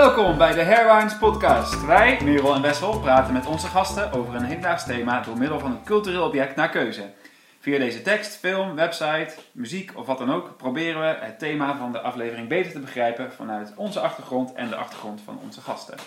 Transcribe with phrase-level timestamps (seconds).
[0.00, 1.86] Welkom bij de Hairwines podcast.
[1.86, 5.70] Wij, Merel en Wessel, praten met onze gasten over een hedendaags thema door middel van
[5.70, 7.10] een cultureel object naar keuze.
[7.58, 11.92] Via deze tekst, film, website, muziek of wat dan ook proberen we het thema van
[11.92, 15.98] de aflevering beter te begrijpen vanuit onze achtergrond en de achtergrond van onze gasten.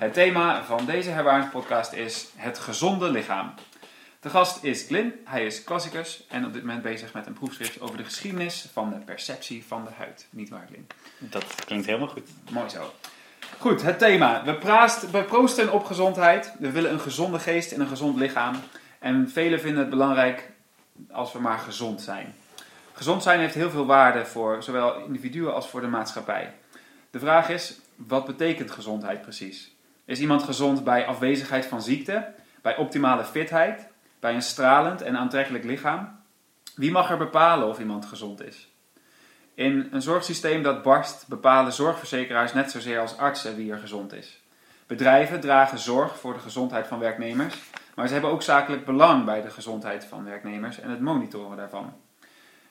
[0.00, 3.54] Het thema van deze Hairwines podcast is het gezonde lichaam.
[4.20, 7.80] De gast is Glyn, hij is klassicus en op dit moment bezig met een proefschrift
[7.80, 10.26] over de geschiedenis van de perceptie van de huid.
[10.30, 10.86] Niet waar, Glyn?
[11.18, 12.28] Dat klinkt helemaal goed.
[12.50, 12.92] Mooi zo.
[13.58, 14.44] Goed, het thema.
[15.10, 16.52] We, proosten op gezondheid.
[16.58, 18.54] We willen een gezonde geest en een gezond lichaam.
[18.98, 20.50] En velen vinden het belangrijk
[21.10, 22.34] als we maar gezond zijn.
[22.92, 26.54] Gezond zijn heeft heel veel waarde voor zowel individuen als voor de maatschappij.
[27.10, 29.76] De vraag is, wat betekent gezondheid precies?
[30.04, 33.86] Is iemand gezond bij afwezigheid van ziekte, bij optimale fitheid,
[34.20, 36.20] bij een stralend en aantrekkelijk lichaam?
[36.74, 38.67] Wie mag er bepalen of iemand gezond is?
[39.58, 44.40] In een zorgsysteem dat barst bepalen zorgverzekeraars net zozeer als artsen wie er gezond is.
[44.86, 47.54] Bedrijven dragen zorg voor de gezondheid van werknemers,
[47.94, 51.92] maar ze hebben ook zakelijk belang bij de gezondheid van werknemers en het monitoren daarvan.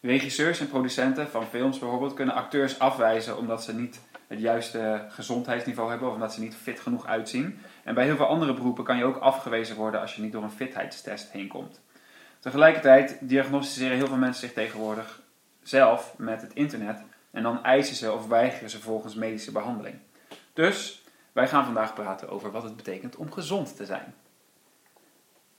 [0.02, 5.90] Regisseurs en producenten van films bijvoorbeeld kunnen acteurs afwijzen omdat ze niet het juiste gezondheidsniveau
[5.90, 7.60] hebben of omdat ze niet fit genoeg uitzien.
[7.84, 10.44] En bij heel veel andere beroepen kan je ook afgewezen worden als je niet door
[10.44, 11.82] een fitheidstest heen komt.
[12.40, 15.26] Tegelijkertijd diagnosticeren heel veel mensen zich tegenwoordig
[15.68, 19.96] zelf met het internet en dan eisen ze of weigeren ze volgens medische behandeling.
[20.54, 24.14] Dus wij gaan vandaag praten over wat het betekent om gezond te zijn.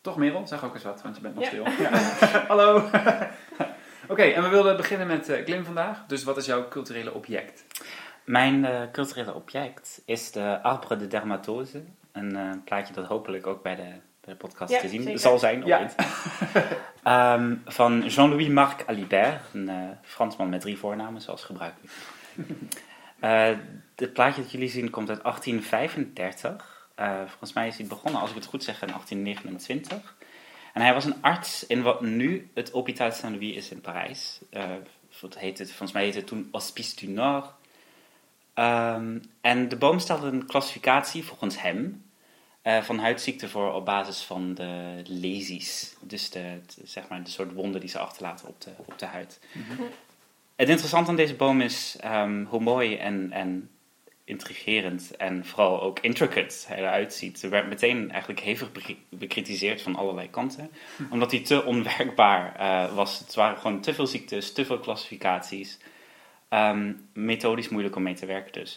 [0.00, 0.46] Toch Merel?
[0.46, 1.48] Zeg ook eens wat, want je bent nog Ja.
[1.50, 1.64] stil.
[1.84, 1.90] Ja.
[2.48, 2.76] Hallo.
[4.12, 6.06] Oké, en we wilden beginnen met uh, Klim vandaag.
[6.06, 7.64] Dus wat is jouw culturele object?
[8.24, 11.82] Mijn eh, culturele object is de Arbre de Dermatose.
[12.12, 13.92] Een eh, plaatje dat hopelijk ook bij de,
[14.28, 15.18] de podcast Ja, te zien zeker.
[15.18, 15.66] zal zijn.
[15.66, 15.88] Ja.
[17.02, 21.92] Ehm, van Jean-Louis Marc Alibert, een eh, Fransman met drie voornamen, zoals gebruikelijk.
[23.20, 23.50] Eh
[24.00, 26.88] het plaatje dat jullie zien komt uit 1835.
[26.94, 30.16] Eh, volgens mij is hij begonnen, als ik het goed zeg, in 1829.
[30.72, 34.40] En hij was een arts in wat nu het Hôpital Saint-Louis is in Parijs.
[34.50, 34.64] Eh,
[35.20, 37.46] wat heet het, volgens mij heette het toen Hospice du Nord.
[38.54, 42.04] Ehm, en de boom stelde een klassificatie volgens hem
[42.68, 45.96] eh, van huidziekten voor op basis van de lesies.
[46.00, 49.40] Dus de, zeg maar de soort wonden die ze achterlaten op de, op de huid.
[50.56, 53.70] Het interessante aan deze boom is ehm, hoe mooi en, en
[54.24, 57.42] intrigerend en vooral ook intricate hij eruit ziet.
[57.42, 60.70] Er werd meteen eigenlijk hevig bekri- bekritiseerd van allerlei kanten,
[61.10, 63.18] omdat hij te onwerkbaar eh, was.
[63.18, 65.78] Het waren gewoon te veel ziektes, te veel klassificaties.
[66.48, 68.76] Ehm, methodisch moeilijk om mee te werken dus.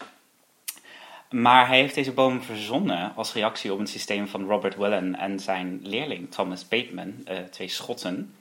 [1.31, 5.39] Maar hij heeft deze boom verzonnen als reactie op een systeem van Robert Willen en
[5.39, 8.35] zijn leerling Thomas Bateman, eh, twee Schotten,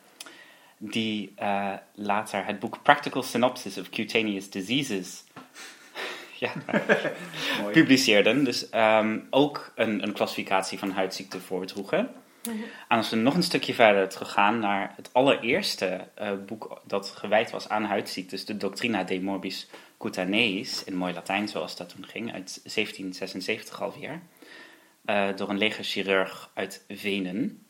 [0.79, 5.25] die eh, later het boek Practical Synopsis of Cutaneous Diseases
[6.39, 6.53] ja,
[7.73, 8.45] publiceerden.
[8.45, 12.11] Dus ehm, ook een, een klassificatie van huidziekten voordroegen.
[12.43, 17.51] En als we nog een stukje verder teruggaan naar het allereerste eh, boek dat gewijd
[17.51, 19.69] was aan huidziektes, de Doctrina de Morbis
[19.99, 24.21] Cutaneis, in mooi Latijn zoals dat toen ging, uit 1776 alweer,
[25.05, 27.67] eh, door een legerchirurg uit Venen.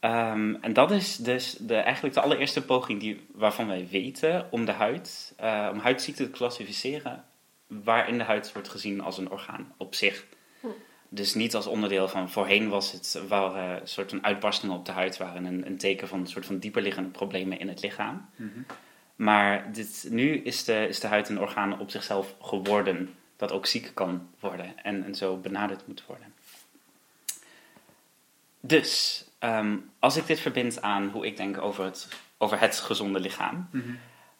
[0.00, 4.64] Ehm, en dat is dus de, eigenlijk de allereerste poging die, waarvan wij weten om
[4.64, 7.24] de huid, eh, om huidziekten te klassificeren,
[7.66, 10.24] waarin de huid wordt gezien als een orgaan op zich.
[11.08, 14.92] Dus niet als onderdeel van, voorheen was het, waren een soort van uitbarstingen op de
[14.92, 18.28] huid, waren een, een teken van een soort van dieperliggende problemen in het lichaam.
[18.36, 18.60] Mhm.
[19.16, 23.66] Maar dit, nu is de, is de huid een orgaan op zichzelf geworden, dat ook
[23.66, 26.32] ziek kan worden en, en zo benaderd moet worden.
[28.60, 32.08] Dus, ehm, als ik dit verbind aan hoe ik denk over het,
[32.38, 33.68] over het gezonde lichaam.
[33.70, 33.90] Mhm.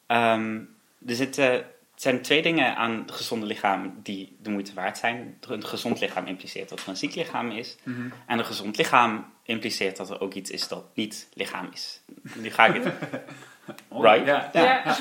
[0.06, 0.60] Ehm,
[1.06, 1.66] er zitten,
[1.98, 5.38] het zijn twee dingen aan het gezonde lichaam die de moeite waard zijn.
[5.48, 7.76] Een gezond lichaam impliceert dat er een ziek lichaam is.
[7.82, 8.08] Mhm.
[8.26, 12.00] En een gezond lichaam impliceert dat er ook iets is dat niet lichaam is.
[12.34, 12.94] Nu ga ik het.
[14.00, 14.26] Right?
[14.26, 14.50] Ja.
[14.52, 14.96] Ja,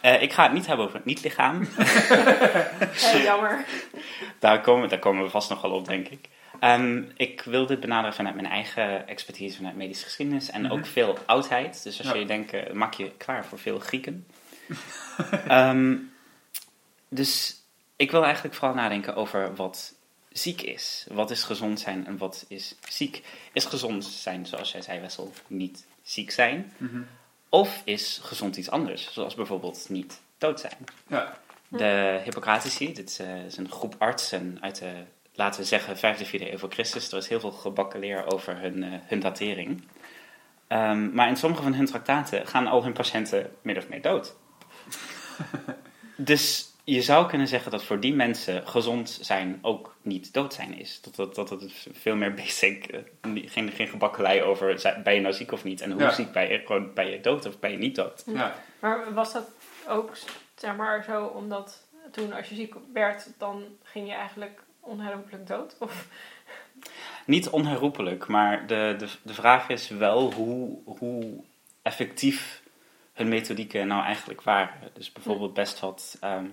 [0.00, 1.68] Eh, ik ga het niet hebben over het niet-lichaam.
[3.10, 3.64] heel jammer.
[4.38, 6.28] Daar komen, daar komen we vast nog wel op, denk ik.
[6.60, 11.18] Ehm, ik wil dit benaderen vanuit mijn eigen expertise, vanuit medische geschiedenis en ook veel
[11.26, 11.82] oudheid.
[11.82, 12.14] Dus als Ja.
[12.14, 14.26] je denkt, maak je klaar voor veel Grieken.
[15.48, 15.96] Ehm,
[17.14, 17.62] dus
[17.96, 19.94] ik wil eigenlijk vooral nadenken over wat
[20.28, 21.06] ziek is.
[21.10, 23.22] Wat is gezond zijn en wat is ziek?
[23.52, 26.72] Is gezond zijn, zoals jij zei Wessel, niet ziek zijn?
[26.76, 27.02] Mhm.
[27.48, 30.76] Of is gezond iets anders, zoals bijvoorbeeld niet dood zijn?
[31.06, 31.38] Ja.
[31.68, 34.92] De Hippocratici, dit is, eh, is een groep artsen uit de,
[35.34, 37.12] laten we zeggen, 5e, 4e eeuw voor Christus.
[37.12, 39.84] Er is heel veel gebakken leer over hun, eh, hun datering.
[40.66, 44.34] Ehm, maar in sommige van hun traktaten gaan al hun patiënten min of meer dood.
[46.16, 50.78] dus je zou kunnen zeggen dat voor die mensen gezond zijn ook niet dood zijn
[50.78, 51.00] is.
[51.00, 53.00] Dat, dat, dat het veel meer basic, eh,
[53.50, 55.80] geen, geen gebakkelei over, ben je nou ziek of niet?
[55.80, 56.10] En hoe Ja.
[56.10, 56.58] ziek ben je?
[56.66, 58.22] Gewoon, ben je dood of ben je niet dood?
[58.26, 58.54] Ja.
[58.80, 59.48] Maar was dat
[59.88, 60.12] ook
[60.54, 65.76] zeg maar zo omdat toen als je ziek werd, dan ging je eigenlijk onherroepelijk dood?
[65.78, 66.06] Of,
[67.26, 71.40] Niet onherroepelijk, maar de, de, de vraag is wel hoe, hoe
[71.82, 72.62] effectief
[73.12, 74.90] hun methodieken nou eigenlijk waren.
[74.92, 76.16] Dus bijvoorbeeld best wat...
[76.20, 76.44] ehm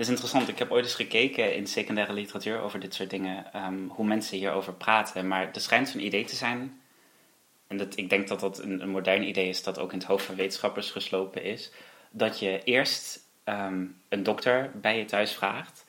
[0.00, 3.86] is interessant, ik heb ooit eens gekeken in secundaire literatuur over dit soort dingen, ehm,
[3.88, 5.28] hoe mensen hierover praten.
[5.28, 6.80] Maar er schijnt zo'n idee te zijn,
[7.66, 10.06] en dat, ik denk dat dat een, een modern idee is dat ook in het
[10.06, 11.70] hoofd van wetenschappers geslopen is,
[12.10, 15.84] dat je eerst ehm, een dokter bij je thuis vraagt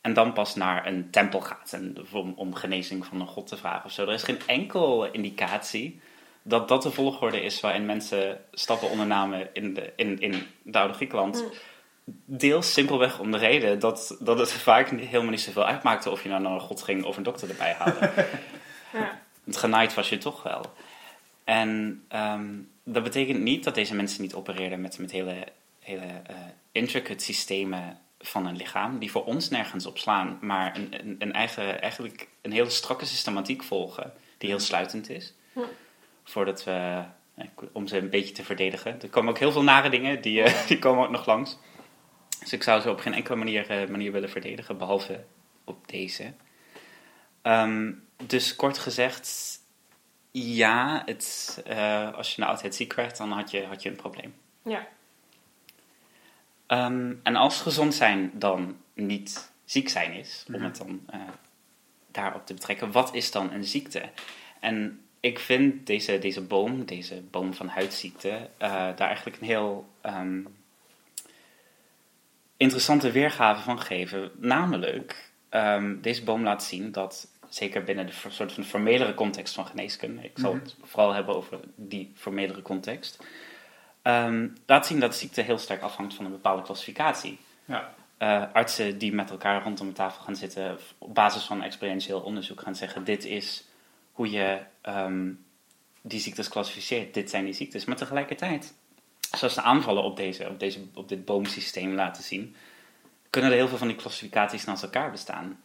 [0.00, 1.96] en dan pas naar een tempel gaat en,
[2.36, 4.02] om, genezing van een god te vragen of zo.
[4.02, 6.00] Er is geen enkel indicatie
[6.42, 10.94] dat dat de volgorde is waarin mensen stappen ondernamen in, de, in, in het oude
[10.94, 11.44] Griekenland.
[12.24, 16.22] Deels simpelweg om de reden dat, dat het vaak niet- helemaal niet zoveel uitmaakte of
[16.22, 18.12] je nou naar een god ging of een dokter erbij haalde.
[18.92, 19.20] ja.
[19.44, 20.62] Het genaaid was je toch wel.
[21.44, 22.46] En ehm,
[22.84, 25.46] dat betekent niet dat deze mensen niet opereerden met, met hele,
[25.80, 26.36] hele eh,
[26.72, 31.32] intricate systemen van een lichaam, die voor ons nergens op slaan, maar een, een, een
[31.32, 35.34] eigen, eigenlijk een hele strakke systematiek volgen, die heel sluitend is.
[36.24, 37.02] Voordat we,
[37.34, 39.02] eh, om ze een beetje te verdedigen.
[39.02, 41.58] Er komen ook heel veel nare dingen, die, eh, die komen ook nog langs.
[42.46, 45.24] Dus ik zou ze op geen enkele manier, eh, manier willen verdedigen, behalve
[45.64, 46.32] op deze.
[47.42, 47.92] Ehm,
[48.26, 49.58] dus kort gezegd,
[50.30, 53.96] ja, het, eh, als je een oudheid ziek werd, dan had je, had je een
[53.96, 54.34] probleem.
[54.62, 54.86] ja.
[56.66, 60.64] Ehm, en als gezond zijn dan niet ziek zijn is, om Mhm.
[60.64, 61.20] het dan eh,
[62.10, 64.02] daarop te betrekken, wat is dan een ziekte?
[64.60, 69.88] En ik vind deze, deze boom, deze boom van huidziekte, eh, daar eigenlijk een heel
[70.00, 70.40] ehm,
[72.56, 74.30] interessante weergave van geven.
[74.36, 79.66] Namelijk, ehm, deze boom laat zien dat, zeker binnen de soort van formelere context van
[79.66, 80.62] geneeskunde, ik zal Mhm.
[80.62, 83.22] het vooral hebben over die formelere context,
[84.02, 87.38] ehm, laat zien dat ziekte heel sterk afhangt van een bepaalde klassificatie.
[87.64, 87.94] Ja.
[88.18, 92.60] Eh, artsen die met elkaar rondom de tafel gaan zitten, op basis van experientieel onderzoek
[92.60, 93.64] gaan zeggen: dit is
[94.12, 95.30] hoe je ehm,
[96.02, 97.84] die ziektes klassificeert, dit zijn die ziektes.
[97.84, 98.74] Maar tegelijkertijd,
[99.38, 102.56] zoals de aanvallen op, deze, op, deze, op dit boomsysteem laten zien,
[103.30, 105.60] kunnen er heel veel van die klassificaties naast elkaar bestaan.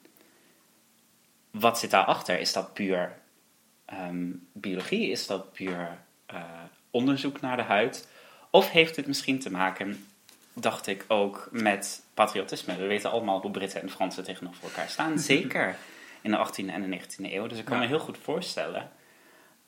[1.51, 2.39] Wat zit daarachter?
[2.39, 3.17] Is dat puur
[3.85, 5.09] ehm, biologie?
[5.11, 6.43] Is dat puur eh,
[6.91, 8.07] onderzoek naar de huid?
[8.49, 10.05] Of heeft dit misschien te maken,
[10.53, 12.75] dacht ik ook, met patriotisme?
[12.77, 15.19] We weten allemaal hoe Britten en Fransen tegenover elkaar staan.
[15.33, 15.75] Zeker
[16.21, 17.47] in de 18e en de 19e eeuw.
[17.47, 17.81] Dus ik kan Ja.
[17.81, 18.91] me heel goed voorstellen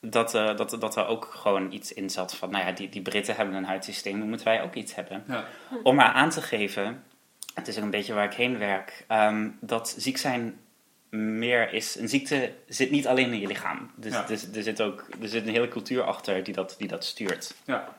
[0.05, 3.01] dat, eh, dat, dat er ook gewoon iets in zat van, nou ja, die, die
[3.01, 5.23] Britten hebben een huidsysteem, dan moeten wij ook iets hebben.
[5.27, 5.45] Ja.
[5.83, 7.03] Om maar aan te geven,
[7.53, 10.59] het is ook een beetje waar ik heen werk, ehm, dat ziek zijn
[11.09, 11.95] meer is.
[11.95, 13.91] Een ziekte zit niet alleen in je lichaam.
[13.95, 14.23] Dus, Ja.
[14.25, 17.55] dus er zit ook er zit een hele cultuur achter die dat, die dat stuurt.
[17.65, 17.95] Ja.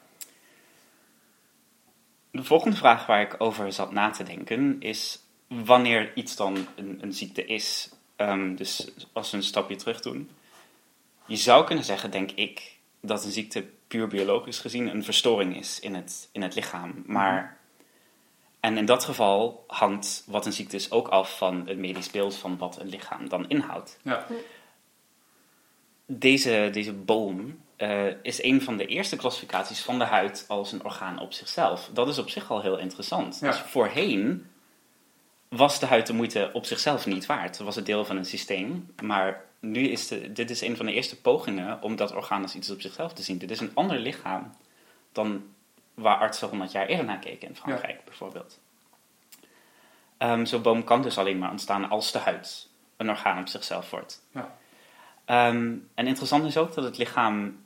[2.31, 5.19] De volgende vraag waar ik over zat na te denken is
[5.49, 7.91] wanneer iets dan een, een ziekte is.
[8.17, 10.31] Ehm, dus als we een stapje terug doen.
[11.27, 15.81] Je zou kunnen zeggen, denk ik, dat een ziekte puur biologisch gezien een verstoring is
[15.81, 17.03] in het, in het lichaam.
[17.07, 17.59] Maar,
[18.61, 22.37] en in dat geval hangt wat een ziekte is ook af van het medisch beeld
[22.37, 23.99] van wat een lichaam dan inhoudt.
[24.03, 24.27] Ja.
[26.07, 30.85] Deze, deze boom eh, is een van de eerste klassificaties van de huid als een
[30.85, 31.91] orgaan op zichzelf.
[31.93, 33.39] Dat is op zich al heel interessant.
[33.41, 33.51] Ja.
[33.51, 34.47] Dus voorheen
[35.49, 37.57] was de huid de moeite op zichzelf niet waard.
[37.57, 38.95] Het was het deel van een systeem.
[39.03, 42.55] Maar nu is de, dit is een van de eerste pogingen om dat orgaan als
[42.55, 43.39] iets op zichzelf te zien.
[43.39, 44.53] Dit is een ander lichaam
[45.13, 45.43] dan
[45.95, 48.59] waar artsen 100 jaar eerder naar keken in Frankrijk bijvoorbeeld.
[50.19, 53.91] Ehm, Zo'n boom kan dus alleen maar ontstaan als de huid een orgaan op zichzelf
[53.91, 54.23] wordt.
[54.33, 54.57] Ja.
[55.25, 57.63] Ehm, en interessant is ook dat het lichaam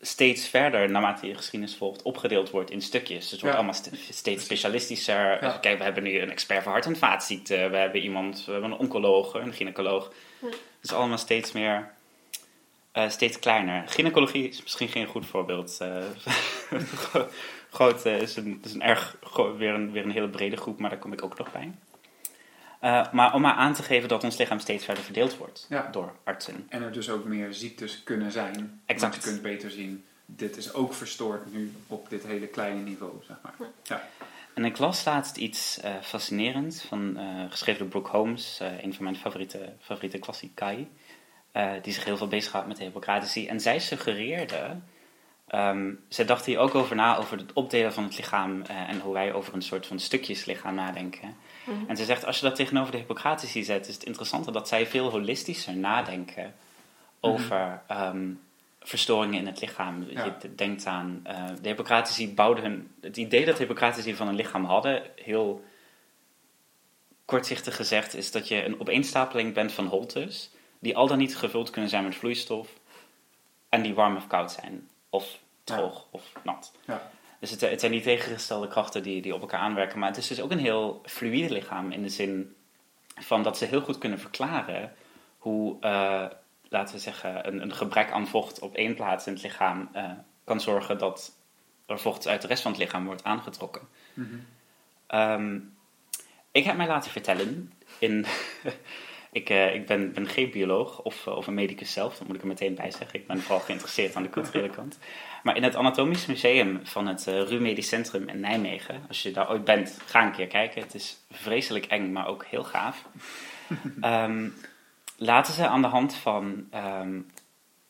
[0.00, 3.20] steeds verder, naarmate je geschiedenis volgt, opgedeeld wordt in stukjes.
[3.20, 3.62] Dus het wordt Ja.
[3.62, 5.44] allemaal st- steeds specialistischer.
[5.44, 5.58] Ja.
[5.58, 7.70] Kijk, we hebben nu een expert voor hart- en vaatziekten.
[7.70, 10.12] We hebben iemand, we hebben een oncoloog, een gynaecoloog.
[10.80, 11.90] Het is allemaal steeds meer,
[12.92, 13.88] eh, steeds kleiner.
[13.88, 15.78] Gynaecologie is misschien geen goed voorbeeld.
[15.80, 16.04] eh.
[17.70, 19.16] Groot eh, is, een, is een erg,
[19.56, 21.70] weer, een, weer een hele brede groep, maar daar kom ik ook nog bij.
[22.80, 25.88] Eh, maar om maar aan te geven dat ons lichaam steeds verder verdeeld wordt Ja.
[25.92, 26.66] door artsen.
[26.68, 28.80] En er dus ook meer ziektes kunnen zijn.
[28.86, 29.12] Exact.
[29.12, 33.12] Want je kunt beter zien, dit is ook verstoord nu op dit hele kleine niveau,
[33.26, 33.54] zeg maar.
[33.82, 34.08] Ja.
[34.60, 38.94] En ik las laatst iets eh fascinerends, van, eh, geschreven door Brooke Holmes, eh, een
[38.94, 40.88] van mijn favoriete, favoriete klassikai,
[41.52, 43.48] eh, die zich heel veel bezighoudt met de Hippocratische.
[43.48, 44.76] En zij suggereerde,
[45.50, 49.12] Ehm, zij dacht hier ook over na, over het opdelen van het lichaam en hoe
[49.12, 51.36] wij over een soort van stukjeslichaam nadenken.
[51.64, 51.78] Mhm.
[51.86, 54.86] En ze zegt, als je dat tegenover de Hippocratici zet, is het interessante dat zij
[54.86, 56.54] veel holistischer nadenken
[57.20, 58.28] over ehm,
[58.80, 60.06] verstoringen in het lichaam.
[60.08, 60.24] Ja.
[60.24, 64.34] Je denkt aan, eh, de Hippocratici bouwden hun, het idee dat de Hippocratici van een
[64.34, 65.64] lichaam hadden, heel
[67.24, 71.70] kortzichtig gezegd, is dat je een opeenstapeling bent van holtes, die al dan niet gevuld
[71.70, 72.68] kunnen zijn met vloeistof,
[73.68, 76.72] en die warm of koud zijn, of droog of nat.
[76.86, 77.10] Ja.
[77.38, 79.98] Dus het, het zijn die tegengestelde krachten die, die op elkaar aanwerken.
[79.98, 82.54] Maar het is dus ook een heel fluïde lichaam in de zin
[83.14, 84.94] van dat ze heel goed kunnen verklaren
[85.38, 86.26] hoe, eh,
[86.70, 90.10] laten we zeggen, een, een gebrek aan vocht op één plaats in het lichaam eh,
[90.44, 91.32] kan zorgen dat
[91.86, 93.82] er vocht uit de rest van het lichaam wordt aangetrokken.
[94.14, 94.34] Mhm.
[95.06, 95.58] Ehm,
[96.52, 98.26] ik heb mij laten vertellen in.
[99.32, 102.36] ik eh, ik ben, ben geen bioloog of, eh, of een medicus zelf, dat moet
[102.36, 103.20] ik er meteen bij zeggen.
[103.20, 104.98] Ik ben vooral geïnteresseerd aan de culturele kant.
[105.42, 109.30] Maar in het Anatomisch Museum van het uh, RU Medisch Centrum in Nijmegen, als je
[109.30, 110.82] daar ooit bent, ga een keer kijken.
[110.82, 113.04] Het is vreselijk eng, maar ook heel gaaf.
[114.00, 114.48] Ehm,
[115.22, 117.20] laten ze aan de hand van ehm,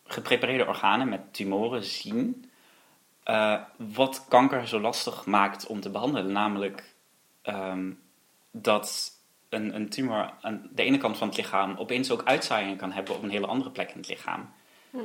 [0.04, 2.50] geprepareerde organen met tumoren zien
[3.22, 6.32] eh, wat kanker zo lastig maakt om te behandelen.
[6.32, 6.94] Namelijk
[7.42, 7.90] ehm,
[8.50, 9.12] dat
[9.48, 13.14] een, een tumor aan de ene kant van het lichaam opeens ook uitzaaiingen kan hebben
[13.14, 14.50] op een hele andere plek in het lichaam.
[14.90, 14.98] Hm.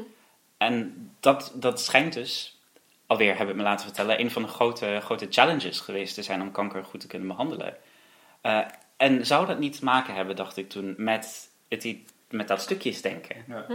[0.57, 2.59] En dat, dat schijnt dus,
[3.05, 6.41] alweer heb ik me laten vertellen, een van de grote, grote challenges geweest te zijn
[6.41, 7.77] om kanker goed te kunnen behandelen.
[8.41, 8.59] Eh,
[8.97, 11.97] en zou dat niet te maken hebben, dacht ik toen, met, het,
[12.35, 13.65] met dat stukjesdenken Ja.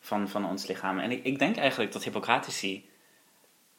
[0.00, 0.98] van, van ons lichaam.
[0.98, 2.88] En ik, ik denk eigenlijk dat Hippocratici,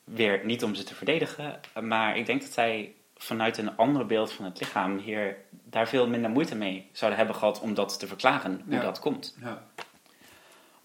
[0.04, 4.32] weer niet om ze te verdedigen, maar ik denk dat zij vanuit een ander beeld
[4.34, 8.08] van het lichaam hier daar veel minder moeite mee zouden hebben gehad om dat te
[8.08, 8.82] verklaren, hoe Ja.
[8.82, 9.36] dat komt.
[9.42, 9.64] Ja.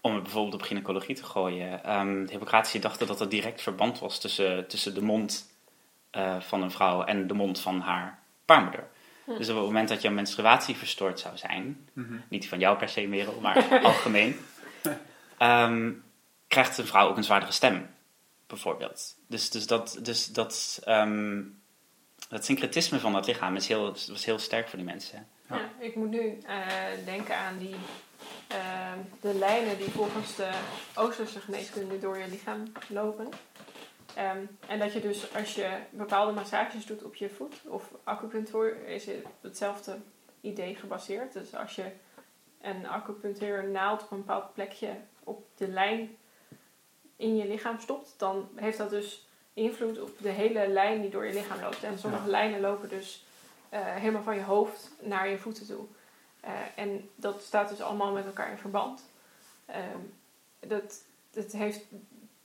[0.01, 1.83] Om het bijvoorbeeld op gynaecologie te gooien.
[1.83, 5.51] Ehm de Hippocratici dachten dat er direct verband was tussen, tussen de mond
[6.09, 8.87] eh, van een vrouw en de mond van haar baarmoeder.
[9.23, 9.37] Hm.
[9.37, 12.13] Dus op het moment dat jouw menstruatie verstoord zou zijn, Mhm.
[12.27, 14.39] niet die van jou per se, Merel, maar algemeen,
[15.37, 15.91] ehm,
[16.47, 17.89] krijgt een vrouw ook een zwaardere stem,
[18.47, 19.15] bijvoorbeeld.
[19.27, 21.41] Dus, dus dat, dus dat, ehm,
[22.29, 25.27] dat syncretisme van dat lichaam is heel, was heel sterk voor die mensen.
[25.49, 25.55] Ja.
[25.55, 26.57] Ja, ik moet nu eh,
[27.05, 27.75] denken aan die,
[28.47, 28.57] eh,
[29.21, 30.49] de lijnen die volgens de
[30.95, 33.29] Oosterse geneeskunde door je lichaam lopen.
[34.15, 38.87] Ehm, en dat je dus als je bepaalde massages doet op je voet of acupunctuur
[38.87, 39.97] is het hetzelfde
[40.41, 41.33] idee gebaseerd.
[41.33, 41.91] Dus als je
[42.61, 44.89] een acupunctuur naald op een bepaald plekje
[45.23, 46.17] op de lijn
[47.15, 51.25] in je lichaam stopt, dan heeft dat dus invloed op de hele lijn die door
[51.25, 51.83] je lichaam loopt.
[51.83, 52.29] En sommige Ja.
[52.29, 53.25] lijnen lopen dus
[53.69, 55.85] eh, helemaal van je hoofd naar je voeten toe.
[56.39, 59.03] Eh, en dat staat dus allemaal met elkaar in verband.
[59.65, 59.99] Ehm,
[60.59, 61.85] dat, dat heeft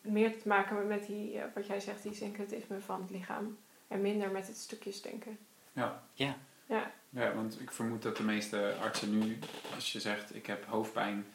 [0.09, 3.59] meer te maken met die, eh, wat jij zegt, die syncretisme van het lichaam.
[3.89, 5.39] En minder met het stukjes denken.
[5.73, 6.03] Ja.
[6.13, 6.37] Ja.
[6.67, 9.39] Ja, ja, want ik vermoed dat de meeste artsen nu,
[9.75, 11.27] als je zegt ik heb hoofdpijn,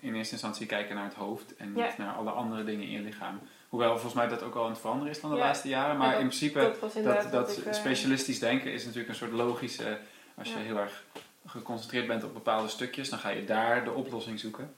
[0.00, 1.94] in eerste instantie kijken naar het hoofd en niet Ja.
[1.98, 3.40] naar alle andere dingen in je lichaam.
[3.68, 5.42] Hoewel volgens mij dat ook al aan het veranderen is dan de Ja.
[5.42, 5.96] laatste jaren.
[5.96, 9.14] Maar dat- in principe, dat dat, dat wat ik, eh, specialistisch denken is natuurlijk een
[9.14, 9.98] soort logische,
[10.34, 11.04] als je heel erg
[11.46, 14.74] geconcentreerd bent op bepaalde stukjes, dan ga je daar de oplossing zoeken.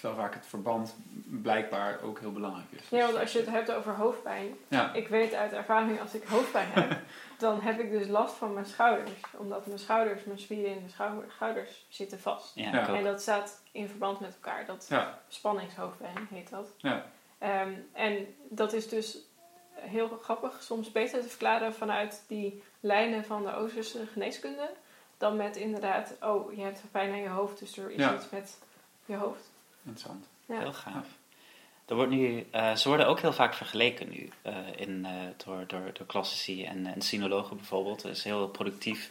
[0.00, 0.96] Terwijl vaak het verband
[1.42, 2.88] blijkbaar ook heel belangrijk is.
[2.88, 4.56] Ja, want als je het hebt over hoofdpijn.
[4.68, 6.98] Ja, Ik weet uit ervaring, als ik hoofdpijn heb,
[7.38, 9.10] dan heb ik dus last van mijn schouders.
[9.36, 12.54] Omdat mijn schouders, mijn spieren in de schou- schouders zitten vast.
[12.54, 12.94] Ja.
[12.94, 14.66] En dat staat in verband met elkaar.
[14.66, 16.68] Dat ja, spanningshoofdpijn heet dat.
[16.76, 17.04] ja.
[17.38, 19.18] Ehm, en dat is dus
[19.74, 24.70] heel grappig, soms beter te verklaren vanuit die lijnen van de Oosterse geneeskunde.
[25.18, 28.14] Dan met inderdaad, oh, je hebt pijn aan je hoofd, dus er is Ja.
[28.14, 28.58] iets met
[29.04, 29.50] je hoofd.
[29.84, 30.26] Interessant.
[30.46, 30.58] Ja.
[30.58, 31.06] Heel gaaf.
[31.86, 35.12] Er wordt nu, eh, ze worden ook heel vaak vergeleken nu eh, in, eh,
[35.44, 38.02] door, door, door klassici en, en sinologen bijvoorbeeld.
[38.02, 39.10] Er is heel productief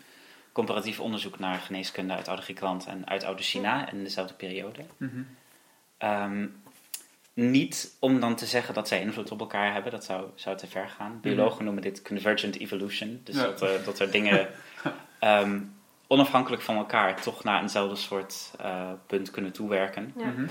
[0.51, 4.85] comparatief onderzoek naar geneeskunde uit Oude Griekenland en uit Oude China in dezelfde periode.
[4.97, 5.21] Mhm.
[5.97, 6.47] Ehm,
[7.33, 10.67] niet om dan te zeggen dat zij invloed op elkaar hebben, dat zou, zou te
[10.67, 11.19] ver gaan.
[11.21, 13.21] Biologen noemen dit convergent evolution.
[13.23, 13.41] Dus Ja.
[13.43, 14.49] dat, er- dat er dingen
[15.19, 15.59] ehm,
[16.11, 20.13] onafhankelijk van elkaar toch naar eenzelfde soort eh, punt kunnen toewerken.
[20.17, 20.25] Ja.
[20.25, 20.47] Mhm.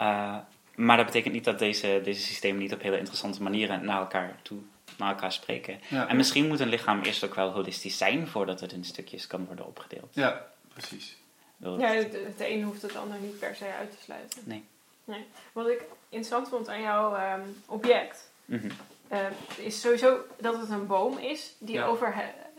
[0.00, 0.36] Uh,
[0.74, 4.36] maar dat betekent niet dat deze, deze systemen niet op hele interessante manieren naar elkaar
[4.42, 4.58] toe
[4.98, 5.80] naar elkaar spreken.
[5.88, 6.08] Ja.
[6.08, 9.46] En misschien moet een lichaam eerst ook wel holistisch zijn voordat het in stukjes kan
[9.46, 10.14] worden opgedeeld.
[10.14, 11.16] ja, precies.
[11.56, 14.40] Ja, het, het een hoeft het ander niet per se uit te sluiten.
[14.44, 14.64] Nee.
[15.04, 15.24] nee.
[15.52, 18.70] Wat ik interessant vond aan jouw ehm, object, mhm.
[19.08, 21.86] eh, is sowieso dat het een boom is die Ja.
[21.86, 22.14] over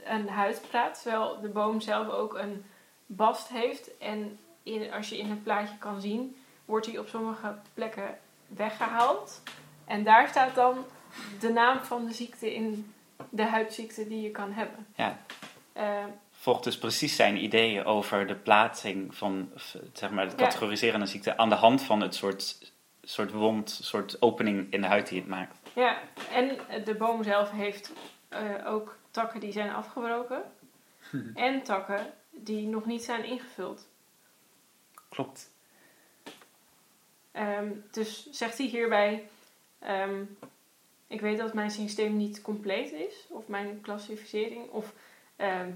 [0.05, 1.01] een huid praat.
[1.01, 2.65] Terwijl de boom zelf ook een
[3.05, 3.97] bast heeft.
[3.97, 6.35] En in, als je in het plaatje kan zien,
[6.65, 9.41] wordt hij op sommige plekken weggehaald.
[9.85, 10.85] En daar staat dan
[11.39, 12.93] de naam van de ziekte in
[13.29, 14.87] de huidziekte die je kan hebben.
[14.95, 15.17] Ja.
[15.73, 19.49] Eh, Volgt dus precies zijn ideeën over de plaatsing van,
[19.93, 22.71] zeg maar, het categoriseren van ziekte aan de hand van het soort,
[23.01, 25.57] soort wond, soort opening in de huid die het maakt.
[25.73, 25.97] ja,
[26.31, 27.91] en de boom zelf heeft
[28.29, 30.43] eh, ook takken die zijn afgebroken.
[31.35, 33.87] en takken die nog niet zijn ingevuld.
[35.09, 35.49] Klopt.
[37.31, 39.27] Ehm, dus zegt hij hierbij:
[39.79, 40.23] ehm,
[41.07, 44.93] Ik weet dat mijn systeem niet compleet is, of mijn klassificering, of
[45.35, 45.71] ehm,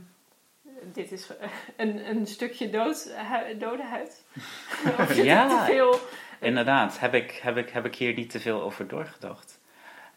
[0.84, 1.30] dit is
[1.78, 4.26] een, een stukje dood, hu- dode huid.
[5.00, 5.66] of Ja.
[5.66, 6.00] veel.
[6.40, 9.60] Inderdaad, heb ik, heb, ik, heb ik hier niet te veel over doorgedacht.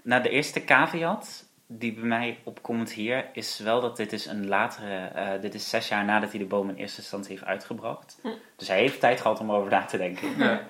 [0.02, 1.44] Nou, de eerste caveat
[1.78, 5.68] die bij mij opkomt hier is wel dat dit is een latere, eh, dit is
[5.68, 8.18] zes jaar nadat hij de boom in eerste instantie heeft uitgebracht.
[8.22, 8.28] Hm.
[8.56, 10.36] Dus hij heeft tijd gehad om erover na te denken.
[10.38, 10.60] Ja.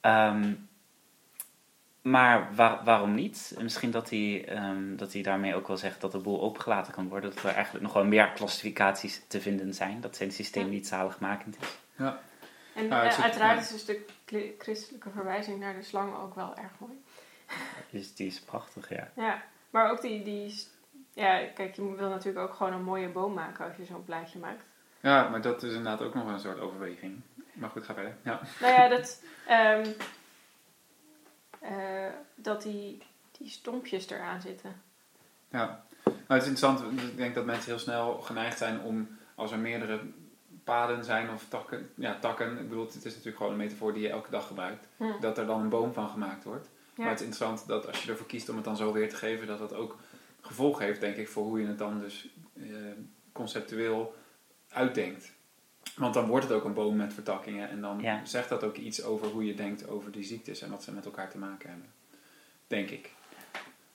[0.00, 0.52] Ehm,
[2.02, 3.54] maar waar- waarom niet?
[3.60, 7.08] Misschien dat hij, ehm, dat hij daarmee ook wel zegt dat de boel opengelaten kan
[7.08, 7.34] worden.
[7.34, 10.00] Dat er eigenlijk nog wel meer klassificaties te vinden zijn.
[10.00, 10.70] Dat zijn systeem Ja.
[10.70, 11.78] niet zaligmakend is.
[11.96, 12.18] Ja.
[12.74, 17.02] En eh, uiteraard is dus de christelijke verwijzing naar de slang ook wel erg mooi.
[17.90, 19.08] Dus die is prachtig, ja.
[19.16, 20.66] Ja, maar ook die, die
[21.12, 24.38] ja, kijk, je wil natuurlijk ook gewoon een mooie boom maken als je zo'n plaatje
[24.38, 24.64] maakt.
[25.00, 27.20] ja, maar dat is inderdaad ook nog een soort overweging.
[27.52, 28.16] Maar goed, ga verder.
[28.22, 28.40] Ja.
[28.60, 29.86] Nou ja, dat, ehm,
[31.60, 33.02] eh, dat die,
[33.38, 34.82] die stompjes eraan zitten.
[35.50, 37.00] Ja, nou, het is interessant.
[37.02, 40.00] Ik denk dat mensen heel snel geneigd zijn om, als er meerdere
[40.64, 44.02] paden zijn of takken, ja, takken, ik bedoel, het is natuurlijk gewoon een metafoor die
[44.02, 45.20] je elke dag gebruikt, Hm.
[45.20, 46.68] dat er dan een boom van gemaakt wordt.
[46.98, 49.16] Maar het is interessant dat als je ervoor kiest om het dan zo weer te
[49.16, 49.98] geven, dat dat ook
[50.40, 52.62] gevolg heeft, denk ik, voor hoe je het dan dus eh,
[53.32, 54.14] conceptueel
[54.68, 55.32] uitdenkt.
[55.96, 58.24] Want dan wordt het ook een boom met vertakkingen en dan Ja.
[58.24, 61.04] zegt dat ook iets over hoe je denkt over die ziektes en wat ze met
[61.04, 61.88] elkaar te maken hebben.
[62.66, 63.12] Denk ik.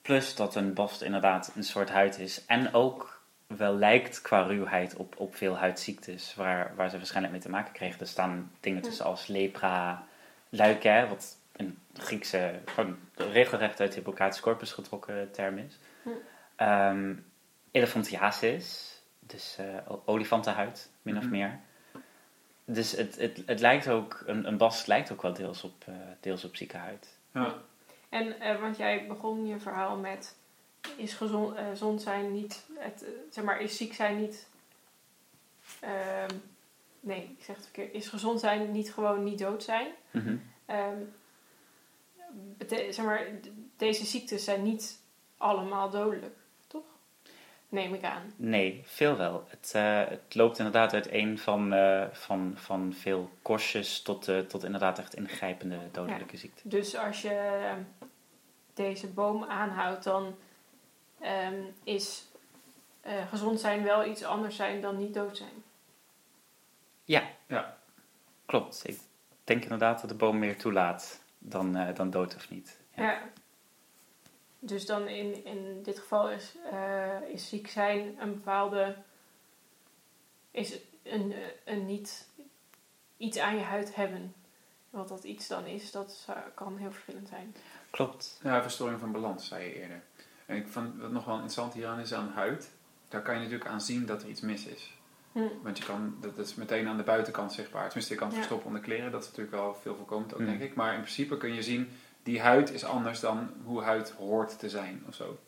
[0.02, 2.44] Plus dat een bast inderdaad een soort huid is.
[2.46, 7.42] En ook wel lijkt qua ruwheid op, op veel huidziektes waar, waar ze waarschijnlijk mee
[7.42, 8.00] te maken kregen.
[8.00, 10.06] Er staan dingen tussen als lepra,
[10.48, 15.78] luiken, wat een Griekse, gewoon regelrecht uit de Hippocrates corpus getrokken term is.
[16.02, 16.08] Hm.
[16.56, 17.14] Ehm,
[17.70, 21.32] elephantiasis, dus eh, o- olifantenhuid, min of Mhm.
[21.32, 21.60] meer.
[22.64, 25.94] Dus het, het, het lijkt ook, een, een bast lijkt ook wel deels op, eh,
[26.20, 27.18] deels op zieke huid.
[27.32, 27.54] Ja.
[28.08, 30.36] En eh, want jij begon je verhaal met
[30.96, 34.48] is gezond, eh, gezond zijn niet, het, zeg maar, is ziek zijn niet,
[35.80, 36.30] ehm,
[37.00, 39.86] nee, ik zeg het verkeerd, is gezond zijn niet gewoon niet dood zijn?
[40.10, 40.36] Mhm.
[40.66, 41.23] Ehm, bete-
[42.68, 43.26] zeg maar,
[43.76, 44.98] deze ziektes zijn niet
[45.36, 46.82] allemaal dodelijk, toch?
[47.68, 48.32] Neem ik aan.
[48.36, 49.44] Nee, veel wel.
[49.48, 54.64] Het, eh, het loopt inderdaad uiteen van, eh, van, van veel kostjes tot, eh, tot
[54.64, 56.68] inderdaad echt ingrijpende dodelijke ziekten.
[56.68, 57.60] Dus als je
[58.74, 60.34] deze boom aanhoudt, dan
[61.20, 62.24] ehm, is
[63.04, 65.64] eh, gezond zijn wel iets anders zijn dan niet dood zijn.
[68.46, 68.82] Klopt.
[68.88, 68.98] Ik
[69.44, 72.78] denk inderdaad dat de boom meer toelaat dan, eh, dan dood of niet.
[72.96, 73.02] Ja.
[73.02, 73.22] Ja.
[74.58, 78.96] Dus dan in, in dit geval is, eh, is ziek zijn een bepaalde.
[80.50, 82.28] is een, een niet
[83.16, 84.34] iets aan je huid hebben.
[84.90, 87.54] Wat dat iets dan is, dat zou- kan heel verschillend zijn.
[87.90, 88.40] Klopt.
[88.42, 90.02] Ja, verstoring van balans, zei je eerder.
[90.46, 92.70] En ik vond wat nog wel interessant hieraan is aan huid.
[93.08, 94.94] Daar kan je natuurlijk aan zien dat er iets mis is.
[95.34, 95.40] Hm.
[95.62, 97.84] Want je kan, dat is meteen aan de buitenkant zichtbaar.
[97.84, 98.42] Tenminste, je kan het Ja.
[98.42, 99.10] verstoppen onder kleren.
[99.12, 100.46] Dat is natuurlijk wel veel voorkomend ook, Mm.
[100.46, 100.74] denk ik.
[100.74, 101.88] Maar in principe kun je zien,
[102.22, 105.38] die huid is anders dan hoe huid hoort te zijn of zo.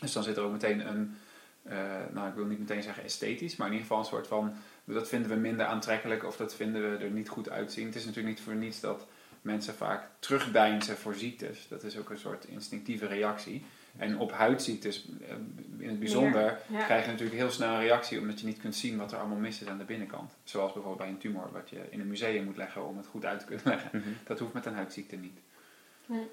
[0.00, 1.16] Dus dan zit er ook meteen een,
[1.62, 1.76] eh,
[2.12, 4.52] nou ik wil niet meteen zeggen esthetisch, maar in ieder geval een soort van,
[4.84, 7.86] dat vinden we minder aantrekkelijk of dat vinden we er niet goed uitzien.
[7.86, 9.06] Het is natuurlijk niet voor niets dat
[9.42, 11.68] mensen vaak terugdeinzen voor ziektes.
[11.68, 13.64] Dat is ook een soort instinctieve reactie.
[13.96, 15.34] En op huidziektes eh,
[15.78, 16.84] in het bijzonder Ja.
[16.84, 19.38] krijg je natuurlijk heel snel een reactie omdat je niet kunt zien wat er allemaal
[19.38, 20.32] mis is aan de binnenkant.
[20.44, 23.24] Zoals bijvoorbeeld bij een tumor wat je in een museum moet leggen om het goed
[23.24, 23.90] uit te kunnen leggen.
[23.92, 24.08] Mhm.
[24.24, 25.38] Dat hoeft met een huidziekte niet.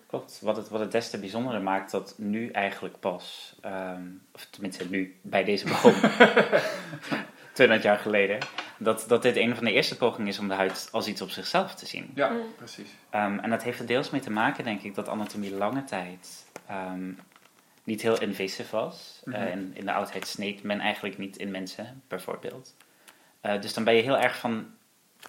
[0.08, 0.39] Klopt.
[0.41, 4.89] Wat het, wat het des te bijzonderder maakt dat nu eigenlijk pas, ehm, of tenminste
[4.89, 5.93] nu bij deze boom,
[7.54, 8.38] 200 jaar geleden,
[8.78, 11.30] dat, dat dit een van de eerste pogingen is om de huid als iets op
[11.30, 12.12] zichzelf te zien.
[12.15, 12.89] Ja, precies.
[13.10, 16.45] Ehm, en dat heeft er deels mee te maken, denk ik, dat anatomie lange tijd
[16.67, 17.12] ehm,
[17.84, 19.22] niet heel invasive was.
[19.26, 22.76] Eh, in, in de oudheid sneed men eigenlijk niet in mensen, bijvoorbeeld.
[23.41, 24.65] Eh, dus dan ben je heel erg van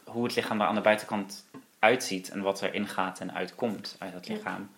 [0.05, 1.45] hoe het lichaam er aan de buitenkant
[1.79, 4.35] uitziet en wat er ingaat en uitkomt uit dat Ja.
[4.35, 4.71] lichaam.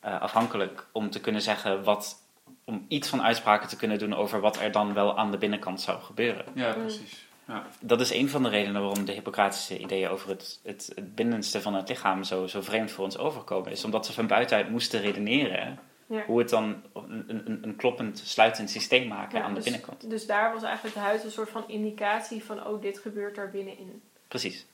[0.00, 2.22] Eh, afhankelijk om te kunnen zeggen wat,
[2.64, 5.80] om iets van uitspraken te kunnen doen over wat er dan wel aan de binnenkant
[5.80, 6.44] zou gebeuren.
[6.54, 6.80] Ja, Mm.
[6.80, 7.26] precies.
[7.48, 7.66] Ja.
[7.80, 11.60] Dat is een van de redenen waarom de Hippocratische ideeën over het, het, het binnenste
[11.60, 13.70] van het lichaam zo, zo vreemd voor ons overkomen.
[13.70, 16.24] Is omdat ze van buitenuit moesten redeneren Ja.
[16.24, 20.10] hoe het dan een, een, een kloppend, sluitend systeem maken Ja, aan de dus- binnenkant.
[20.10, 23.50] Dus daar was eigenlijk de huid een soort van indicatie van, oh, dit gebeurt daar
[23.50, 24.02] binnenin.
[24.28, 24.66] Precies.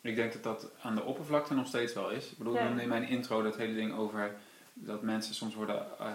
[0.00, 2.30] Ik denk dat dat aan de oppervlakte nog steeds wel is.
[2.30, 2.68] Ik bedoel, Ja.
[2.68, 4.34] in mijn intro dat hele ding over
[4.74, 6.06] dat mensen soms worden eh,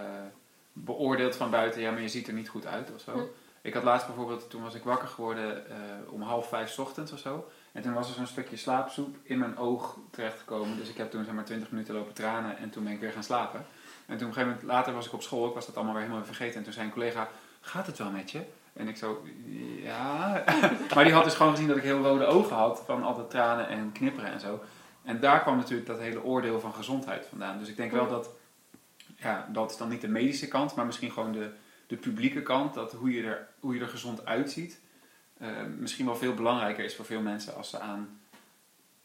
[0.74, 1.82] beoordeeld van buiten.
[1.82, 3.12] Ja, maar je ziet er niet goed uit of zo.
[3.12, 3.24] Hm.
[3.62, 5.76] Ik had laatst bijvoorbeeld, toen was ik wakker geworden eh,
[6.10, 7.50] om half vijf 's ochtends of zo.
[7.72, 10.78] En toen was er zo'n stukje slaapsoep in mijn oog terechtgekomen.
[10.78, 13.12] Dus ik heb toen zeg maar 20 minuten lopen tranen en toen ben ik weer
[13.12, 13.66] gaan slapen.
[14.08, 15.94] En toen op een gegeven moment later was ik op school, ik was dat allemaal
[15.94, 16.58] weer helemaal vergeten.
[16.58, 17.30] En toen zei een collega,
[17.62, 18.42] gaat het wel met je?
[18.74, 19.26] En ik zo,
[19.82, 20.44] ja.
[20.96, 23.30] maar die had dus gewoon gezien dat ik heel rode ogen had van al dat
[23.30, 24.64] tranen en knipperen en zo.
[25.04, 27.60] En daar kwam natuurlijk dat hele oordeel van gezondheid vandaan.
[27.60, 28.30] Dus ik denk wel dat,
[29.16, 31.52] ja, dat is dan niet de medische kant, maar misschien gewoon de,
[31.88, 32.74] de publieke kant.
[32.74, 34.80] Dat hoe je er, hoe je er gezond uitziet,
[35.38, 38.20] eh, misschien wel veel belangrijker is voor veel mensen als ze aan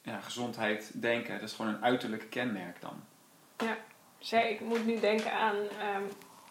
[0.02, 1.40] ja, gezondheid denken.
[1.40, 3.02] Dat is gewoon een uiterlijk kenmerk dan.
[3.58, 3.76] Ja,
[4.30, 6.02] ik moet nu denken aan ehm,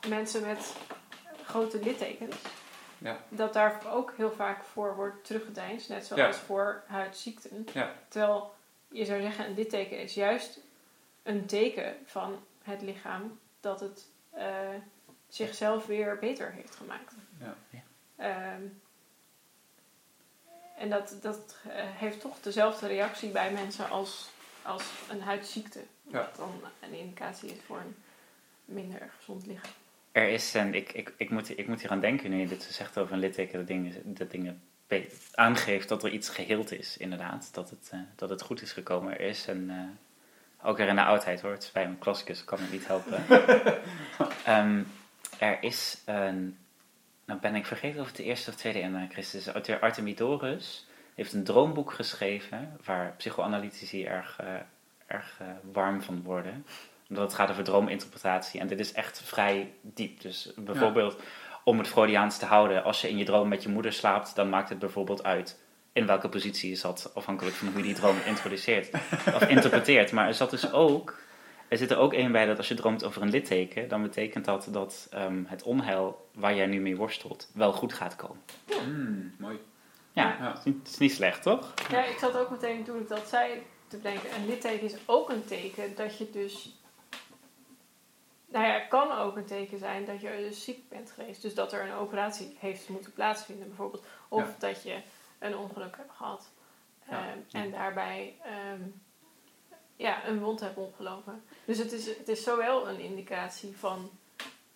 [0.07, 0.75] mensen met
[1.43, 2.35] grote littekens.
[2.97, 3.17] Ja.
[3.29, 7.67] Dat daar ook heel vaak voor wordt teruggedeinsd, net zoals voor huidziekten.
[7.73, 7.93] Ja.
[8.07, 8.53] Terwijl
[8.87, 10.59] je zou zeggen, een litteken is juist
[11.23, 14.45] een teken van het lichaam dat het eh,
[15.27, 17.13] zichzelf weer beter heeft gemaakt.
[18.15, 18.61] Ehm,
[20.77, 24.29] en dat, dat eh, heeft toch dezelfde reactie bij mensen als,
[24.61, 25.79] als een huidziekte.
[26.11, 26.19] Ja.
[26.19, 27.95] Wat dan een indicatie is voor een
[28.65, 29.71] minder gezond lichaam.
[30.11, 32.63] Er is, en ik, ik, ik, moet, ik moet hier aan denken nu je dit
[32.63, 34.61] zegt over een litteken, dat dingen, dat dingen
[35.33, 37.53] aangeeft dat er iets geheeld is, inderdaad.
[37.53, 39.13] Dat het, eh, dat het goed is gekomen.
[39.13, 42.43] Er is een, eh, ook weer in de oudheid hoor, het is bij een klassicus,
[42.43, 43.23] kan het niet helpen.
[44.45, 44.83] Ehm,
[45.39, 46.57] er is een,
[47.25, 49.53] nou ben ik vergeten of het de eerste of tweede eeuw na Christus is.
[49.53, 54.55] Auteur Artemidorus heeft een droomboek geschreven waar psychoanalytici erg, eh,
[55.11, 56.65] erg eh, warm van worden
[57.11, 58.59] omdat het gaat over droominterpretatie.
[58.59, 60.21] En dit is echt vrij diep.
[60.21, 61.21] Dus bijvoorbeeld,
[61.63, 64.49] om het Freudiaans te houden, als je in je droom met je moeder slaapt, dan
[64.49, 65.59] maakt het bijvoorbeeld uit
[65.93, 68.89] in welke positie je zat, afhankelijk van hoe je die droom introduceert
[69.25, 70.11] of interpreteert.
[70.11, 71.19] Maar er zat dus ook,
[71.67, 74.45] er zit er ook een bij dat als je droomt over een litteken, dan betekent
[74.45, 78.41] dat dat ehm, het onheil waar jij nu mee worstelt wel goed gaat komen.
[78.83, 79.59] Hmm, mooi.
[80.11, 80.47] Ja, Ja.
[80.47, 81.73] Het, is niet, het is niet slecht, toch?
[81.89, 84.33] Ja, ik zat ook meteen toen ik dat zei te denken.
[84.35, 86.75] Een litteken is ook een teken dat je dus.
[88.45, 91.41] Nou ja, het kan ook een teken zijn dat je dus ziek bent geweest.
[91.41, 94.03] Dus dat er een operatie heeft moeten plaatsvinden, bijvoorbeeld.
[94.27, 94.55] Of Ja.
[94.59, 95.01] dat je
[95.39, 96.49] een ongeluk hebt gehad.
[97.09, 97.27] Ja.
[97.27, 98.81] Ehm, en daarbij ehm,
[99.95, 101.43] ja, een wond hebt opgelopen.
[101.65, 104.09] Dus het is, het is zowel een indicatie van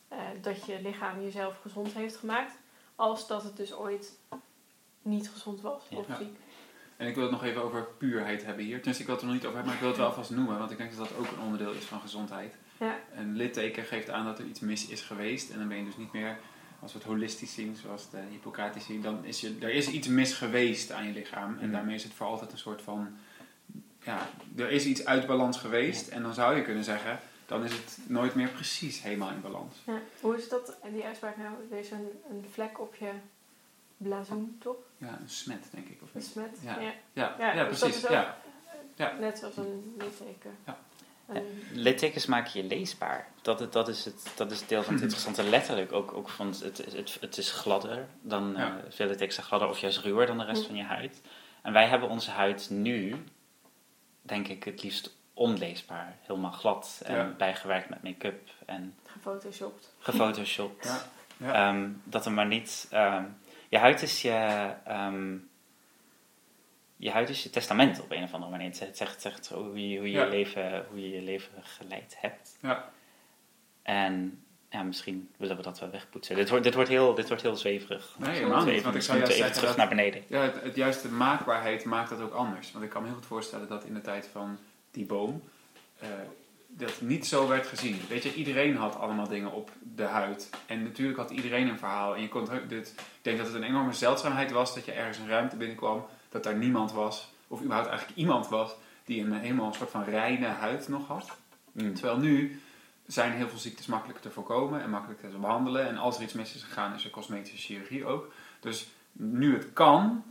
[0.07, 2.53] eh, dat je lichaam jezelf gezond heeft gemaakt,
[2.95, 4.17] als dat het dus ooit
[5.01, 6.15] niet gezond was of Ja.
[6.15, 6.37] ziek.
[6.97, 8.75] En ik wil het nog even over puurheid hebben hier.
[8.75, 10.29] Tenminste, ik wil het er nog niet over hebben, maar ik wil het wel alvast
[10.29, 10.57] noemen.
[10.59, 12.55] Want ik denk dat dat ook een onderdeel is van gezondheid.
[12.79, 12.99] Ja.
[13.15, 15.49] Een litteken geeft aan dat er iets mis is geweest.
[15.49, 16.37] En dan ben je dus niet meer,
[16.79, 20.07] als we het holistisch zien, zoals de Hippocratisch zien, dan is je, er is iets
[20.07, 21.49] mis geweest aan je lichaam.
[21.57, 21.71] En Mhm.
[21.71, 23.17] daarmee is het voor altijd een soort van,
[24.03, 26.07] ja, er is iets uit balans geweest.
[26.07, 29.75] En dan zou je kunnen zeggen, dan is het nooit meer precies helemaal in balans.
[29.85, 29.99] Ja.
[30.19, 33.09] Hoe is dat, en die uitspraak nou, er is een, een vlek op je
[33.97, 34.75] blazoen, toch?
[34.97, 36.01] Ja, een smet, denk ik.
[36.01, 36.57] Of Een smet?
[36.61, 36.79] Ja.
[36.79, 36.91] ja.
[37.13, 38.01] Ja, Ja, ja, dus precies.
[38.01, 38.37] Ja.
[38.95, 39.11] Ja.
[39.19, 40.57] Net zoals een litteken.
[40.65, 40.77] Ja.
[41.73, 43.27] Littekens maken je leesbaar.
[43.41, 45.43] Dat, het- dat, is, het, dat is deel van het interessante.
[45.43, 48.67] Letterlijk ook, ook van het, het, het, is gladder dan Ja.
[48.77, 51.21] eh, veel littekens zijn gladder of juist ruwer dan de rest van je huid.
[51.61, 53.15] En wij hebben onze huid nu,
[54.21, 56.15] denk ik, het liefst onleesbaar.
[56.21, 57.33] Helemaal glad en Ja.
[57.37, 59.93] bijgewerkt met make-up en gefotoshopt.
[59.99, 60.85] gefotoshopt.
[60.85, 61.01] Ja.
[61.37, 61.69] Ja.
[61.69, 62.87] Ehm, dat er maar niet.
[62.91, 63.23] ehm,
[63.75, 64.73] je huid is je.
[64.85, 65.37] ehm,
[66.97, 68.67] je huid is je testament op een of andere manier.
[68.67, 70.25] Het zegt, zegt, hoe, je, hoe, je Ja.
[70.25, 72.57] leven, hoe je je leven geleid hebt.
[72.61, 72.89] Ja.
[73.81, 76.35] En ja, misschien willen we dat wel wegpoetsen.
[76.35, 78.15] Dit wordt, dit wordt, heel, dit wordt heel zweverig.
[78.17, 80.23] Nee, helemaal niet, want ik zou juist even terug naar beneden.
[80.27, 82.71] Ja, het, het juiste maakbaarheid maakt dat ook anders.
[82.71, 84.57] Want ik kan me heel goed voorstellen dat in de tijd van
[84.91, 85.43] die boom
[85.99, 86.09] eh,
[86.77, 87.99] dat niet zo werd gezien.
[88.09, 90.49] Weet je, iedereen had allemaal dingen op de huid.
[90.65, 92.15] En natuurlijk had iedereen een verhaal.
[92.15, 94.91] En je kon het- dit, ik denk dat het een enorme zeldzaamheid was dat je
[94.91, 99.33] ergens een ruimte binnenkwam, dat daar niemand was, of überhaupt eigenlijk iemand was, die een
[99.33, 101.37] helemaal een soort van reine huid nog had.
[101.71, 101.93] Mm.
[101.93, 102.61] Terwijl nu
[103.07, 105.87] zijn heel veel ziektes makkelijker te voorkomen en makkelijker te behandelen.
[105.87, 108.33] En als er iets mis is gegaan, is er cosmetische chirurgie ook.
[108.59, 110.23] Dus nu het kan,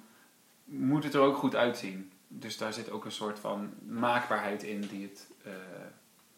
[0.65, 2.11] moet het er ook goed uitzien.
[2.29, 5.53] Dus daar zit ook een soort van maakbaarheid in die het eh,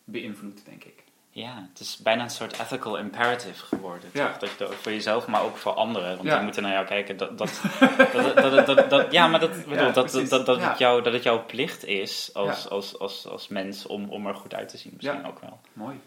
[0.07, 1.05] beïnvloedt, denk ik.
[1.31, 4.11] Ja, het is bijna een soort ethical imperative geworden.
[4.13, 4.27] Ja.
[4.29, 4.39] Toch?
[4.39, 6.17] Dat je dat voor jezelf, maar ook voor anderen.
[6.17, 6.35] Want Ja.
[6.35, 7.17] die moeten naar jou kijken.
[7.17, 7.61] Dat, dat,
[8.13, 10.69] dat, dat, dat, dat- ja, maar dat, bedoel, dat, dat, dat, Ja.
[10.69, 12.69] het jou, dat het jouw plicht is als, Ja.
[12.69, 14.93] als, als, als mens om, om er goed uit te zien.
[14.97, 15.27] Misschien Ja.
[15.29, 15.61] ook wel.
[15.73, 16.01] Mooi.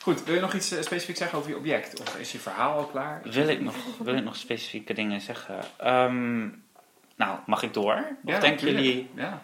[0.00, 2.00] Goed, wil je nog iets eh, specifiek zeggen over je object?
[2.00, 3.20] Of is je verhaal al klaar?
[3.24, 5.58] Wil ik nog, wil ik nog specifieke dingen zeggen?
[5.76, 6.40] Ehm,
[7.16, 7.94] nou, mag ik door?
[8.24, 9.10] Of Ja, denken jullie...
[9.14, 9.42] Ja.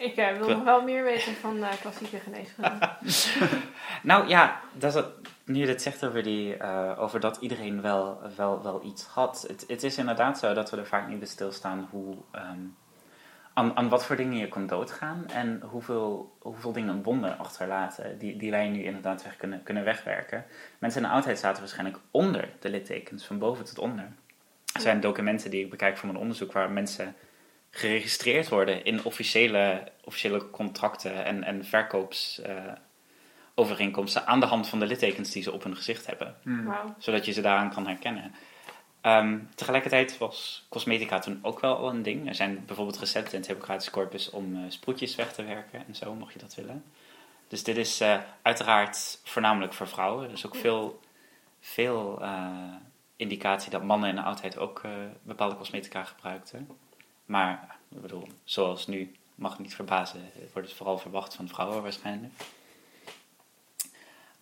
[0.00, 2.90] Ik eh, wil nog wel meer weten van eh, klassieke geneeskunde.
[4.02, 5.02] Nou ja, dat is
[5.44, 9.44] nu je dit zegt over, die, eh, over dat iedereen wel, wel, wel iets had.
[9.48, 12.58] Het, het is inderdaad zo dat we er vaak niet bij stilstaan hoe, ehm,
[13.54, 15.24] aan, aan wat voor dingen je kon doodgaan.
[15.28, 19.84] En hoeveel, hoeveel dingen een wonder achterlaten die, die wij nu inderdaad weg kunnen, kunnen
[19.84, 20.44] wegwerken.
[20.78, 24.08] Mensen in de oudheid zaten waarschijnlijk onder de littekens, van boven tot onder.
[24.74, 27.14] Er zijn documenten die ik bekijk van mijn onderzoek waar mensen
[27.70, 35.30] geregistreerd worden in officiële, officiële contracten en, en verkoopsovereenkomsten aan de hand van de littekens
[35.30, 36.64] die ze op hun gezicht hebben, Hm.
[36.64, 36.94] Wauw.
[36.98, 38.34] zodat je ze daaraan kan herkennen.
[39.00, 42.28] Ehm, tegelijkertijd was cosmetica toen ook wel al een ding.
[42.28, 45.94] Er zijn bijvoorbeeld recepten in het Hippocratische Corpus om eh, sproetjes weg te werken en
[45.94, 46.84] zo, mocht je dat willen.
[47.48, 50.24] Dus dit is eh, uiteraard voornamelijk voor vrouwen.
[50.24, 51.00] Er is ook veel,
[51.60, 52.48] veel eh,
[53.16, 54.90] indicatie dat mannen in de oudheid ook eh,
[55.22, 56.68] bepaalde cosmetica gebruikten.
[57.30, 61.82] Maar, ik bedoel, zoals nu, mag het niet verbazen, wordt het vooral verwacht van vrouwen
[61.82, 62.32] waarschijnlijk.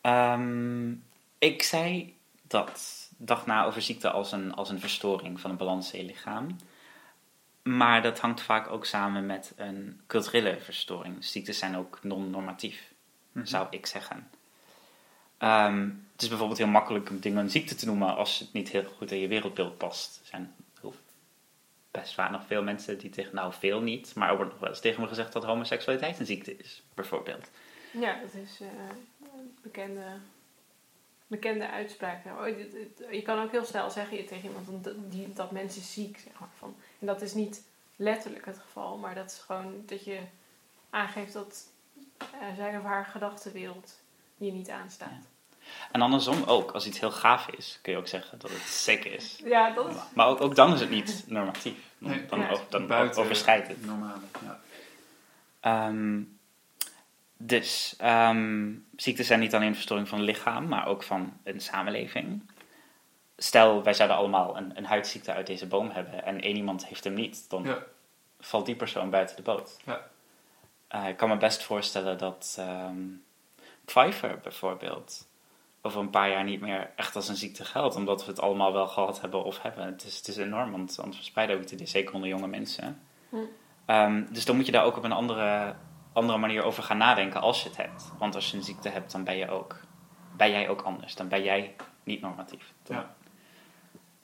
[0.01, 0.93] Ehm,
[1.39, 5.93] ik zei dat, dacht na over ziekte als een, als een verstoring van een balans
[5.93, 6.57] in je lichaam.
[7.63, 11.25] Maar dat hangt vaak ook samen met een culturele verstoring.
[11.25, 12.93] Ziektes zijn ook non-normatief,
[13.33, 13.47] Mhm.
[13.47, 14.31] zou ik zeggen.
[15.39, 18.69] Ehm, het is bijvoorbeeld heel makkelijk om dingen een ziekte te noemen als het niet
[18.69, 20.19] heel goed in je wereldbeeld past.
[20.21, 20.55] Er zijn
[21.91, 24.69] best vaak nog veel mensen die tegen, nou veel niet, maar er wordt nog wel
[24.69, 27.51] eens tegen me gezegd dat homoseksualiteit een ziekte is, bijvoorbeeld.
[27.93, 28.67] Ja, dat is eh,
[29.37, 30.03] een bekende,
[31.27, 32.25] bekende uitspraak.
[32.45, 36.41] Dit- je kan ook heel snel zeggen tegen iemand dat, die, dat mensen ziek, zeg
[36.41, 36.49] maar.
[36.59, 36.77] Van.
[36.99, 37.63] En dat is niet
[37.97, 40.19] letterlijk het geval, maar dat is gewoon dat je
[40.91, 41.67] aangeeft dat
[42.19, 44.01] eh, zijn of haar gedachtenwereld
[44.37, 45.27] je niet aanstaat.
[45.93, 49.05] En andersom ook, als iets heel gaaf is, kun je ook zeggen dat het sick
[49.05, 49.41] is.
[49.45, 49.95] Ja, dat is...
[50.15, 51.77] Maar ook, ook dan is het niet normatief.
[51.99, 52.27] Dan, Nee,
[52.69, 53.11] dan, ja.
[53.15, 53.85] overschrijdt het.
[53.87, 54.61] Normale, ja.
[55.61, 56.21] Ehm,
[57.37, 61.61] dus, ehm, ziekten zijn niet alleen een verstoring van het lichaam, maar ook van een
[61.61, 62.51] samenleving.
[63.37, 67.05] Stel, wij zouden allemaal een, een huidziekte uit deze boom hebben en één iemand heeft
[67.05, 67.79] hem niet, dan Ja.
[68.41, 69.77] valt die persoon buiten de boot.
[69.85, 70.01] Ja.
[70.89, 72.97] Eh, ik kan me best voorstellen dat ehm
[73.85, 75.28] Pfeiffer bijvoorbeeld
[75.89, 78.73] over een paar jaar niet meer echt als een ziekte geldt, omdat we het allemaal
[78.73, 79.85] wel gehad hebben of hebben.
[79.85, 82.47] Het is, het is enorm, want want we verspreiden ook het idee, zeker onder jonge
[82.47, 83.01] mensen.
[83.29, 83.37] Hm.
[83.85, 85.75] Ehm, dus dan moet je daar ook op een andere,
[86.13, 88.13] andere manier over gaan nadenken als je het hebt.
[88.19, 89.81] Want als je een ziekte hebt, dan ben, je ook,
[90.37, 91.15] ben jij ook anders.
[91.15, 91.75] Dan ben jij
[92.05, 92.73] niet normatief.
[92.85, 93.15] Ja.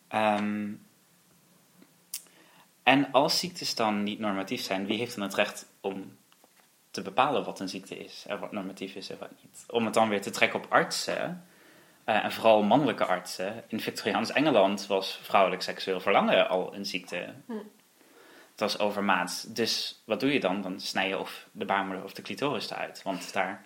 [0.08, 0.72] Ehm,
[2.82, 6.16] en als ziektes dan niet normatief zijn, wie heeft dan het recht om
[6.90, 9.64] te bepalen wat een ziekte is en wat normatief is en wat niet?
[9.68, 11.44] Om het dan weer te trekken op artsen,
[12.04, 13.64] en vooral mannelijke artsen.
[13.68, 17.34] In Victoriaans Engeland was vrouwelijk seksueel verlangen al een ziekte.
[17.46, 17.52] Hm.
[18.50, 19.42] Het was overmaats.
[19.42, 20.62] Dus wat doe je dan?
[20.62, 23.02] Dan snij je of de baarmoeder of de clitoris eruit.
[23.02, 23.64] Want daar...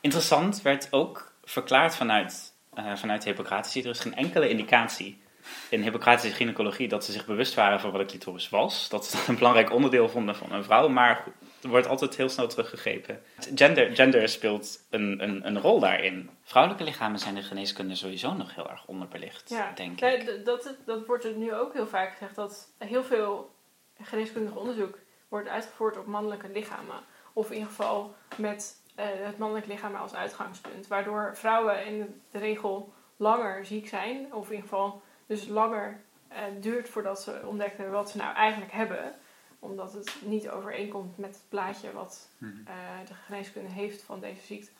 [0.00, 3.74] Interessant werd ook verklaard vanuit, eh vanuit Hippocrates.
[3.74, 5.22] Er is geen enkele indicatie
[5.68, 8.88] in Hippocratische gynaecologie dat ze zich bewust waren van wat een clitoris was.
[8.88, 10.88] Dat ze dat een belangrijk onderdeel vonden van een vrouw.
[10.88, 13.22] Maar goed, er wordt altijd heel snel teruggegrepen.
[13.54, 16.30] Gender, gender speelt een, een, een rol daarin.
[16.42, 20.44] Vrouwelijke lichamen zijn de geneeskunde sowieso nog heel erg onderbelicht, Ja, denk ik.
[20.44, 23.54] dat, dat wordt er nu ook heel vaak gezegd dat heel veel
[24.02, 26.96] geneeskundig onderzoek wordt uitgevoerd op mannelijke lichamen.
[27.32, 30.86] Of in ieder geval met eh, het mannelijk lichaam als uitgangspunt.
[30.86, 34.34] Waardoor vrouwen in de regel langer ziek zijn.
[34.34, 38.72] Of in ieder geval dus langer eh, duurt voordat ze ontdekken wat ze nou eigenlijk
[38.72, 39.14] hebben.
[39.58, 42.52] Omdat het niet overeenkomt met het plaatje wat Mhm.
[42.66, 42.74] eh,
[43.08, 44.70] de geneeskunde heeft van deze ziekte.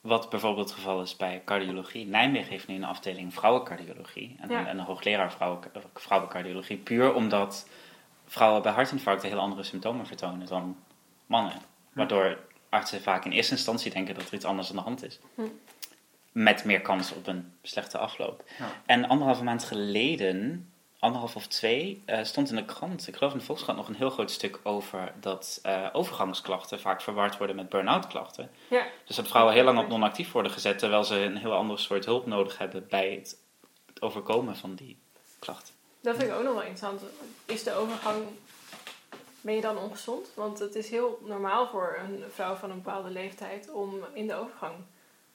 [0.00, 2.06] Wat bijvoorbeeld het geval is bij cardiologie.
[2.06, 4.36] Nijmegen heeft nu een afdeling vrouwencardiologie.
[4.40, 4.60] En, Ja.
[4.60, 5.58] een, en een hoogleraar vrouwen,
[5.94, 6.76] vrouwencardiologie.
[6.76, 7.68] Puur omdat
[8.26, 10.76] vrouwen bij hartinfarcten heel andere symptomen vertonen dan
[11.26, 11.60] mannen.
[11.92, 15.20] Waardoor artsen vaak in eerste instantie denken dat er iets anders aan de hand is.
[15.34, 15.42] Hm.
[16.32, 18.44] Met meer kans op een slechte afloop.
[18.58, 18.82] Ja.
[18.86, 20.68] En anderhalve maand geleden,
[20.98, 23.94] anderhalf of twee, eh, stond in de krant, ik geloof in de Volkskrant, nog een
[23.94, 28.50] heel groot stuk over dat eh, overgangsklachten vaak verward worden met burn-out klachten.
[28.68, 31.78] Ja, Dus dat vrouwen heel lang op non-actief worden gezet, terwijl ze een heel ander
[31.78, 33.36] soort hulp nodig hebben bij het,
[33.86, 34.98] het overkomen van die
[35.38, 35.74] klachten.
[36.00, 37.02] dat vind ik ook nog wel interessant.
[37.44, 38.24] Is de overgang
[39.42, 40.30] ben je dan ongezond?
[40.34, 44.34] Want het is heel normaal voor een vrouw van een bepaalde leeftijd om in de
[44.34, 44.74] overgang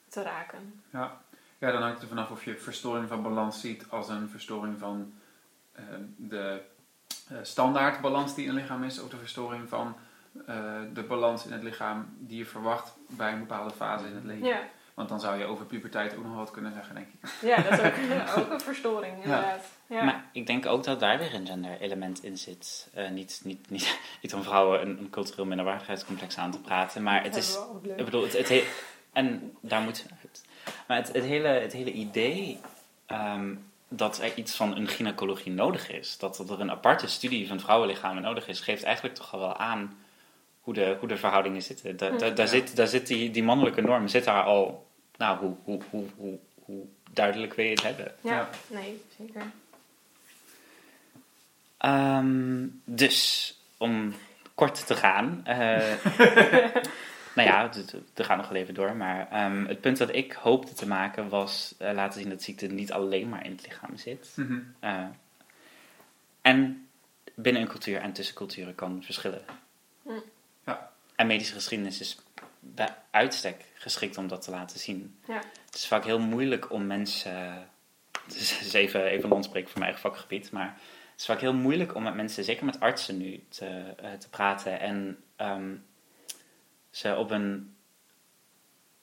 [0.09, 0.81] te raken.
[0.91, 1.21] Ja.
[1.57, 4.79] ja, dan hangt het er vanaf of je verstoring van balans ziet als een verstoring
[4.79, 5.13] van
[5.71, 5.83] eh,
[6.15, 6.61] de
[7.31, 9.95] uh, standaardbalans die in het lichaam is, of de verstoring van
[10.45, 10.55] eh,
[10.93, 14.47] de balans in het lichaam die je verwacht bij een bepaalde fase in het leven.
[14.47, 14.59] Ja,
[14.93, 17.29] Want dan zou je over puberteit ook nog wat kunnen zeggen, denk ik.
[17.41, 19.65] ja dat is ook, ook een verstoring inderdaad.
[19.87, 20.03] Ja.
[20.03, 22.89] Maar ik denk ook dat daar weer een gender-element in zit.
[22.93, 27.23] Eh, niet, niet, niet, niet om vrouwen een, een cultureel minderwaardigheidscomplex aan te praten, maar
[27.23, 27.57] het is.
[27.95, 28.67] Ik bedoel, het, het he-
[29.17, 30.05] en daar moet.
[30.87, 32.59] Maar het, het, hele, het hele idee
[33.05, 33.55] ehm,
[33.87, 37.59] dat er iets van een gynaecologie nodig is, dat, dat er een aparte studie van
[37.59, 39.97] vrouwenlichamen nodig is, geeft eigenlijk toch al wel aan
[40.61, 41.97] hoe de, hoe de verhoudingen zitten.
[41.97, 42.45] Da, da- daar, Ja.
[42.45, 44.87] zit, daar zit die, die mannelijke norm zit daar al.
[45.17, 48.13] Nou, hoe, hoe, hoe, hoe, hoe duidelijk wil je het hebben?
[48.21, 48.49] Ja, Ja.
[48.67, 49.41] nee, zeker.
[51.77, 54.13] Ehm, dus, om
[54.55, 55.41] kort te gaan.
[55.45, 55.93] eh,
[57.37, 57.69] nou ja,
[58.13, 58.95] we gaan nog wel even door.
[58.95, 62.67] Maar ehm, het punt dat ik hoopte te maken was eh, laten zien dat ziekte
[62.67, 64.33] niet alleen maar in het lichaam zit.
[64.35, 64.59] Mhm.
[64.79, 65.05] Eh,
[66.41, 66.87] en
[67.35, 69.41] binnen een cultuur en tussen culturen kan verschillen.
[70.65, 70.91] Ja.
[71.15, 72.17] En medische geschiedenis is
[72.59, 75.19] bij uitstek geschikt om dat te laten zien.
[75.27, 75.41] Ja.
[75.65, 77.67] Het is vaak heel moeilijk om mensen.
[78.25, 80.77] Het is, even, even landspreek voor mijn eigen vakgebied, maar
[81.11, 84.29] het is vaak heel moeilijk om met mensen, zeker met artsen nu, te, eh, te
[84.29, 85.75] praten en ehm,
[86.97, 87.75] ze op een.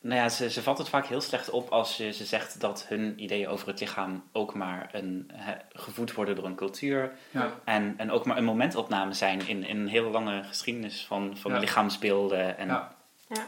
[0.00, 2.86] Nou ja, ze, ze valt het vaak heel slecht op als je ze zegt dat
[2.88, 5.30] hun ideeën over het lichaam ook maar een,
[5.72, 7.12] gevoed worden door een cultuur.
[7.30, 7.60] Ja.
[7.64, 11.52] En, en ook maar een momentopname zijn in, in een hele lange geschiedenis van, van
[11.52, 11.58] Ja.
[11.58, 12.58] lichaamsbeelden.
[12.58, 12.96] En Ja.
[13.28, 13.46] Ja.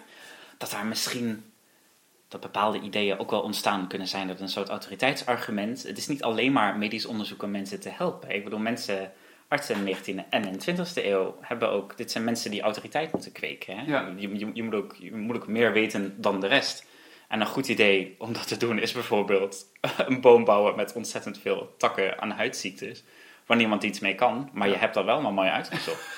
[0.58, 1.52] dat daar misschien
[2.28, 4.28] dat bepaalde ideeën ook wel ontstaan kunnen zijn.
[4.28, 5.82] Dat een soort autoriteitsargument.
[5.82, 8.30] Het is niet alleen maar medisch onderzoek om mensen te helpen.
[8.30, 9.12] Ik bedoel, mensen,
[9.48, 11.96] artsen in de 19e en in de 20e eeuw hebben ook.
[11.96, 13.76] Dit zijn mensen die autoriteit moeten kweken.
[13.78, 13.82] Hè?
[13.86, 14.12] Ja.
[14.16, 16.84] Je, je, je, moet ook, je moet ook meer weten dan de rest.
[17.28, 19.66] En een goed idee om dat te doen is bijvoorbeeld
[20.06, 23.04] een boom bouwen met ontzettend veel takken aan huidziektes.
[23.46, 26.08] Waar niemand iets mee kan, maar je hebt dat wel maar mooi uitgezocht.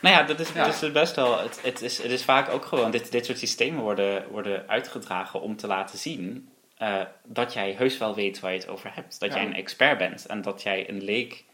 [0.00, 0.64] nou ja, dat is, Ja.
[0.64, 1.38] dat is best wel.
[1.40, 2.90] Het, het, is, het is vaak ook gewoon.
[2.90, 6.48] Dit, dit soort systemen worden, worden uitgedragen om te laten zien.
[6.78, 9.20] eh, dat jij heus wel weet waar je het over hebt.
[9.20, 9.36] Dat Ja.
[9.36, 11.44] jij een expert bent en dat jij een leek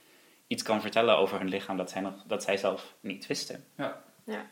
[0.48, 3.64] iets kan vertellen over hun lichaam dat zij, nog, dat zij zelf niet wisten.
[3.74, 4.02] Ja.
[4.24, 4.46] Ja.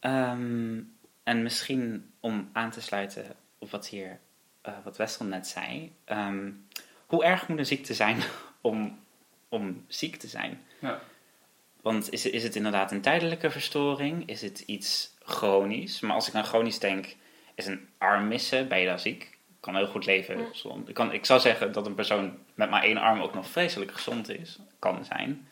[0.00, 0.82] Ehm,
[1.22, 4.20] en misschien om aan te sluiten op wat hier,
[4.60, 5.92] eh, wat Wessel net zei.
[6.04, 6.50] ehm,
[7.06, 8.22] hoe erg moet een ziekte zijn
[8.60, 8.98] om,
[9.48, 10.64] om ziek te zijn?
[10.78, 11.00] Ja.
[11.82, 14.28] Want is, is het inderdaad een tijdelijke verstoring?
[14.28, 16.00] Is het iets chronisch?
[16.00, 17.16] Maar als ik aan chronisch denk,
[17.54, 19.38] is een arm missen, ben je dan ziek?
[19.60, 20.38] Ik kan heel goed leven.
[20.38, 20.70] Ja.
[20.86, 23.92] Ik, kan, ik zou zeggen dat een persoon met maar één arm ook nog vreselijk
[23.92, 24.58] gezond is.
[24.78, 25.48] Kan zijn.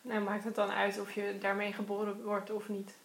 [0.00, 2.96] Nou, maakt het dan uit of je daarmee geboren wordt of niet?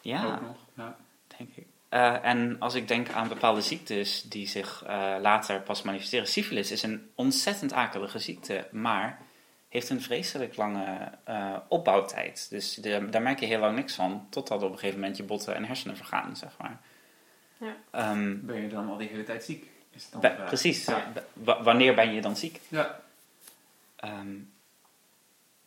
[0.00, 0.24] Ja.
[0.26, 0.56] Ook nog.
[0.74, 0.96] Ja.
[1.36, 1.66] denk ik.
[1.88, 6.26] Eh, en als ik denk aan bepaalde ziektes die zich eh, later pas manifesteren.
[6.26, 9.18] Syfilis is een ontzettend akelige ziekte, maar
[9.68, 12.46] heeft een vreselijk lange eh, opbouwtijd.
[12.50, 15.22] Dus de- daar merk je heel lang niks van, totdat op een gegeven moment je
[15.22, 16.80] botten en hersenen vergaan, zeg maar.
[17.58, 17.76] Ja.
[17.90, 19.74] Ehm, Ben je dan al die hele tijd ziek?
[19.96, 20.84] Is dan precies.
[20.84, 21.12] Ja.
[21.32, 22.60] W- wanneer ben je dan ziek?
[22.68, 23.00] Ja.
[23.96, 24.36] Ehm,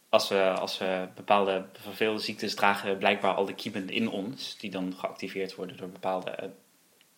[0.09, 4.71] als, we, als we bepaalde, veel ziektes dragen blijkbaar al de kiemen in ons, die
[4.71, 6.49] dan geactiveerd worden door bepaalde, eh,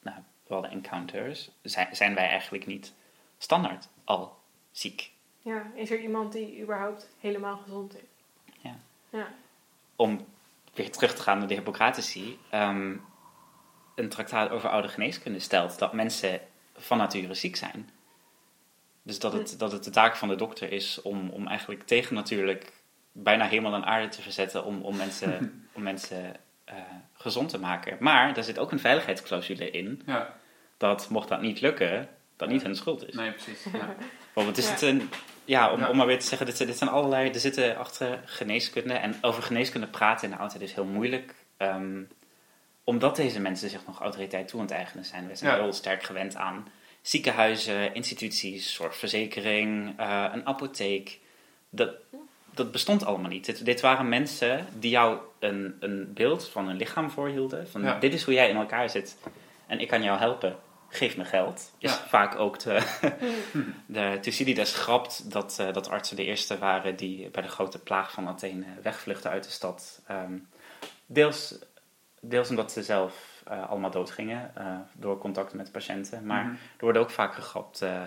[0.02, 2.93] nou, bepaalde encounters, zijn, zijn wij eigenlijk niet
[3.38, 4.38] standaard al
[4.71, 5.12] ziek.
[5.39, 8.54] Ja, is er iemand die überhaupt helemaal gezond is?
[8.62, 8.78] Ja.
[9.10, 9.28] Ja.
[9.95, 10.26] Om
[10.74, 12.95] weer terug te gaan naar de Hippocratici, ehm,
[13.95, 16.41] een traktaat over oude geneeskunde stelt dat mensen
[16.81, 17.89] van nature ziek zijn.
[19.03, 22.71] Dus dat het, dat het de taak van de dokter is om, om eigenlijk tegennatuurlijk
[23.11, 26.75] bijna hemel en aarde te verzetten om, om mensen, om mensen eh,
[27.13, 27.97] gezond te maken.
[27.99, 30.35] Maar daar zit ook een veiligheidsclausule in Ja.
[30.77, 33.13] dat mocht dat niet lukken, dat niet hun schuld is.
[33.15, 33.63] Nee, precies.
[33.73, 33.95] Ja.
[34.33, 34.71] Want het is Ja.
[34.71, 35.09] het een,
[35.45, 35.89] ja, om, Ja.
[35.89, 39.15] om maar weer te zeggen, dit, zijn- dit zijn allerlei, er zitten achter geneeskunde en
[39.21, 41.35] over geneeskunde praten in de oudheid is heel moeilijk.
[41.57, 42.01] ehm,
[42.91, 45.27] omdat deze mensen zich nog autoriteit toe aan het eigenen zijn.
[45.27, 45.62] We zijn Ja.
[45.63, 46.67] heel sterk gewend aan
[47.01, 51.20] ziekenhuizen, instituties, zorgverzekering, eh, een apotheek.
[51.70, 51.89] Dat,
[52.53, 53.45] dat bestond allemaal niet.
[53.45, 57.70] Dit, dit waren mensen die jou een, een beeld van hun lichaam voorhielden.
[57.70, 57.99] Van Ja.
[57.99, 59.18] dit is hoe jij in elkaar zit
[59.68, 60.55] en ik kan jou helpen.
[60.89, 61.72] Geef me geld.
[61.78, 62.05] Is Ja.
[62.07, 62.82] vaak ook de,
[63.86, 68.11] de Thucydides grapt dat, eh, dat artsen de eerste waren die bij de grote plaag
[68.11, 70.01] van Athene wegvluchten uit de stad.
[70.07, 70.34] Ehm,
[71.05, 71.55] deels,
[72.22, 76.26] deels omdat ze zelf eh, allemaal doodgingen eh, door contacten met patiënten.
[76.26, 76.53] Maar Mhm.
[76.53, 78.01] er wordt ook vaak gegrapt eh,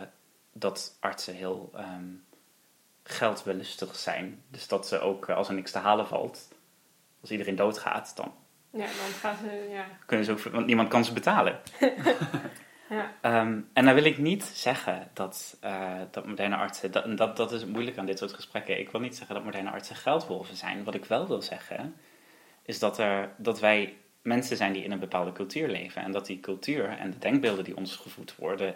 [0.52, 2.04] dat artsen heel ehm,
[3.02, 4.42] geldbelustig zijn.
[4.48, 6.48] Dus dat ze ook, als er niks te halen valt,
[7.20, 8.34] als iedereen doodgaat, dan
[8.70, 9.84] Ja, dan gaat ze, ja.
[10.06, 11.60] kunnen ze ook, want niemand kan ze betalen.
[12.88, 13.12] ja.
[13.20, 15.56] Ehm, en dan wil ik niet zeggen dat,
[16.10, 18.78] dat moderne artsen, dat, dat, dat is moeilijk aan dit soort gesprekken.
[18.78, 20.84] Ik wil niet zeggen dat moderne artsen geldwolven zijn.
[20.84, 21.94] Wat ik wel wil zeggen,
[22.62, 26.02] is dat, er, dat wij mensen zijn die in een bepaalde cultuur leven.
[26.02, 28.74] En dat die cultuur en de denkbeelden die ons gevoed worden,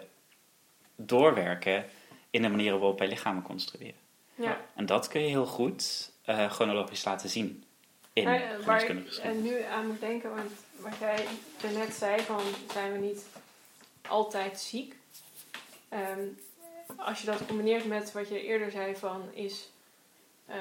[0.95, 1.85] doorwerken
[2.29, 3.99] in de manieren waarop wij lichamen construeren.
[4.35, 4.65] ja.
[4.75, 7.63] En dat kun je heel goed eh, chronologisch laten zien
[8.13, 9.19] in Nou waar ik geschiedenis.
[9.19, 11.25] eh, nu aan moet denken, want wat jij
[11.73, 12.41] net zei, van
[12.71, 13.25] zijn we niet
[14.07, 14.95] altijd ziek?
[15.89, 16.27] Ehm,
[16.95, 19.69] als je dat combineert met wat je eerder zei van is
[20.45, 20.55] eh,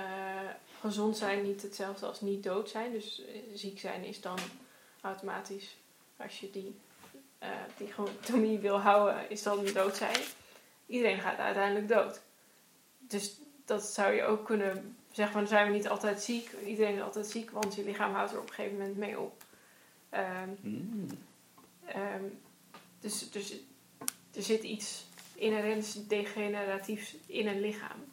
[0.80, 2.92] gezond zijn niet hetzelfde als niet dood zijn.
[2.92, 4.38] Dus eh, ziek zijn is dan
[5.00, 5.76] automatisch,
[6.16, 6.78] als je die,
[7.38, 10.16] eh dichotomie wil houden, is dan dood zijn.
[10.86, 12.20] Iedereen gaat uiteindelijk dood.
[12.98, 16.50] Dus dat zou je ook kunnen zeggen van zijn we niet altijd ziek.
[16.66, 19.44] Iedereen is altijd ziek, want je lichaam houdt er op een gegeven moment mee op.
[20.10, 21.06] Ehm, Mm.
[21.84, 22.22] Ehm,
[23.00, 23.52] dus, dus
[24.34, 28.04] er zit iets inherents degeneratiefs in een lichaam.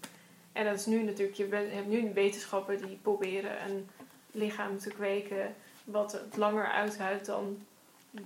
[0.51, 3.89] En dat is nu natuurlijk, je bent- hebt nu wetenschappen die proberen een
[4.31, 5.55] lichaam te kweken
[5.85, 7.65] wat het langer uithoudt dan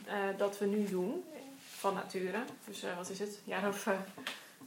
[0.05, 1.23] eh, dat we nu doen
[1.59, 2.43] van nature.
[2.65, 3.99] Dus eh, wat is het, jaar of eh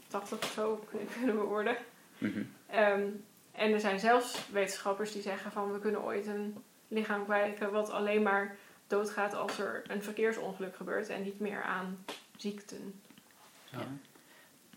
[0.08, 0.84] 80 of zo
[1.18, 1.76] kunnen we worden.
[2.18, 2.42] Mhm.
[2.66, 3.06] Ehm,
[3.52, 7.90] en er zijn zelfs wetenschappers die zeggen van we kunnen ooit een lichaam kweken wat
[7.90, 12.04] alleen maar doodgaat als er een verkeersongeluk gebeurt en niet meer aan
[12.36, 13.00] ziekten.
[13.70, 13.78] Ja.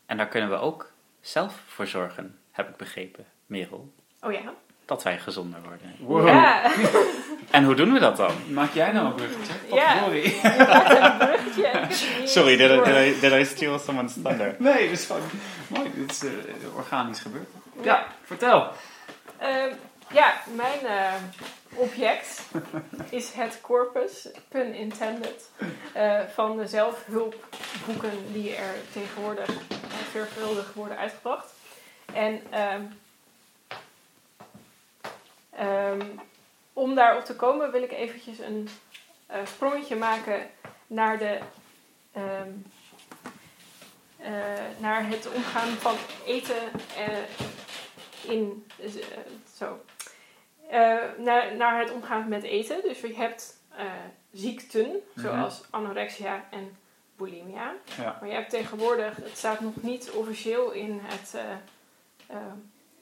[0.05, 0.91] En daar kunnen we ook
[1.21, 3.93] zelf voor zorgen, heb ik begrepen, Merel.
[4.21, 4.53] Oh ja?
[4.85, 5.95] Dat wij gezonder worden.
[5.99, 6.27] Wow.
[6.27, 6.71] Ja,
[7.51, 8.31] En hoe doen we dat dan?
[8.49, 9.53] Maak jij nou een bruggetje?
[9.75, 9.97] Ja.
[9.97, 10.23] Sorry.
[10.23, 11.71] je maakt een bruggetje.
[12.35, 14.55] Sorry, did I, did I, steal someone's thunder?
[14.59, 15.21] Nee, dat is gewoon
[15.67, 15.91] mooi.
[15.95, 17.47] Dit is eh, organisch gebeurd.
[17.75, 17.83] Ja.
[17.83, 18.71] Ja, vertel.
[19.37, 19.73] Ehm,
[20.11, 21.13] ja, mijn eh,
[21.75, 22.41] object
[23.09, 25.49] is het corpus, pun intended,
[25.93, 29.49] eh, van de zelfhulpboeken die er tegenwoordig
[30.11, 31.53] veelvuldig worden uitgebracht.
[32.13, 32.81] En ehm,
[35.55, 36.01] ehm,
[36.73, 38.69] om daarop te komen wil ik eventjes een
[39.27, 40.49] eh, sprongetje maken
[40.87, 41.39] naar de
[42.11, 42.49] ehm,
[44.17, 44.31] eh,
[44.77, 45.95] naar het omgaan van
[46.25, 48.65] eten eh, in
[49.55, 49.79] zo.
[51.17, 52.81] Naar, naar het omgaan met eten.
[52.81, 53.59] Dus je hebt
[54.31, 56.77] ziekten, zoals anorexia en
[57.15, 57.73] bulimia.
[57.97, 58.17] Ja.
[58.19, 61.51] Maar je hebt tegenwoordig, het staat nog niet officieel in het, eh,
[62.27, 62.51] eh,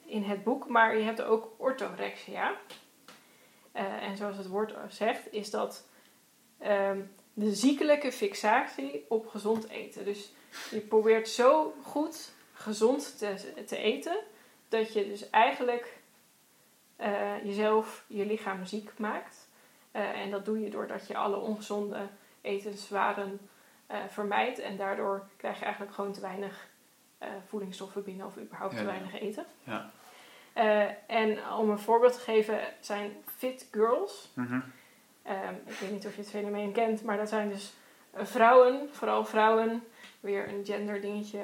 [0.04, 2.54] in het boek, maar je hebt ook orthorexia.
[3.72, 5.86] Eh, en zoals het woord zegt, is dat
[6.58, 7.00] ehm,
[7.32, 10.04] de ziekelijke fixatie op gezond eten.
[10.04, 10.32] Dus
[10.70, 14.16] je probeert zo goed gezond te, te eten,
[14.68, 15.98] dat je dus eigenlijk
[16.96, 19.48] eh, jezelf, je lichaam ziek maakt.
[19.90, 22.08] Eh, en dat doe je doordat je alle ongezonde
[22.40, 23.48] etenswaren
[24.08, 24.58] vermijdt.
[24.58, 26.68] En daardoor krijg je eigenlijk gewoon te weinig
[27.18, 29.46] eh, voedingsstoffen binnen of überhaupt Ja, te weinig eten.
[29.62, 29.90] Ja.
[30.52, 34.30] Eh, en om een voorbeeld te geven, zijn fit girls.
[34.34, 34.60] Mhm.
[35.22, 37.72] Ehm, ik weet niet of je het fenomeen kent, maar dat zijn dus
[38.10, 39.84] eh, vrouwen, vooral vrouwen,
[40.20, 41.40] weer een gender dingetje,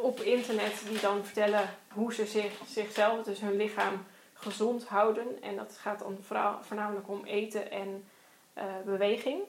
[0.00, 5.42] op internet die dan vertellen hoe ze zich, zichzelf, dus hun lichaam, gezond houden.
[5.42, 8.04] En dat gaat dan vooral, voornamelijk om eten en
[8.84, 9.42] beweging.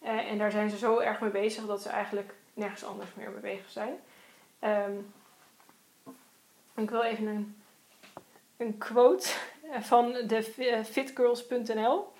[0.00, 3.40] En daar zijn ze zo erg mee bezig dat ze eigenlijk nergens anders meer mee
[3.40, 3.98] bezig zijn.
[4.62, 4.92] Ehm,
[6.74, 7.62] ik wil even een,
[8.56, 9.28] een quote
[9.90, 12.12] van de eh, fitgirls.nl.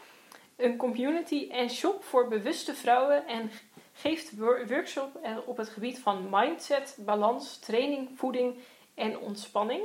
[0.57, 3.51] Een community en shop voor bewuste vrouwen en
[3.93, 8.59] geeft wor- workshop eh, op het gebied van mindset, balans, training, voeding
[8.95, 9.82] en ontspanning.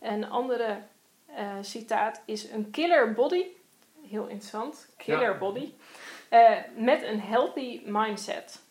[0.00, 0.82] Een andere
[1.26, 3.44] eh, citaat is een killer body,
[4.08, 5.38] heel interessant, killer Ja.
[5.38, 5.72] body,
[6.76, 8.62] met een healthy mindset.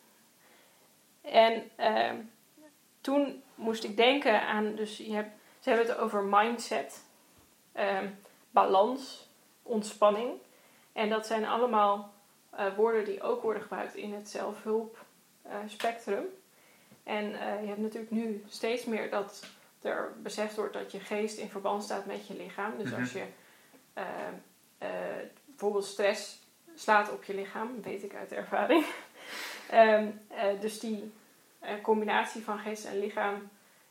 [1.20, 2.16] En ehm,
[3.08, 5.30] toen moest ik denken aan, dus je hebt,
[5.60, 7.04] ze hebben het over mindset,
[7.72, 8.08] ehm,
[8.50, 9.28] balans,
[9.62, 10.30] ontspanning.
[10.92, 12.12] En dat zijn allemaal
[12.50, 15.04] eh, woorden die ook worden gebruikt in het zelfhulp
[15.42, 16.24] eh, spectrum.
[17.02, 19.46] En eh, je hebt natuurlijk nu steeds meer dat
[19.82, 22.78] er beseft wordt dat je geest in verband staat met je lichaam.
[22.78, 23.00] Dus Mhm.
[23.00, 23.24] als je
[23.92, 24.04] eh,
[24.78, 24.88] eh,
[25.44, 26.38] bijvoorbeeld stress
[26.74, 28.84] slaat op je lichaam, weet ik uit ervaring.
[29.70, 31.12] Ehm, eh, dus die
[31.82, 33.48] combinatie van geest en lichaam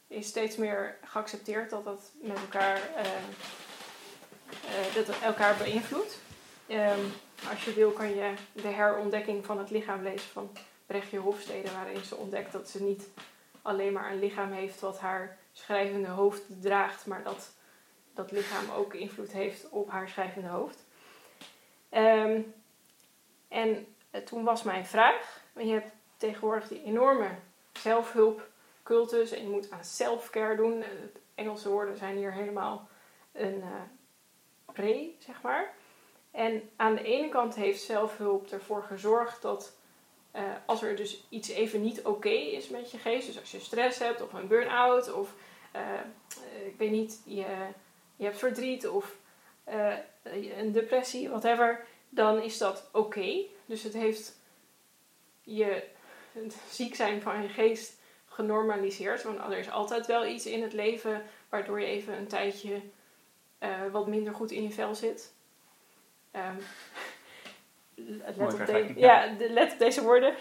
[0.08, 3.06] is steeds meer geaccepteerd dat dat met elkaar, eh,
[4.46, 6.20] eh, dat elkaar beïnvloedt.
[6.68, 7.00] Ehm,
[7.50, 10.52] als je wil kan je de herontdekking van het lichaam lezen van
[10.86, 13.08] Brechtje Hofstede, waarin ze ontdekt dat ze niet
[13.62, 17.56] alleen maar een lichaam heeft wat haar schrijvende hoofd draagt, maar dat
[18.14, 20.86] dat lichaam ook invloed heeft op haar schrijvende hoofd.
[21.90, 22.42] Ehm,
[23.48, 27.30] en eh, toen was mijn vraag, je hebt tegenwoordig die enorme
[27.78, 30.82] zelfhulpcultus en je moet aan self-care doen.
[30.82, 30.90] Eh,
[31.36, 32.88] Engelse woorden zijn hier helemaal
[33.32, 33.82] een uh,
[34.74, 35.74] pre, zeg maar.
[36.32, 39.76] En aan de ene kant heeft zelfhulp ervoor gezorgd dat
[40.36, 43.60] uh, als er dus iets even niet oké is met je geest, dus als je
[43.60, 45.34] stress hebt of een burn-out of
[46.66, 47.46] ik weet niet, je,
[48.16, 49.16] je hebt verdriet of
[50.24, 53.46] een depressie, whatever, dan is dat oké.
[53.66, 54.40] Dus het heeft
[55.42, 55.84] je
[56.44, 59.24] het ziek zijn van je geest genormaliseerd.
[59.24, 62.82] Want er is altijd wel iets in het leven waardoor je even een tijdje
[63.92, 65.34] wat minder goed in je vel zit.
[66.36, 66.58] Um,
[68.26, 70.36] let, op de, ja, de, let op deze woorden.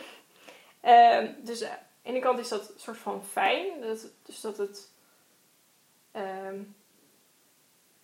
[0.84, 3.80] Uh, dus aan de ene kant is dat een soort van fijn.
[3.80, 4.90] Dat, dus dat het,
[6.12, 6.74] um,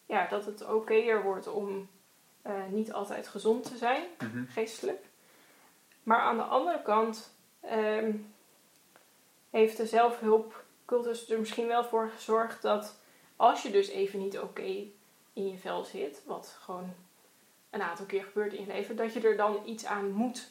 [0.07, 1.89] ja, dat het okéer wordt om
[2.47, 4.47] uh, niet altijd gezond te zijn, mm -hmm.
[4.49, 5.05] geestelijk.
[6.03, 7.35] Maar aan de andere kant
[7.71, 8.35] um,
[9.51, 13.01] heeft de zelfhulpcultus er misschien wel voor gezorgd dat
[13.37, 14.93] als je dus even niet oké okay
[15.33, 16.95] in je vel zit, wat gewoon
[17.71, 20.51] een aantal keer gebeurt in je leven, dat je er dan iets aan moet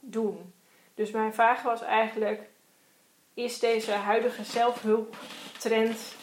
[0.00, 0.52] doen.
[0.94, 2.42] Dus mijn vraag was eigenlijk:
[3.34, 6.14] is deze huidige zelfhulptrend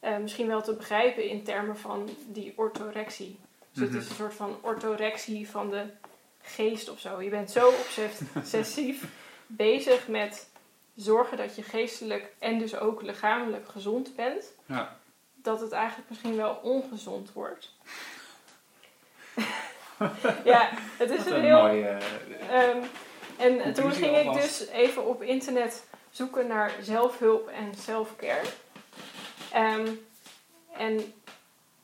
[0.00, 3.38] uh, misschien wel te begrijpen in termen van die orthorexie?
[3.72, 5.84] Dus het is een soort van orthorexie van de
[6.42, 7.22] geest of zo.
[7.22, 7.72] Je bent zo
[8.34, 9.04] obsessief
[9.46, 10.48] bezig met
[10.94, 14.96] zorgen dat je geestelijk en dus ook lichamelijk gezond bent, ja.
[15.34, 17.74] dat het eigenlijk misschien wel ongezond wordt.
[20.44, 21.62] ja, het is een een heel.
[21.62, 21.98] mooie...
[22.50, 22.82] Ehm,
[23.36, 28.46] en toen ging ik dus even op internet zoeken naar zelfhulp en self-care.
[29.52, 29.88] Ehm,
[30.72, 31.14] en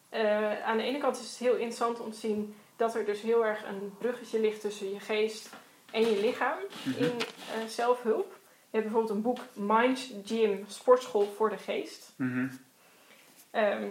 [0.09, 3.21] eh, aan de ene kant is het heel interessant om te zien dat er dus
[3.21, 5.49] heel erg een bruggetje ligt tussen je geest
[5.93, 7.03] en je lichaam Mhm.
[7.05, 8.37] in eh, zelfhulp.
[8.71, 12.13] Je hebt bijvoorbeeld een boek Mind Gym Sportschool voor de Geest.
[12.17, 12.49] Mhm.
[13.51, 13.89] Ehm,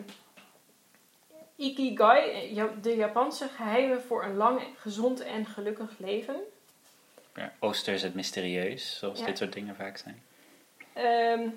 [1.56, 6.36] Ikigai, ja- de Japanse geheimen voor een lang, gezond en gelukkig leven.
[7.36, 9.26] Ja, Ooster is het mysterieus, zoals Ja.
[9.26, 10.24] dit soort dingen vaak zijn.
[10.94, 11.50] Ehm,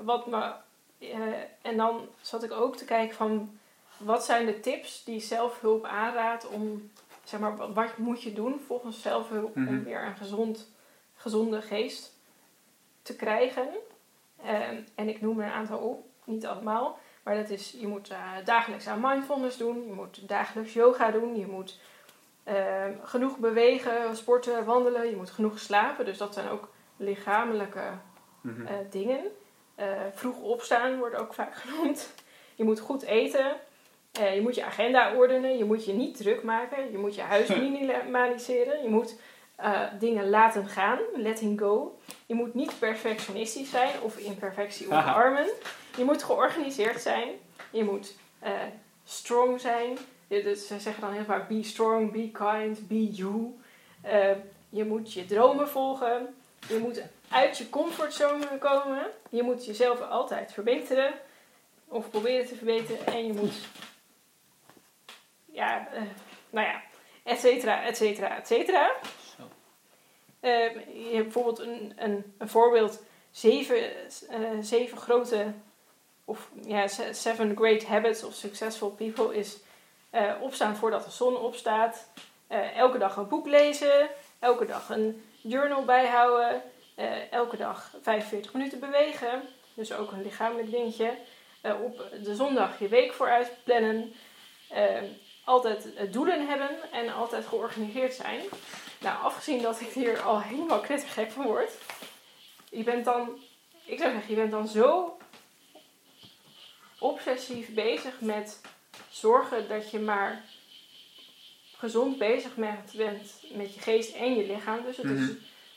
[0.00, 0.52] wat me,
[0.98, 1.18] eh,
[1.62, 3.58] en dan zat ik ook te kijken van
[3.96, 6.90] wat zijn de tips die zelfhulp aanraadt om,
[7.28, 9.68] zeg maar, wat- moet je doen volgens zelfhulp Mhm.
[9.68, 10.70] om weer een gezond,
[11.14, 12.12] gezonde geest
[13.02, 13.68] te krijgen.
[14.44, 18.08] Ehm, en ik noem er een aantal op, niet allemaal, maar dat is, je moet
[18.10, 21.78] eh, dagelijks aan mindfulness doen, je moet dagelijks yoga doen, je moet
[22.44, 26.04] ehm, genoeg bewegen, sporten, wandelen, je moet genoeg slapen.
[26.04, 27.82] Dus dat zijn ook lichamelijke
[28.40, 28.66] Mhm.
[28.66, 29.20] eh, dingen.
[29.74, 32.14] Eh, vroeg opstaan wordt ook vaak genoemd.
[32.54, 33.56] Je moet goed eten.
[34.18, 35.58] Eh, je moet je agenda ordenen.
[35.58, 36.90] Je moet je niet druk maken.
[36.90, 38.82] Je moet je huis minimaliseren.
[38.82, 39.14] Je moet
[39.56, 40.98] eh, dingen laten gaan.
[41.14, 41.98] Letting go.
[42.26, 45.46] Je moet niet perfectionistisch zijn of imperfectie omarmen.
[45.96, 47.28] Je moet georganiseerd zijn.
[47.70, 48.52] Je moet eh,
[49.04, 49.98] strong zijn.
[50.28, 53.54] Dus ze zeggen dan heel vaak be strong, be kind, be you.
[54.68, 56.34] Je moet je dromen volgen.
[56.68, 59.06] Je moet uit je comfortzone komen.
[59.30, 61.14] Je moet jezelf altijd verbeteren.
[61.88, 63.06] Of proberen te verbeteren.
[63.06, 63.54] En je moet...
[65.56, 66.02] Ja, eh,
[66.50, 66.82] nou ja.
[67.24, 68.90] Et cetera, et cetera, et cetera.
[69.36, 69.42] Zo.
[70.40, 70.74] Eh,
[71.10, 73.02] je hebt bijvoorbeeld een, een, een voorbeeld.
[73.30, 73.76] Zeven,
[74.28, 75.52] eh, zeven grote...
[76.24, 79.58] Of ja, se- seven great habits of successful people is...
[80.10, 82.08] eh, opstaan voordat de zon opstaat.
[82.76, 84.08] elke dag een boek lezen.
[84.38, 86.62] Elke dag een journal bijhouden.
[87.30, 89.42] elke dag 45 minuten bewegen.
[89.74, 91.18] Dus ook een lichamelijk dingetje.
[91.82, 94.14] Op de zondag je week vooruit plannen.
[94.70, 95.02] Eh,
[95.46, 98.40] altijd eh, doelen hebben en altijd georganiseerd zijn.
[99.00, 101.70] Nou, afgezien dat ik hier al helemaal knettergek van word.
[102.70, 103.38] Je bent dan,
[103.84, 105.16] ik zou zeggen, je bent dan zo
[106.98, 108.60] obsessief bezig met
[109.10, 110.44] zorgen dat je maar
[111.76, 114.82] gezond bezig bent, bent met je geest en je lichaam.
[114.84, 115.32] Dus het is, Mhm.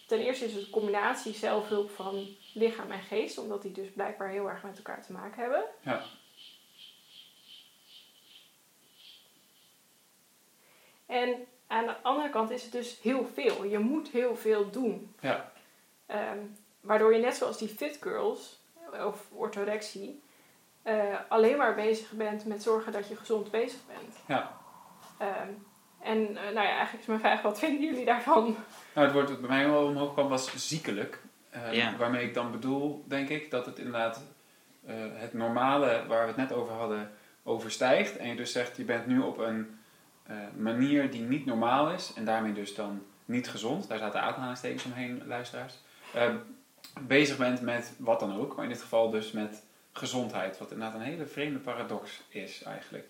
[0.05, 4.29] ten eerste is het een combinatie zelfhulp van lichaam en geest, omdat die dus blijkbaar
[4.29, 5.63] heel erg met elkaar te maken hebben.
[5.81, 6.03] Ja.
[11.09, 11.35] En
[11.67, 13.63] aan de andere kant is het dus heel veel.
[13.63, 15.15] Je moet heel veel doen.
[15.19, 15.51] Ja.
[16.05, 16.37] Ehm,
[16.81, 18.61] waardoor je net zoals die fit girls
[19.05, 20.23] of orthorexie
[20.81, 20.95] eh,
[21.27, 24.15] alleen maar bezig bent met zorgen dat je gezond bezig bent.
[24.27, 24.57] Ja.
[25.17, 25.49] Ehm,
[26.01, 28.43] en eh, nou ja, eigenlijk is mijn vraag, wat vinden jullie daarvan?
[28.93, 31.21] Nou, het woord dat bij mij wel omhoog kwam was ziekelijk.
[31.49, 31.97] Eh, Ja.
[31.97, 34.21] Waarmee ik dan bedoel, denk ik, dat het inderdaad
[34.85, 37.11] eh, het normale waar we het net over hadden
[37.43, 38.17] overstijgt.
[38.17, 39.78] En je dus zegt, je bent nu op een
[40.29, 42.13] eh, manier die niet normaal is.
[42.15, 43.87] En daarmee dus dan niet gezond.
[43.87, 45.73] Daar zaten aanhalingstekens omheen, luisteraars.
[46.13, 46.35] Eh,
[47.01, 48.55] bezig bent met wat dan ook.
[48.55, 50.57] Maar in dit geval dus met gezondheid.
[50.57, 53.07] Wat inderdaad een hele vreemde paradox is eigenlijk.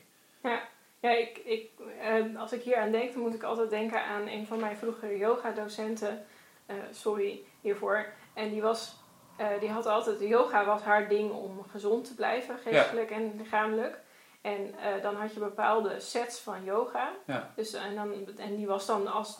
[1.02, 1.70] Ja, ik, ik,
[2.02, 4.78] eh, als ik hier aan denk, dan moet ik altijd denken aan een van mijn
[4.78, 6.26] vroegere yoga-docenten.
[6.66, 8.06] Eh, sorry hiervoor.
[8.34, 8.96] En die, was,
[9.38, 13.98] eh, die had altijd, yoga was haar ding om gezond te blijven, geestelijk en lichamelijk.
[14.42, 17.10] En eh, dan had je bepaalde sets van yoga.
[17.26, 17.52] Ja.
[17.56, 19.40] Dus, en, dan, en die was dan als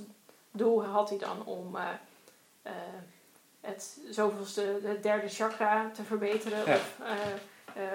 [0.52, 2.72] doel had hij dan om eh,
[3.62, 6.66] het zoveelste, de derde chakra te verbeteren.
[6.66, 6.74] Ja.
[6.76, 6.98] Of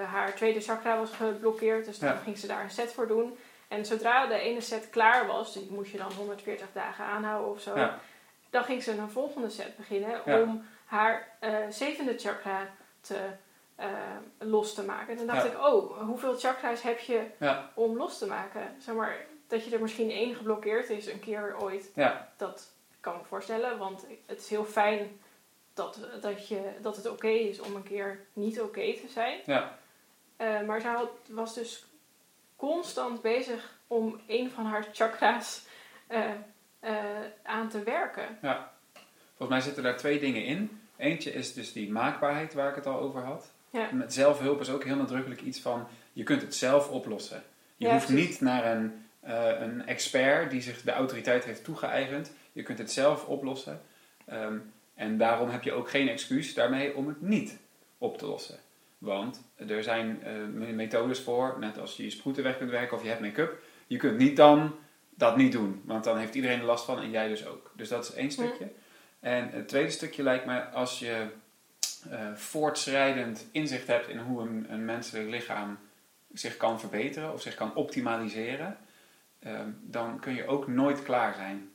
[0.09, 2.15] haar tweede chakra was geblokkeerd, dus dan Ja.
[2.15, 3.37] ging ze daar een set voor doen.
[3.67, 7.61] En zodra de ene set klaar was, die moest je dan 140 dagen aanhouden of
[7.61, 7.89] zo,
[8.49, 11.27] dan ging ze een volgende set beginnen om haar
[11.69, 12.67] zevende chakra
[13.01, 13.17] te,
[13.75, 13.87] eh,
[14.37, 15.07] los te maken.
[15.11, 15.51] En dan dacht Ja.
[15.51, 18.75] ik, oh, hoeveel chakra's heb je Ja, om los te maken?
[18.79, 23.13] Zeg maar, dat je er misschien één geblokkeerd is een keer ooit, ja, dat kan
[23.13, 23.77] ik me voorstellen.
[23.77, 25.19] Want het is heel fijn
[25.73, 29.39] dat, dat, je, dat het oké is om een keer niet oké te zijn.
[29.45, 29.77] ja.
[30.37, 31.85] Eh, maar zij had, was dus
[32.55, 35.65] constant bezig om een van haar chakra's
[36.07, 36.31] eh,
[37.43, 38.37] aan te werken.
[39.27, 40.81] Volgens mij zitten daar twee dingen in.
[40.97, 43.51] Eentje is dus die maakbaarheid waar ik het al over had.
[43.75, 43.89] Ja.
[43.91, 47.43] Met zelfhulp is ook heel nadrukkelijk iets van, je kunt het zelf oplossen.
[47.75, 48.29] Je Ja, hoeft precies.
[48.29, 52.33] niet naar een, eh, een expert die zich de autoriteit heeft toegeëigend.
[52.51, 53.81] Je kunt het zelf oplossen.
[54.25, 54.57] Ehm,
[54.93, 57.57] en daarom heb je ook geen excuus daarmee om het niet
[57.97, 58.59] op te lossen.
[58.97, 62.97] Want er zijn eh, me- methodes voor, net als je je sproeten weg kunt werken
[62.97, 63.61] of je hebt make-up.
[63.87, 64.75] Je kunt niet dan
[65.15, 67.71] dat niet doen, want dan heeft iedereen er last van en jij dus ook.
[67.75, 68.71] Dus dat is één stukje.
[69.19, 71.25] En het tweede stukje lijkt me als je
[72.35, 75.77] voortschrijdend inzicht hebt in hoe een, een menselijk lichaam
[76.33, 78.77] zich kan verbeteren of zich kan optimaliseren,
[79.39, 81.69] ehm, dan kun je ook nooit klaar zijn.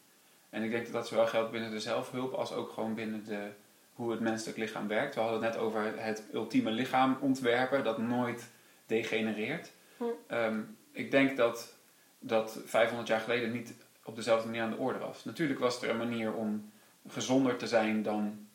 [0.51, 3.49] En ik denk dat dat zowel geldt binnen de zelfhulp als ook gewoon binnen de,
[3.95, 5.15] hoe het menselijk lichaam werkt.
[5.15, 8.49] We hadden het net over het ultieme lichaam ontwerpen dat nooit
[8.87, 9.71] degenereert.
[9.97, 10.05] Hm.
[10.27, 10.61] Ehm,
[10.93, 11.75] ik denk dat
[12.19, 15.25] dat 500 jaar geleden niet op dezelfde manier aan de orde was.
[15.25, 16.73] Natuurlijk was er een manier om
[17.09, 18.50] gezonder te zijn dan eh,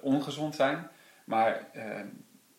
[0.00, 0.90] ongezond zijn.
[1.24, 2.00] Maar eh,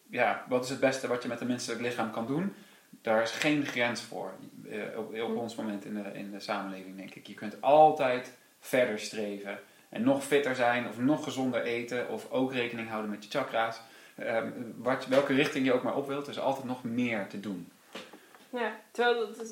[0.10, 2.56] ja, wat is het beste wat je met een menselijk lichaam kan doen?
[2.90, 4.34] Daar is geen grens voor
[4.70, 7.28] eh, op, op ons moment in de, in de samenleving, denk ik.
[7.28, 12.54] Je kunt altijd verder streven en nog fitter zijn of nog gezonder eten of ook
[12.54, 13.80] rekening houden met je chakra's.
[14.16, 17.40] Ehm, wat, welke richting je ook maar op wilt, er is altijd nog meer te
[17.40, 17.72] doen.
[18.50, 19.52] Ja, terwijl dat is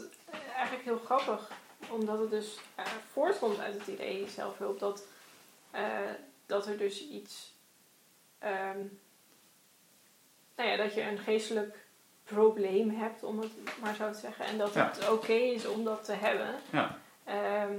[0.55, 1.51] eigenlijk heel grappig,
[1.89, 5.03] omdat het dus eh, voortkomt uit het idee zelfhulp, dat,
[5.71, 5.81] eh,
[6.49, 7.53] dat er dus iets,
[8.39, 8.79] ehm,
[10.55, 11.87] nou ja, dat je een geestelijk
[12.23, 14.85] probleem hebt, om het maar zo te zeggen, en dat Ja.
[14.85, 16.55] het oké is om dat te hebben.
[16.71, 16.97] Ja.
[17.23, 17.77] Ehm,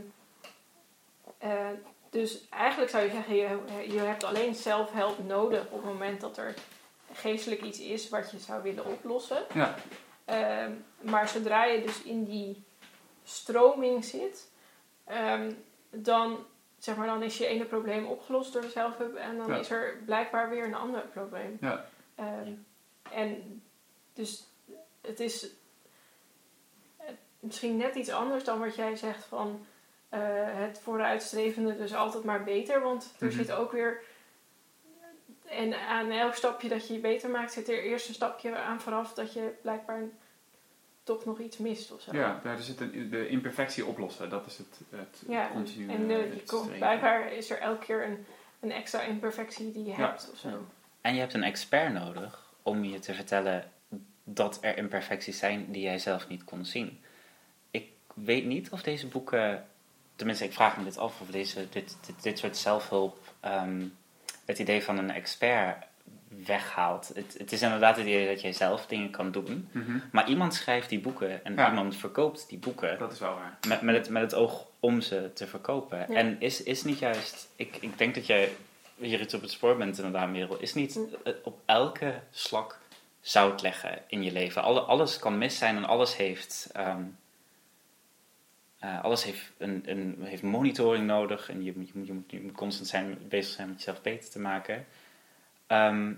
[1.39, 1.69] eh,
[2.11, 3.59] dus eigenlijk zou je zeggen, je,
[3.93, 6.55] je hebt alleen zelfhelp nodig op het moment dat er
[7.13, 9.45] geestelijk iets is wat je zou willen oplossen.
[9.55, 9.75] Ja.
[10.25, 12.65] Ehm, maar zodra je dus in die
[13.25, 14.49] stroming zit,
[15.91, 16.47] dan,
[16.81, 19.57] zeg maar, dan is je ene probleem opgelost door zelfhulp en dan Ja.
[19.59, 21.57] is er blijkbaar weer een ander probleem.
[21.61, 21.85] Ja.
[22.15, 22.53] Ehm,
[23.13, 23.63] en
[24.13, 24.45] dus
[25.01, 25.49] het is
[26.97, 27.07] eh,
[27.41, 29.67] misschien net iets anders dan wat jij zegt van
[30.09, 33.37] eh, het vooruitstrevende dus altijd maar beter, want er Mhm.
[33.37, 34.03] zit ook weer
[35.45, 38.81] en aan elk stapje dat je je beter maakt, zit er eerst een stapje aan
[38.81, 40.03] vooraf dat je blijkbaar
[41.03, 42.13] toch nog iets mist of zo.
[42.17, 44.31] Ja, daar zit een, de imperfectie oplossen.
[44.31, 45.89] Dat is het, het Ja, continu.
[45.93, 46.79] en je het komt, streven.
[46.79, 48.27] blijkbaar is er elke keer een,
[48.61, 49.97] een extra imperfectie die je Ja.
[49.97, 50.49] hebt of zo.
[50.49, 50.59] Ja.
[51.01, 53.71] En je hebt een expert nodig om je te vertellen
[54.25, 57.01] dat er imperfecties zijn die jij zelf niet kon zien.
[57.71, 59.67] Ik weet niet of deze boeken,
[60.17, 63.87] tenminste ik vraag me dit af, of deze, dit, dit, dit soort zelfhulp ehm,
[64.45, 65.85] het idee van een expert
[66.45, 67.11] weghaalt.
[67.15, 69.99] Het, het is inderdaad het idee dat jij zelf dingen kan doen, Mhm.
[70.13, 71.69] maar iemand schrijft die boeken en Ja.
[71.69, 73.59] iemand verkoopt die boeken Dat is wel waar.
[73.69, 75.99] met, met, het, met het oog om ze te verkopen.
[75.99, 76.15] Ja.
[76.15, 78.53] En is, is niet juist, ik, ik denk dat jij
[78.97, 81.09] hier iets op het spoor bent inderdaad, Merel, is niet Mm.
[81.25, 82.79] eh, op elke slak
[83.21, 84.63] zout leggen in je leven.
[84.63, 87.03] Alle, alles kan mis zijn en alles heeft, ehm,
[88.79, 92.31] eh, alles heeft, een, een, heeft monitoring nodig en je, moet- je, moet, je, moet,
[92.31, 94.87] je moet constant zijn, bezig zijn met jezelf beter te maken.
[95.71, 96.13] Ehm,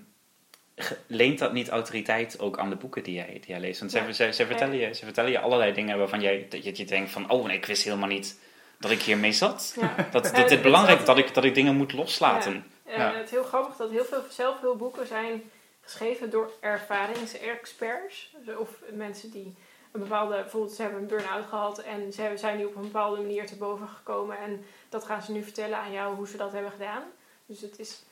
[1.07, 3.81] leent dat niet autoriteit ook aan de boeken die jij, die jij leest?
[3.81, 4.13] Want Ja.
[4.13, 7.31] zij, zij, vertellen je, zij vertellen je allerlei dingen waarvan jij dat je, denkt van...
[7.31, 8.39] oh, nee, ik wist helemaal niet
[8.79, 9.77] dat ik hiermee zat.
[9.81, 10.09] Ja.
[10.11, 12.65] Dat, dit het is belangrijk dat ik, dat ik dingen moet loslaten.
[12.87, 12.93] Ja.
[12.97, 13.15] Ja.
[13.15, 15.43] Het is heel grappig dat heel veel zelfhulpboeken zijn
[15.81, 18.35] geschreven door ervaringsexperts.
[18.45, 19.55] Dus Of mensen die
[19.93, 23.21] een bepaalde, bijvoorbeeld ze hebben een burn-out gehad en ze zijn nu op een bepaalde
[23.21, 24.39] manier te boven gekomen.
[24.39, 27.03] En dat gaan ze nu vertellen aan jou hoe ze dat hebben gedaan.
[27.47, 28.03] Dus het is,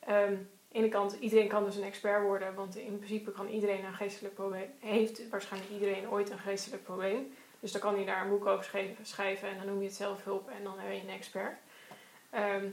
[0.00, 0.34] ehm,
[0.72, 2.54] de ene kant, iedereen kan dus een expert worden.
[2.54, 7.34] Want in principe kan iedereen een geestelijk probleem, heeft waarschijnlijk iedereen ooit een geestelijk probleem.
[7.60, 10.48] Dus dan kan hij daar een boek over schrijven, en dan noem je het zelfhulp
[10.48, 11.58] en dan ben je een expert.
[12.30, 12.68] Ehm,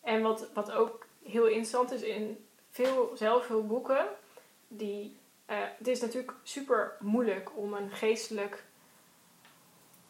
[0.00, 4.06] en wat, wat ook heel interessant is in veel zelfhulpboeken,
[4.68, 5.16] die,
[5.46, 8.64] eh, het is natuurlijk super moeilijk om een geestelijk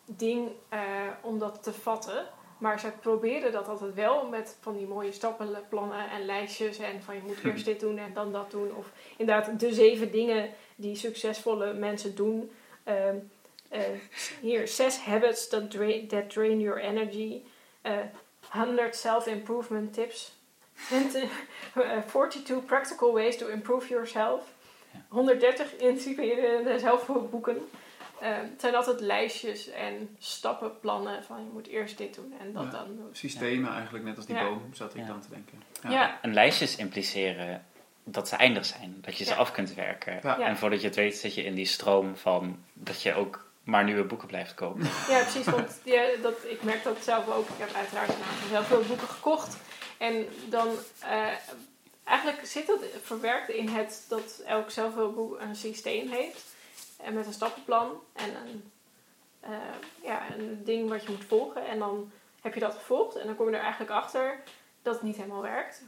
[0.05, 2.27] ding, eh, om dat te vatten.
[2.59, 6.79] Maar zij proberen dat altijd wel met van die mooie stappenplannen en lijstjes.
[6.79, 8.75] En van je moet eerst dit doen en dan dat doen.
[8.75, 12.51] Of inderdaad de zeven dingen die succesvolle mensen doen.
[12.85, 13.17] Ehm,
[13.69, 13.83] eh,
[14.41, 17.43] hier, zes habits that drain, that drain your energy.
[17.83, 17.97] Eh
[18.49, 20.33] 100 self-improvement tips.
[20.89, 21.31] 20,
[21.75, 24.57] eh, 42 practical ways to improve yourself.
[25.09, 27.69] 130 inspirerende zelfhulpboeken.
[28.21, 32.65] Eh, het zijn altijd lijstjes en stappenplannen van je moet eerst dit doen en dat
[32.65, 32.71] Ja.
[32.71, 33.09] dan doen.
[33.13, 34.45] Systemen eigenlijk, net als die Ja.
[34.45, 35.07] boom, zat ik Ja.
[35.07, 35.63] dan te denken.
[35.89, 37.65] Ja, En lijstjes impliceren
[38.05, 38.99] dat ze eindig zijn.
[39.01, 39.37] Dat je ze Ja.
[39.37, 40.23] af kunt werken.
[40.23, 43.85] En voordat je het weet zit je in die stroom van dat je ook maar
[43.85, 44.85] nieuwe boeken blijft kopen.
[45.09, 45.45] Ja, precies.
[45.47, 47.49] Want ja, dat, ik merk dat zelf ook.
[47.49, 48.11] Ik heb uiteraard
[48.51, 49.57] zelf veel boeken gekocht.
[49.99, 50.69] En dan
[51.01, 51.27] eh,
[52.05, 56.45] eigenlijk zit het verwerkt in het dat elk zelfhulpboek een systeem heeft.
[56.99, 58.73] En met een stappenplan en een,
[59.41, 59.51] eh,
[60.03, 61.67] ja, een ding wat je moet volgen.
[61.67, 63.17] En dan heb je dat gevolgd.
[63.17, 64.41] En dan kom je er eigenlijk achter
[64.83, 65.83] dat het niet helemaal werkt.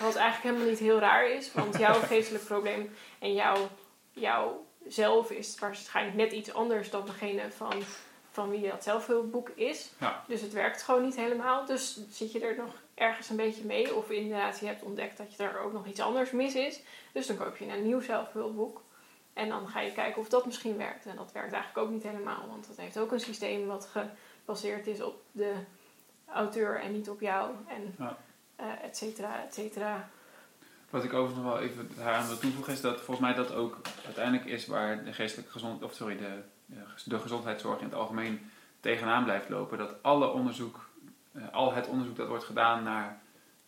[0.00, 1.52] Wat eigenlijk helemaal niet heel raar is.
[1.52, 3.68] Want jouw geestelijk probleem en jouw,
[4.10, 7.82] jouw zelf is waarschijnlijk net iets anders dan degene van,
[8.30, 9.90] van wie dat zelfhulpboek is.
[9.98, 10.24] Ja.
[10.26, 11.66] Dus het werkt gewoon niet helemaal.
[11.66, 13.94] Dus zit je er nog ergens een beetje mee.
[13.94, 16.80] Of inderdaad, je hebt ontdekt dat je er ook nog iets anders mis is.
[17.12, 18.82] Dus dan koop je een nieuw zelfhulpboek.
[19.40, 21.06] En dan ga je kijken of dat misschien werkt.
[21.06, 22.48] En dat werkt eigenlijk ook niet helemaal.
[22.48, 23.90] Want dat heeft ook een systeem wat
[24.44, 25.54] gebaseerd is op de
[26.26, 27.50] auteur en niet op jou.
[27.68, 28.16] En Ja.
[28.56, 30.08] eh, et cetera, et cetera.
[30.90, 33.80] Wat ik overigens nog wel even daaraan wil toevoegen is dat volgens mij dat ook
[34.04, 36.42] uiteindelijk is waar de geestelijke gezond, of sorry, de,
[37.04, 39.78] de gezondheidszorg in het algemeen tegenaan blijft lopen.
[39.78, 40.88] Dat alle onderzoek,
[41.32, 43.20] eh, al het onderzoek dat wordt gedaan naar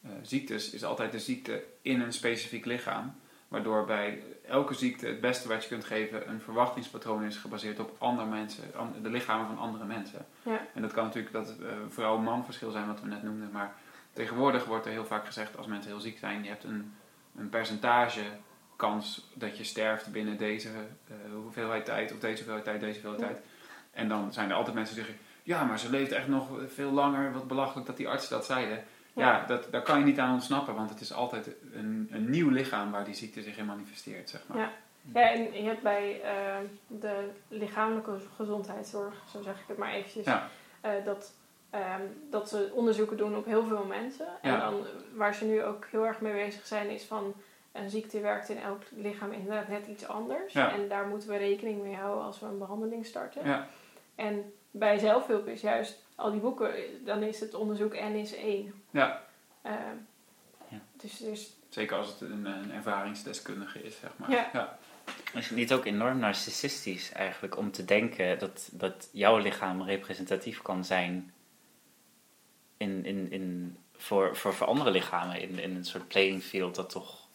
[0.03, 3.20] eh, ziektes, is altijd de ziekte in een specifiek lichaam.
[3.53, 7.97] Waardoor bij elke ziekte het beste wat je kunt geven een verwachtingspatroon is gebaseerd op
[7.99, 8.65] andere mensen,
[9.03, 10.27] de lichamen van andere mensen.
[10.43, 10.67] Ja.
[10.75, 13.75] En dat kan natuurlijk dat uh, vrouw-man verschil zijn wat we net noemden, maar
[14.13, 16.95] tegenwoordig wordt er heel vaak gezegd als mensen heel ziek zijn, je hebt een,
[17.37, 18.23] een percentage
[18.77, 23.33] kans dat je sterft binnen deze uh, hoeveelheid tijd of deze hoeveelheid tijd, deze hoeveelheid
[23.33, 23.45] tijd.
[23.91, 26.91] En dan zijn er altijd mensen die zeggen, ja, maar ze leeft echt nog veel
[26.91, 28.85] langer, wat belachelijk dat die artsen dat zeiden.
[29.13, 32.49] Ja, dat, daar kan je niet aan ontsnappen, want het is altijd een, een nieuw
[32.49, 34.59] lichaam waar die ziekte zich in manifesteert, zeg maar.
[34.59, 34.73] Ja.
[35.15, 40.25] Ja, en je hebt bij uh, de lichamelijke gezondheidszorg, zo zeg ik het maar eventjes,
[40.25, 40.49] ja.
[40.85, 41.33] uh, dat,
[41.75, 44.27] um, dat ze onderzoeken doen op heel veel mensen.
[44.43, 44.75] En dan,
[45.15, 47.35] waar ze nu ook heel erg mee bezig zijn, is van
[47.73, 50.53] een ziekte werkt in elk lichaam inderdaad net iets anders.
[50.53, 50.73] Ja.
[50.73, 53.45] En daar moeten we rekening mee houden als we een behandeling starten.
[53.45, 53.67] Ja.
[54.15, 56.71] En bij zelfhulp is juist al die boeken,
[57.05, 58.82] dan is het onderzoek N is één.
[58.93, 59.22] Ja.
[59.66, 59.72] Uh,
[60.68, 60.80] Ja.
[60.97, 64.30] Dus, dus Zeker als het een, een ervaringsdeskundige is, zeg maar.
[64.30, 64.51] Ja.
[64.53, 64.78] ja.
[65.34, 70.62] Is het niet ook enorm narcistisch eigenlijk om te denken dat, dat jouw lichaam representatief
[70.62, 71.32] kan zijn
[72.76, 76.90] in, in, in, voor, voor, voor andere lichamen in, in een soort playing field dat
[76.90, 77.28] toch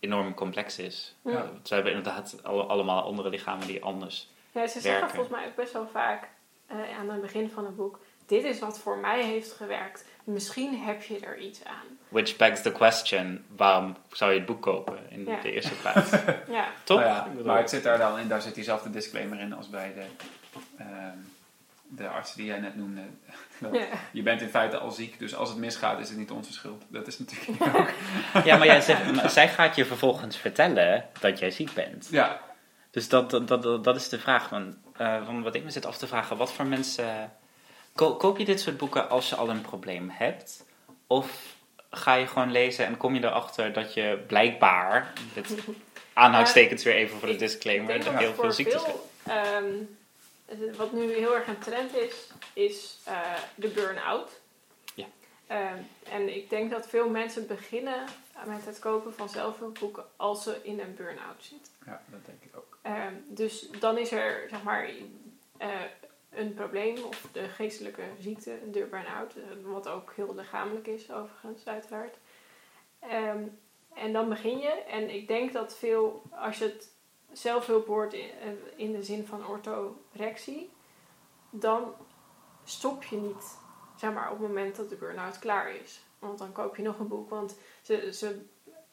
[0.00, 1.14] enorm complex is?
[1.22, 1.50] Ja.
[1.62, 4.28] We hebben inderdaad alle, allemaal andere lichamen die anders.
[4.52, 5.16] Ja, ze zeggen werken.
[5.16, 6.28] volgens mij ook best wel vaak
[6.70, 10.04] uh, aan het begin van het boek: Dit is wat voor mij heeft gewerkt.
[10.24, 11.98] Misschien heb je er iets aan.
[12.08, 15.40] Which begs the question: waarom zou je het boek kopen in Ja.
[15.40, 16.10] de eerste plaats?
[16.50, 17.00] Ja, Toch?
[17.00, 19.92] Nou ja, maar het zit daar dan in, daar zit diezelfde disclaimer in als bij
[19.94, 20.04] de,
[20.78, 21.16] ehm,
[21.88, 23.00] de arts die jij net noemde.
[23.60, 23.86] Dat ja.
[24.12, 26.82] Je bent in feite al ziek, dus als het misgaat is het niet onze schuld.
[26.88, 27.88] Dat is natuurlijk ook.
[28.44, 32.08] Ja, maar, jij zegt, maar zij gaat je vervolgens vertellen dat jij ziek bent.
[32.10, 32.40] Ja,
[32.90, 34.48] Dus dat, dat, dat, dat is de vraag.
[34.48, 36.36] Van, eh, van wat ik me zit af te vragen.
[36.36, 37.32] Wat voor mensen...
[37.94, 40.64] Ko- koop je dit soort boeken als je al een probleem hebt?
[41.06, 41.56] Of
[41.90, 45.12] ga je gewoon lezen en kom je erachter dat je blijkbaar...
[45.34, 45.54] Dit
[46.12, 48.04] aanhoudstekens weer even voor de disclaimer.
[48.04, 49.72] Dat heel veel ziektes veel, ehm,
[50.76, 53.20] wat nu heel erg een trend is, is eh,
[53.54, 54.30] de burn-out.
[54.94, 55.06] Ja.
[55.46, 55.78] Ehm,
[56.10, 58.04] en ik denk dat veel mensen beginnen
[58.46, 61.72] met het kopen van zelfhulpboeken als ze in een burn-out zitten.
[61.86, 62.78] ja, dat denk ik ook.
[62.82, 64.88] Ehm, dus dan is er zeg maar
[65.56, 65.68] eh,
[66.36, 71.66] een probleem of de geestelijke ziekte, de burn-out, eh, wat ook heel lichamelijk is overigens
[71.66, 72.16] uiteraard.
[72.98, 73.42] Ehm,
[73.94, 74.70] en dan begin je.
[74.70, 76.92] En ik denk dat veel, als je het
[77.32, 78.30] zelfhulp hoort in,
[78.76, 80.70] in de zin van orthorexie,
[81.50, 81.94] dan
[82.64, 83.58] stop je niet,
[83.96, 86.00] zeg maar, op het moment dat de burn-out klaar is.
[86.18, 88.44] Want dan koop je nog een boek, want ze, ze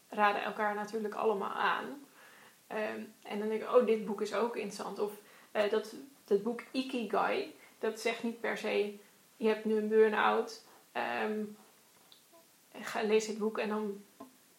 [0.09, 2.05] raden elkaar natuurlijk allemaal aan.
[2.67, 4.99] Ehm, en dan denk ik, oh, dit boek is ook interessant.
[4.99, 5.11] Of
[5.51, 5.95] eh, dat,
[6.31, 8.93] dat boek Ikigai, dat zegt niet per se,
[9.37, 10.63] je hebt nu een burn-out,
[11.23, 11.57] um,
[12.81, 14.03] ga, lees dit boek en dan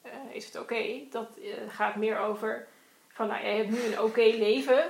[0.07, 0.85] uh, is het oké.
[1.11, 2.67] Dat uh, gaat meer over
[3.09, 4.85] van, nou, jij hebt nu een oké leven,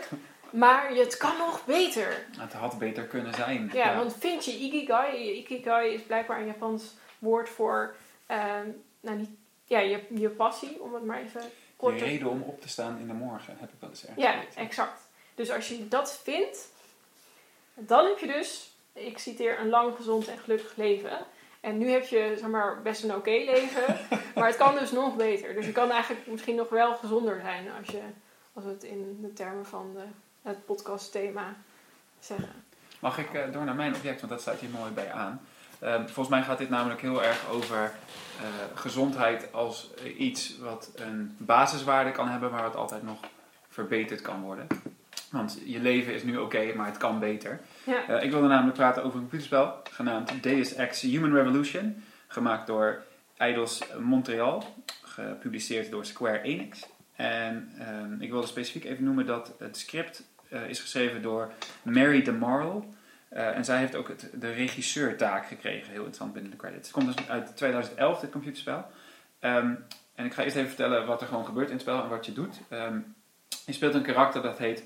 [0.50, 2.26] maar het kan nog beter.
[2.38, 3.70] Het had beter kunnen zijn.
[3.72, 7.94] Ja, ja, want vind je Ikigai, Ikigai is blijkbaar een Japans woord voor,
[8.28, 9.30] um, nou niet,
[9.64, 11.42] ja, je, je passie, om het maar even
[11.76, 14.24] kort Je reden om op te staan in de morgen, heb ik wel eens ergens
[14.24, 15.10] Ja, exact.
[15.34, 16.71] Dus als je dat vindt,
[17.74, 21.18] dan heb je dus, ik citeer, een lang, gezond en gelukkig leven.
[21.60, 23.98] En nu heb je zeg maar, best een oké leven,
[24.34, 25.54] maar het kan dus nog beter.
[25.54, 28.02] Dus je kan eigenlijk misschien nog wel gezonder zijn als, je,
[28.52, 30.04] als we het in de termen van de,
[30.48, 31.56] het podcastthema
[32.20, 32.64] zeggen.
[32.98, 35.40] Mag ik uh, door naar mijn object, want dat staat hier mooi bij aan.
[35.82, 41.36] Uh, volgens mij gaat dit namelijk heel erg over uh, gezondheid als iets wat een
[41.38, 43.18] basiswaarde kan hebben, maar wat altijd nog
[43.68, 44.66] verbeterd kan worden.
[45.32, 47.60] Want je leven is nu oké, okay, maar het kan beter.
[47.84, 48.10] Ja.
[48.10, 52.02] Uh, ik wilde namelijk praten over een computerspel genaamd Deus Ex Human Revolution.
[52.26, 53.02] Gemaakt door
[53.36, 54.64] Eidos Montreal.
[55.02, 56.88] Gepubliceerd door Square Enix.
[57.16, 57.72] En
[58.02, 61.52] um, ik wilde specifiek even noemen dat het script uh, is geschreven door
[61.82, 62.82] Mary DeMarle.
[63.32, 65.88] Uh, en zij heeft ook het, de regisseurtaak gekregen.
[65.88, 66.88] Heel interessant binnen de credits.
[66.88, 68.86] Het komt dus uit 2011, dit computerspel.
[69.40, 72.08] Um, en ik ga eerst even vertellen wat er gewoon gebeurt in het spel en
[72.08, 72.60] wat je doet.
[72.70, 73.14] Um,
[73.66, 74.84] je speelt een karakter dat heet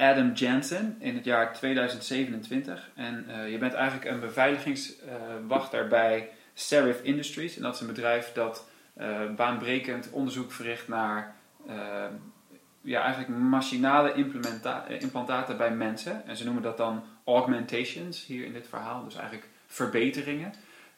[0.00, 2.90] Adam Jansen in het jaar 2027.
[2.94, 7.56] En uh, je bent eigenlijk een beveiligingswachter uh, bij Serif Industries.
[7.56, 11.34] En dat is een bedrijf dat uh, baanbrekend onderzoek verricht naar
[12.82, 14.12] ja, eigenlijk machinale
[14.98, 16.26] implantaten bij mensen.
[16.26, 19.04] En ze noemen dat dan augmentations hier in dit verhaal.
[19.04, 20.52] Dus eigenlijk verbeteringen.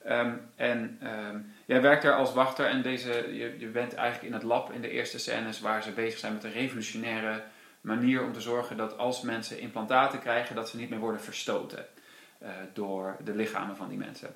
[0.09, 4.33] Um, en um, jij werkt daar als wachter en deze, je, je bent eigenlijk in
[4.33, 7.43] het lab in de eerste scènes waar ze bezig zijn met een revolutionaire
[7.83, 11.87] manier om te zorgen dat als mensen implantaten krijgen, dat ze niet meer worden verstoten
[12.43, 14.35] uh, door de lichamen van die mensen.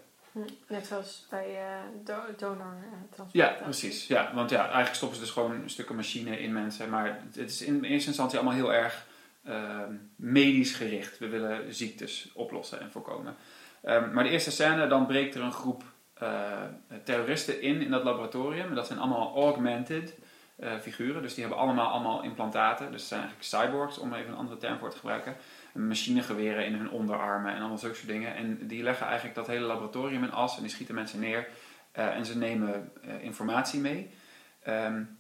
[0.67, 2.75] Net zoals bij uh, do donor
[3.19, 4.07] uh, Ja, precies.
[4.07, 6.91] Ja, want ja, eigenlijk stoppen ze dus gewoon stukken machine in mensen.
[6.91, 9.07] Maar het is in eerste instantie allemaal heel erg
[9.49, 9.81] uh,
[10.17, 11.19] medisch gericht.
[11.19, 13.37] We willen ziektes oplossen en voorkomen.
[13.85, 15.83] Um, maar de eerste scène, dan breekt er een groep
[16.23, 16.63] uh,
[17.05, 18.69] terroristen in in dat laboratorium.
[18.69, 20.15] En dat zijn allemaal augmented
[20.61, 21.23] uh, figuren.
[21.23, 22.91] Dus die hebben allemaal, allemaal implantaten.
[22.91, 25.37] Dus het zijn eigenlijk cyborgs, om even een andere term voor te gebruiken.
[25.73, 28.35] Machinegeweren in hun onderarmen en allemaal zulke soort dingen.
[28.35, 31.49] En die leggen eigenlijk dat hele laboratorium in as en die schieten mensen neer.
[31.99, 34.11] Uh, en ze nemen uh, informatie mee.
[34.69, 35.19] Um,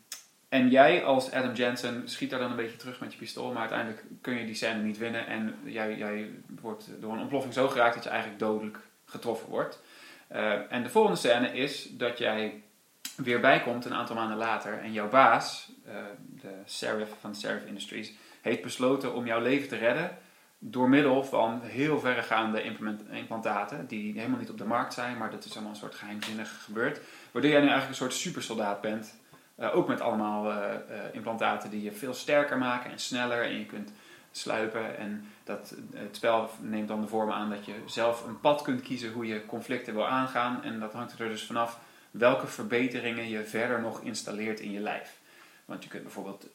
[0.49, 3.61] en jij als Adam Jensen schiet daar dan een beetje terug met je pistool, maar
[3.61, 5.27] uiteindelijk kun je die scène niet winnen.
[5.27, 6.31] En jij, jij
[6.61, 9.83] wordt door een ontploffing zo geraakt dat je eigenlijk dodelijk getroffen wordt.
[10.69, 12.63] En de volgende scène is dat jij
[13.17, 15.95] weer bijkomt een aantal maanden later en jouw baas, uh,
[16.41, 20.19] de Serif van Serif Industries, heeft besloten om jouw leven te redden
[20.59, 22.63] door middel van heel verregaande
[23.11, 26.65] implantaten die helemaal niet op de markt zijn, maar dat is allemaal een soort geheimzinnig
[26.65, 27.01] gebeurd.
[27.33, 29.15] Waardoor jij nu eigenlijk een soort supersoldaat bent.
[29.59, 30.75] Uh, ook met allemaal uh,
[31.13, 33.93] implantaten die je veel sterker maken en sneller en je kunt
[34.31, 34.99] sluipen.
[34.99, 38.83] En dat, het spel neemt dan de vorm aan dat je zelf een pad kunt
[38.83, 40.63] kiezen hoe je conflicten wil aangaan.
[40.63, 41.79] En dat hangt er dus vanaf
[42.19, 45.19] welke verbeteringen je verder nog installeert in je lijf.
[45.65, 46.47] Want je kunt bijvoorbeeld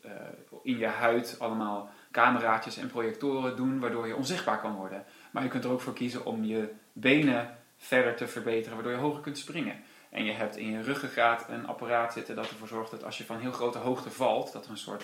[0.63, 5.05] in je huid allemaal cameraatjes en projectoren doen waardoor je onzichtbaar kan worden.
[5.31, 8.99] Maar je kunt er ook voor kiezen om je benen verder te verbeteren waardoor je
[8.99, 9.83] hoger kunt springen.
[10.09, 13.25] En je hebt in je ruggengraat een apparaat zitten dat ervoor zorgt dat als je
[13.25, 15.03] van heel grote hoogte valt, dat er een soort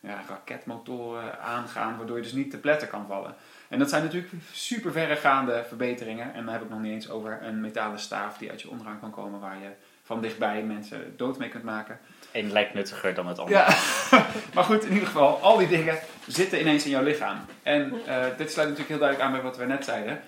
[0.00, 3.34] ja, raketmotoren aangaan, waardoor je dus niet te pletten kan vallen.
[3.68, 6.34] En dat zijn natuurlijk super verregaande verbeteringen.
[6.34, 9.00] En dan heb ik nog niet eens over een metalen staaf die uit je onderarm
[9.00, 9.70] kan komen, waar je
[10.08, 11.98] van dichtbij mensen dood mee kunt maken.
[12.18, 13.54] Het een lijkt nuttiger dan het ander.
[13.54, 13.66] Ja,
[14.54, 17.38] maar goed, in ieder geval, al die dingen zitten ineens in jouw lichaam.
[17.62, 20.20] En uh, dit sluit natuurlijk heel duidelijk aan bij wat we net zeiden.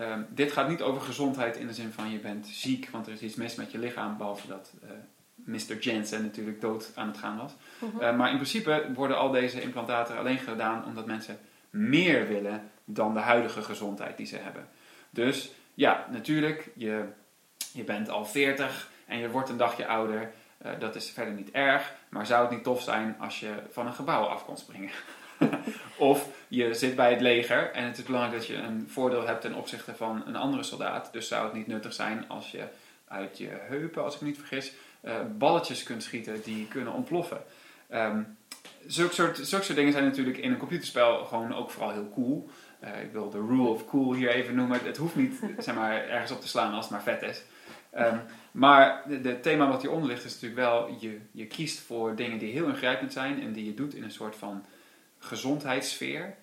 [0.00, 3.12] Um, dit gaat niet over gezondheid in de zin van je bent ziek, want er
[3.12, 4.90] is iets mis met je lichaam, behalve dat uh,
[5.34, 5.78] Mr.
[5.78, 7.52] Jensen natuurlijk dood aan het gaan was.
[7.52, 8.02] Uh -huh.
[8.02, 11.38] uh, maar in principe worden al deze implantaten alleen gedaan omdat mensen
[11.70, 14.68] meer willen dan de huidige gezondheid die ze hebben.
[15.10, 17.04] Dus ja, natuurlijk, je,
[17.72, 20.32] je bent al 40 en je wordt een dagje ouder.
[20.66, 23.86] Uh, dat is verder niet erg, maar zou het niet tof zijn als je van
[23.86, 24.90] een gebouw af kon springen?
[25.96, 29.40] of je zit bij het leger en het is belangrijk dat je een voordeel hebt
[29.40, 31.12] ten opzichte van een andere soldaat.
[31.12, 32.64] Dus zou het niet nuttig zijn als je
[33.08, 37.42] uit je heupen, als ik me niet vergis, eh, balletjes kunt schieten die kunnen ontploffen.
[37.88, 38.20] Ehm
[38.86, 42.48] zulke, soort, zulke soort dingen zijn natuurlijk in een computerspel gewoon ook vooral heel cool.
[42.78, 44.80] Eh, ik wil de rule of cool hier even noemen.
[44.84, 47.42] Het hoeft niet zeg maar, ergens op te slaan als het maar vet is.
[47.96, 48.18] Ehm,
[48.52, 52.52] maar het thema wat hieronder ligt is natuurlijk wel, je, je kiest voor dingen die
[52.52, 54.64] heel ingrijpend zijn en die je doet in een soort van
[55.18, 56.34] gezondheidssfeer.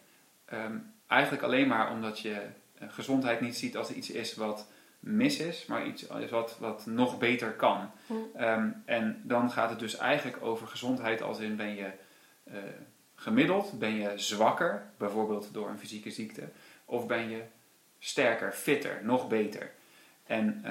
[0.45, 0.77] Ehm,
[1.07, 2.41] eigenlijk alleen maar omdat je
[2.77, 4.67] eh, gezondheid niet ziet als iets is wat
[4.99, 7.91] mis is, maar iets is wat, wat nog beter kan.
[8.07, 8.13] Hm.
[8.35, 11.91] Ehm, en dan gaat het dus eigenlijk over gezondheid als in ben je
[12.43, 12.57] eh,
[13.15, 16.49] gemiddeld, ben je zwakker, bijvoorbeeld door een fysieke ziekte,
[16.85, 17.41] of ben je
[17.99, 19.71] sterker, fitter, nog beter.
[20.25, 20.61] En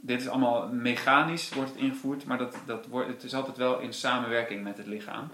[0.00, 3.78] dit is allemaal mechanisch, wordt het ingevoerd, maar dat, dat wordt, het is altijd wel
[3.78, 5.28] in samenwerking met het lichaam.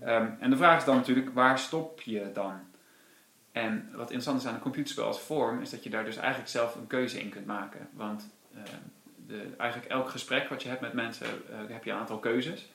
[0.00, 2.60] Ehm, en de vraag is dan natuurlijk, waar stop je dan?
[3.52, 6.50] En wat interessant is aan een computerspel als vorm, is dat je daar dus eigenlijk
[6.50, 7.88] zelf een keuze in kunt maken.
[7.92, 8.76] Want ehm,
[9.26, 12.68] de, eigenlijk elk gesprek wat je hebt met mensen, eh, heb je een aantal keuzes.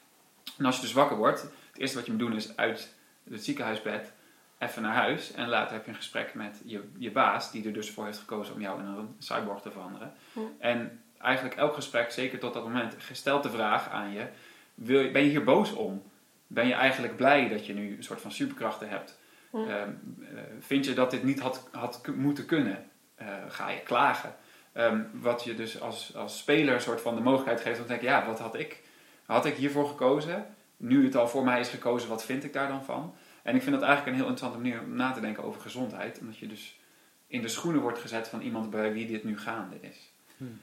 [0.58, 2.94] En als je dus wakker wordt, het eerste wat je moet doen is uit
[3.30, 4.12] het ziekenhuisbed
[4.58, 5.32] even naar huis.
[5.32, 8.20] En later heb je een gesprek met je, je baas, die er dus voor heeft
[8.20, 10.14] gekozen om jou in een cyborg te veranderen.
[10.60, 14.28] En eigenlijk elk gesprek, zeker tot dat moment, stelt de vraag aan je:
[14.74, 16.04] wil je ben je hier boos om?
[16.48, 19.20] Ben je eigenlijk blij dat je nu een soort van superkrachten hebt?
[19.50, 19.58] Hm.
[19.58, 22.90] Ehm, eh, vind je dat dit niet had, had moeten kunnen?
[23.16, 24.36] Eh, ga je klagen?
[24.72, 27.90] Ehm, wat je dus als, als speler een soort van de mogelijkheid geeft om te
[27.90, 28.84] denken: ja, wat had ik?
[29.26, 30.46] Had ik hiervoor gekozen?
[30.78, 33.16] Nu het al voor mij is gekozen, wat vind ik daar dan van?
[33.44, 36.20] En ik vind dat eigenlijk een heel interessante manier om na te denken over gezondheid.
[36.20, 36.80] Omdat je dus
[37.28, 40.12] in de schoenen wordt gezet van iemand bij wie dit nu gaande is.
[40.38, 40.62] Hmm.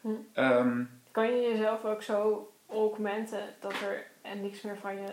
[0.00, 0.08] Hm.
[0.32, 5.08] Ehm, Kan je jezelf ook zo augmenten dat er en niks meer van je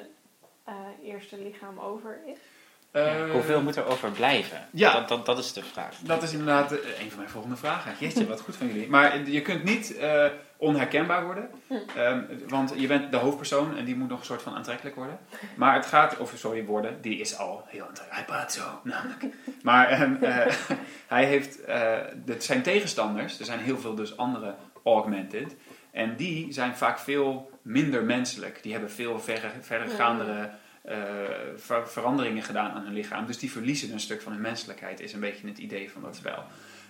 [0.63, 0.73] eh,
[1.03, 2.38] eerste lichaam over is?
[2.91, 4.67] eh, Hoeveel moet er overblijven?
[4.71, 4.93] ja.
[4.93, 5.95] Dat, dat, dat is de vraag.
[5.97, 7.93] Dat is inderdaad eh, een van mijn volgende vragen.
[7.99, 8.89] Jeetje, wat goed van jullie.
[8.89, 10.25] Maar je kunt niet eh,
[10.57, 11.49] onherkenbaar worden.
[11.67, 11.73] Hm.
[11.95, 15.19] Ehm, want je bent de hoofdpersoon en die moet nog een soort van aantrekkelijk worden.
[15.55, 18.15] Maar het gaat, of sorry, worden, die is al heel aantrekkelijk.
[18.27, 19.25] Hij praat zo, namelijk.
[19.61, 20.53] Maar ehm, eh,
[21.15, 21.97] hij heeft, eh,
[22.38, 24.55] zijn tegenstanders, er zijn heel veel dus andere
[24.93, 25.55] augmented.
[25.91, 28.63] En die zijn vaak veel minder menselijk.
[28.63, 30.49] Die hebben veel verre, verregaandere
[30.81, 30.97] eh,
[31.55, 33.25] ver- veranderingen gedaan aan hun lichaam.
[33.25, 36.15] Dus die verliezen een stuk van hun menselijkheid, is een beetje het idee van dat
[36.15, 36.43] spel.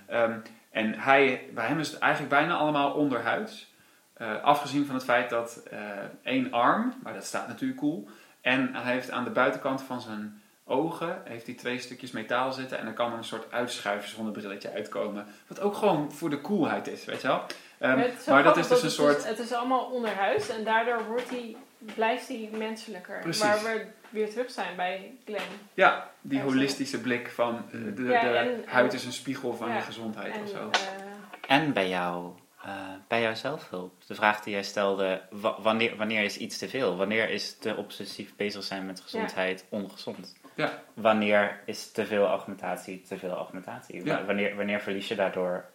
[0.06, 0.38] Ehm,
[0.72, 3.74] en hij, bij hem is het eigenlijk bijna allemaal onderhuids.
[4.14, 5.80] Eh, afgezien van het feit dat eh,
[6.24, 8.10] één arm, maar dat staat natuurlijk cool.
[8.42, 12.80] En hij heeft aan de buitenkant van zijn ogen heeft hij twee stukjes metaal zitten.
[12.80, 15.26] En er kan dan een soort uitschuiverszonnebrilletje uitkomen.
[15.48, 17.46] Wat ook gewoon voor de coolheid is, weet je wel.
[17.80, 19.28] Ehm, Het is zo maar dat is dus een het soort...
[19.28, 23.20] het is allemaal onderhuis en daardoor wordt hij, blijft hij menselijker.
[23.20, 23.42] Precies.
[23.44, 25.42] Waar we weer terug zijn bij Glenn.
[25.74, 29.68] Ja, die holistische blik van eh, de, Ja, de en- huid is een spiegel van
[29.70, 30.70] ja, je gezondheid En, of zo.
[30.72, 32.32] eh, En bij jou,
[32.64, 32.72] eh,
[33.08, 33.94] bij jouw zelfhulp.
[34.08, 36.96] De vraag die jij stelde, wa- wanneer, wanneer is iets te veel?
[36.98, 40.36] Wanneer is te obsessief bezig zijn met gezondheid ongezond?
[40.56, 40.84] Ja.
[40.94, 44.06] Wanneer is te veel augmentatie te veel augmentatie?
[44.06, 44.26] Ja.
[44.26, 45.66] Wanneer, wanneer verlies je daardoor,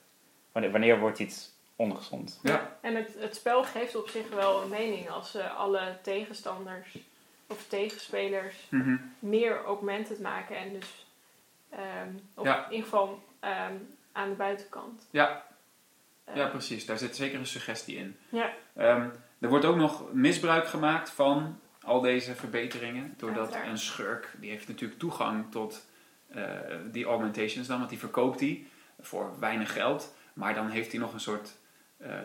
[0.53, 1.51] wanneer, wanneer wordt iets
[1.91, 2.39] ongezond?
[2.43, 2.77] Ja.
[2.81, 6.97] En het, het spel geeft op zich wel een mening als ze alle tegenstanders
[7.47, 8.97] of tegenspelers Mhm.
[9.19, 11.07] meer augmented maken en dus
[11.71, 12.65] ehm Ja.
[12.67, 13.75] in ieder geval ehm,
[14.13, 15.09] aan de buitenkant.
[15.11, 15.45] Ja.
[16.25, 16.87] Eh, ja, precies.
[16.87, 18.17] Daar zit zeker een suggestie in.
[18.29, 19.09] ja, Ehm,
[19.39, 23.15] er wordt ook nog misbruik gemaakt van al deze verbeteringen.
[23.17, 23.69] Doordat Uiteraard.
[23.69, 25.87] een schurk, die heeft natuurlijk toegang tot
[26.29, 26.45] eh,
[26.91, 27.79] die augmentations dan.
[27.79, 28.69] Want die verkoopt die
[29.01, 30.15] voor weinig geld.
[30.33, 31.55] Maar dan heeft hij nog een soort eh,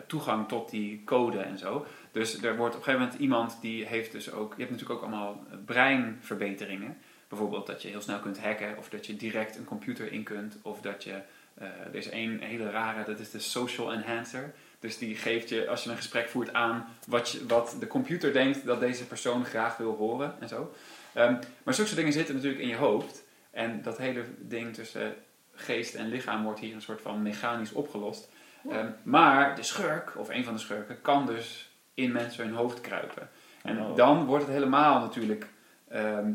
[0.06, 1.86] toegang tot die code en zo.
[2.12, 4.52] Dus er wordt op een gegeven moment iemand die heeft dus ook...
[4.56, 6.96] Je hebt natuurlijk ook allemaal breinverbeteringen.
[7.28, 8.78] Bijvoorbeeld dat je heel snel kunt hacken.
[8.78, 10.58] Of dat je direct een computer in kunt.
[10.62, 11.20] Of dat je...
[11.54, 14.54] eh, er is één hele rare, dat is de social enhancer.
[14.80, 18.32] Dus die geeft je, als je een gesprek voert, aan wat, je, wat de computer
[18.32, 20.74] denkt dat deze persoon graag wil horen en zo.
[21.12, 23.24] Ehm, maar zulke dingen zitten natuurlijk in je hoofd.
[23.50, 25.14] En dat hele ding tussen
[25.52, 28.28] geest en lichaam wordt hier een soort van mechanisch opgelost.
[28.70, 32.80] Ehm, maar de schurk, of een van de schurken, kan dus in mensen hun hoofd
[32.80, 33.28] kruipen.
[33.62, 33.96] En Oh.
[33.96, 35.46] dan wordt het helemaal natuurlijk
[35.88, 36.32] ehm,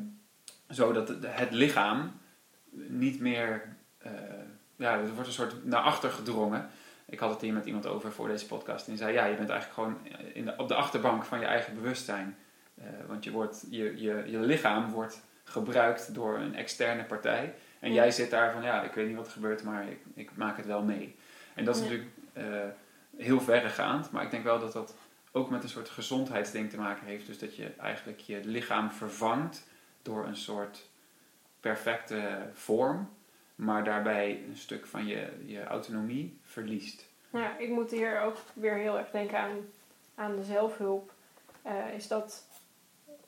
[0.69, 2.11] zo dat het, het lichaam
[2.87, 3.75] niet meer...
[3.97, 4.11] eh,
[4.75, 6.69] ja, er wordt een soort naar achter gedrongen.
[7.05, 8.85] Ik had het hier met iemand over voor deze podcast.
[8.87, 9.97] En die zei, ja, je bent eigenlijk gewoon
[10.33, 12.37] in de, op de achterbank van je eigen bewustzijn.
[12.75, 17.53] Eh, want je, wordt, je, je, je lichaam wordt gebruikt door een externe partij.
[17.79, 17.95] En Ja.
[17.95, 20.57] jij zit daar van, ja, ik weet niet wat er gebeurt, maar ik, ik maak
[20.57, 21.15] het wel mee.
[21.53, 21.87] En dat is Ja.
[21.87, 22.45] natuurlijk eh,
[23.17, 24.11] heel verregaand.
[24.11, 24.95] Maar ik denk wel dat dat
[25.31, 27.27] ook met een soort gezondheidsding te maken heeft.
[27.27, 29.67] Dus dat je eigenlijk je lichaam vervangt
[30.01, 30.89] door een soort
[31.59, 33.09] perfecte vorm.
[33.55, 37.05] Maar daarbij een stuk van je, je autonomie verliest.
[37.29, 39.57] ja, ik moet hier ook weer heel erg denken aan,
[40.15, 41.13] aan de zelfhulp.
[41.61, 42.45] eh, is dat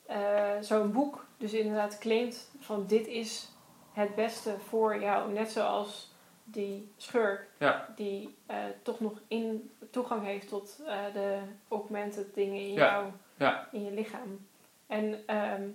[0.06, 3.48] eh, zo'n boek dus inderdaad claimt van dit is
[3.92, 5.32] het beste voor jou.
[5.32, 6.14] Net zoals
[6.48, 7.88] die schurk Ja.
[7.96, 11.38] die eh, toch nog in, toegang heeft tot eh, de
[11.68, 12.90] augmented dingen in, Ja.
[12.92, 13.68] jou, Ja.
[13.72, 14.46] in je lichaam.
[14.86, 15.68] En ehm,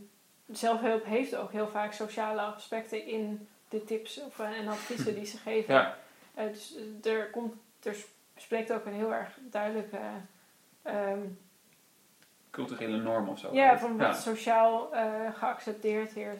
[0.51, 5.25] zelfhulp heeft ook heel vaak sociale aspecten in de tips of, eh, en adviezen die
[5.25, 5.73] ze geven.
[5.73, 5.95] Ja.
[6.33, 7.53] Eh, dus er, komt,
[7.83, 7.95] er
[8.37, 9.99] spreekt ook een heel erg duidelijke
[10.81, 11.19] ehm,
[12.49, 13.53] Culturele norm of zo.
[13.53, 14.13] ja, van wat Ja.
[14.13, 16.39] sociaal eh, geaccepteerd is.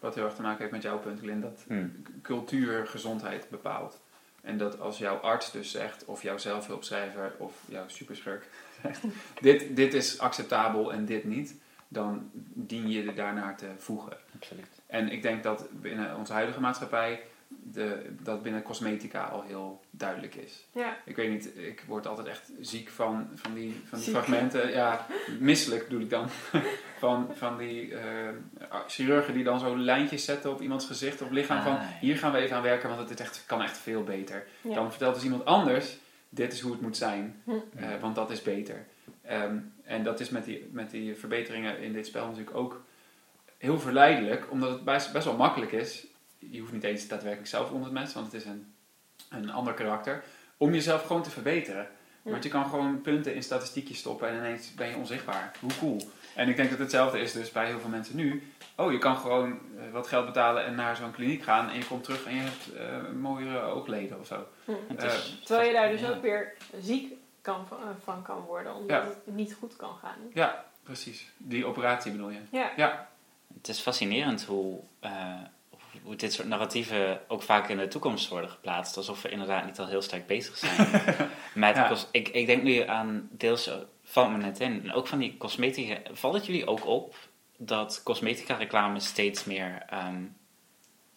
[0.00, 1.84] Wat heel erg te maken heeft met jouw punt, Lin, dat Hm.
[2.02, 4.00] k- cultuur gezondheid bepaalt.
[4.40, 8.48] En dat als jouw arts dus zegt, of jouw zelfhulpschrijver, of jouw superschurk
[8.82, 9.00] zegt,
[9.40, 11.54] dit, dit is acceptabel en dit niet,
[11.88, 14.16] dan dien je er daarnaar te voegen.
[14.34, 14.66] Absoluut.
[14.86, 17.22] En ik denk dat binnen onze huidige maatschappij
[17.72, 20.66] de, dat binnen cosmetica al heel duidelijk is.
[20.72, 20.96] ja.
[21.04, 24.14] Ik weet niet, ik word altijd echt ziek van, van die, van die Ziek.
[24.16, 24.70] fragmenten.
[24.70, 25.06] Ja,
[25.38, 26.26] misselijk bedoel ik dan.
[26.98, 28.28] van, van die eh,
[28.86, 31.62] chirurgen die dan zo lijntjes zetten op iemands gezicht of lichaam.
[31.62, 34.02] Van Ah, hier gaan we even aan werken, want het is echt, kan echt veel
[34.02, 34.46] beter.
[34.60, 34.74] Ja.
[34.74, 35.96] Dan vertelt dus iemand anders,
[36.28, 37.42] dit is hoe het moet zijn.
[37.44, 37.50] Hm.
[37.76, 38.86] eh, want dat is beter.
[39.22, 42.82] Ehm, en dat is met die, met die verbeteringen in dit spel natuurlijk ook
[43.58, 44.50] heel verleidelijk.
[44.50, 46.06] Omdat het best, best wel makkelijk is.
[46.50, 48.74] Je hoeft niet eens daadwerkelijk zelf onder het mes, want het is een,
[49.30, 50.24] een ander karakter.
[50.56, 51.88] Om jezelf gewoon te verbeteren.
[52.22, 52.30] Ja.
[52.30, 55.50] Want je kan gewoon punten in statistiekjes stoppen en ineens ben je onzichtbaar.
[55.60, 56.00] Hoe cool.
[56.34, 58.52] En ik denk dat hetzelfde is dus bij heel veel mensen nu.
[58.76, 61.68] Oh, je kan gewoon eh, wat geld betalen en naar zo'n kliniek gaan.
[61.70, 64.46] En je komt terug en je hebt eh, mooiere oogleden of zo.
[64.64, 64.72] Hm.
[64.88, 66.08] Het Eh, is- Terwijl je daar dus ja.
[66.10, 67.66] ook weer ziek kan,
[68.04, 69.08] van, kan worden, omdat Ja.
[69.24, 70.18] het niet goed kan gaan.
[70.34, 71.30] Ja, precies.
[71.36, 72.40] Die operatie bedoel je.
[72.50, 73.08] Ja, Ja,
[73.56, 74.80] Het is fascinerend hoe,
[76.02, 78.96] hoe dit soort narratieven ook vaak in de toekomst worden geplaatst.
[78.96, 80.88] Alsof we inderdaad niet al heel sterk bezig zijn
[81.54, 81.76] met...
[81.76, 81.96] Ja.
[82.10, 83.74] ik, ik denk nu aan deels, eh,
[84.04, 85.96] valt me net in, en ook van die cosmetica...
[86.12, 87.14] Valt het jullie ook op
[87.56, 90.22] dat cosmetica reclame steeds meer ehm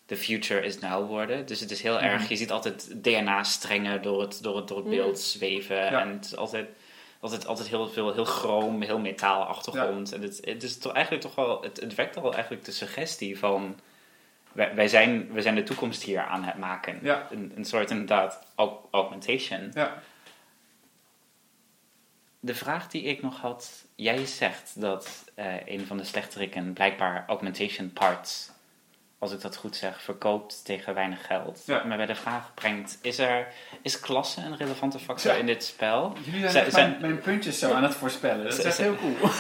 [0.06, 1.46] the future is now worden?
[1.46, 2.04] Dus het is heel Mhm.
[2.04, 4.92] erg, je ziet altijd DNA-strengen door het, door het, door het Mm.
[4.92, 5.76] beeld zweven.
[5.76, 6.02] Ja.
[6.02, 6.68] En het is altijd...
[7.20, 10.12] Altijd, altijd heel veel, heel chroom, heel metaal achtergrond.
[10.14, 13.40] En het, het is toch eigenlijk toch wel, het, het wekt al eigenlijk de suggestie
[13.40, 13.80] van,
[14.54, 17.00] wij, wij, zijn, wij zijn de toekomst hier aan het maken.
[17.02, 17.28] Ja.
[17.32, 19.72] Een, een soort inderdaad aug- augmentation.
[19.74, 20.02] ja.
[22.40, 27.24] De vraag die ik nog had, jij zegt dat eh, een van de slechteriken blijkbaar
[27.28, 28.52] augmentation parts,
[29.24, 31.64] als ik dat goed zeg, verkoopt tegen weinig geld.
[31.66, 31.84] Ja.
[31.84, 33.48] Maar bij de vraag brengt, is, er,
[33.82, 35.38] is klasse een relevante factor Ja.
[35.38, 36.14] in dit spel?
[36.24, 38.44] Jullie zijn, Zijn- mijn, mijn puntjes zo aan het voorspellen.
[38.50, 39.16] Dat is heel cool.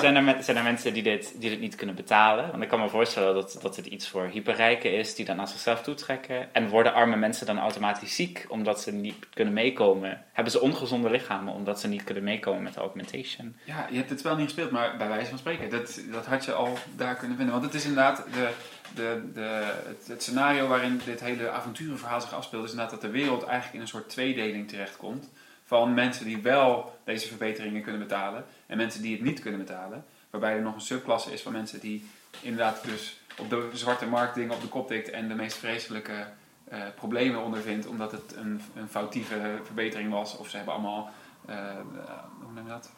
[0.00, 2.50] Zijn, er, men- zijn er mensen die dit, die dit niet kunnen betalen?
[2.50, 5.48] Want ik kan me voorstellen dat, dat dit iets voor hyperrijken is, die dan aan
[5.48, 6.54] zichzelf toetrekken.
[6.54, 10.24] En worden arme mensen dan automatisch ziek omdat ze niet kunnen meekomen?
[10.32, 13.56] Hebben ze ongezonde lichamen omdat ze niet kunnen meekomen met de augmentation?
[13.64, 16.44] Ja, je hebt het spel niet gespeeld, maar bij wijze van spreken, dat, dat had
[16.44, 17.54] je al daar kunnen vinden.
[17.54, 18.48] Want het is inderdaad, de,
[18.94, 19.72] de, de,
[20.06, 23.80] het, scenario waarin dit hele avonturenverhaal zich afspeelt, is inderdaad dat de wereld eigenlijk in
[23.80, 25.28] een soort tweedeling terechtkomt.
[25.64, 30.04] Van mensen die wel deze verbeteringen kunnen betalen en mensen die het niet kunnen betalen.
[30.30, 32.08] Waarbij er nog een subklasse is van mensen die
[32.40, 36.26] inderdaad dus op de zwarte markt dingen op de kop tikt en de meest vreselijke
[36.64, 40.36] eh, problemen ondervindt omdat het een, een foutieve verbetering was.
[40.36, 41.10] Of ze hebben allemaal,
[41.46, 41.76] eh, eh,
[42.40, 42.92] hoe noem je dat?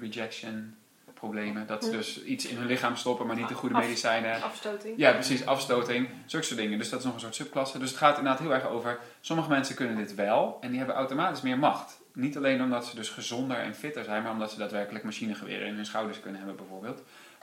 [0.00, 0.76] Rejection
[1.18, 1.66] problemen.
[1.66, 1.96] Dat ze Hm.
[1.96, 4.42] dus iets in hun lichaam stoppen, maar niet de goede Af- medicijnen.
[4.42, 4.94] afstoting.
[4.98, 6.78] Ja, precies, afstoting, zulke soort dingen.
[6.78, 7.78] Dus dat is nog een soort subklasse.
[7.78, 10.96] Dus het gaat inderdaad heel erg over, sommige mensen kunnen dit wel en die hebben
[10.96, 12.00] automatisch meer macht.
[12.14, 15.74] Niet alleen omdat ze dus gezonder en fitter zijn, maar omdat ze daadwerkelijk machinegeweren in
[15.74, 17.02] hun schouders kunnen hebben bijvoorbeeld.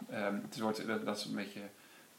[0.10, 1.60] Ehm, het wordt, dat, dat is een beetje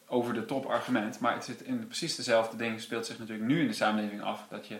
[0.08, 3.60] over de top argument, maar het zit in precies dezelfde ding speelt zich natuurlijk nu
[3.60, 4.76] in de samenleving af, dat je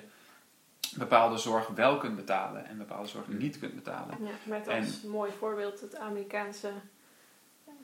[0.90, 4.16] bepaalde zorg wel kunt betalen en bepaalde zorg niet kunt betalen.
[4.20, 6.70] Ja, met als mooi voorbeeld het Amerikaanse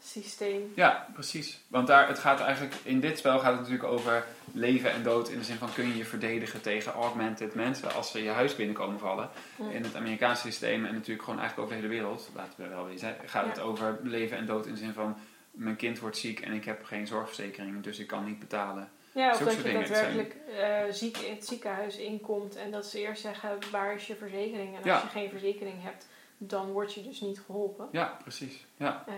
[0.05, 0.73] systeem.
[0.75, 1.61] Ja, precies.
[1.69, 5.29] Want daar, het gaat eigenlijk, in dit spel gaat het natuurlijk over leven en dood.
[5.29, 8.57] In de zin van kun je je verdedigen tegen augmented mensen als ze je huis
[8.57, 9.31] binnenkomen vallen.
[9.57, 9.71] Ja.
[9.71, 12.87] In het Amerikaanse systeem en natuurlijk gewoon eigenlijk over de hele wereld, laten we wel
[12.87, 15.17] wezen, gaat het over leven en dood in de zin van
[15.53, 18.91] mijn kind wordt ziek en ik heb geen zorgverzekering, dus ik kan niet betalen.
[19.13, 19.81] Ja, of dat je dingen.
[19.81, 24.15] Daadwerkelijk eh, ziek in het ziekenhuis inkomt en dat ze eerst zeggen waar is je
[24.17, 24.77] verzekering.
[24.77, 24.95] En Ja.
[24.95, 26.07] als je geen verzekering hebt,
[26.39, 27.89] dan word je dus niet geholpen.
[27.93, 28.67] Ja, precies.
[28.77, 29.05] Ja.
[29.07, 29.17] Ehm,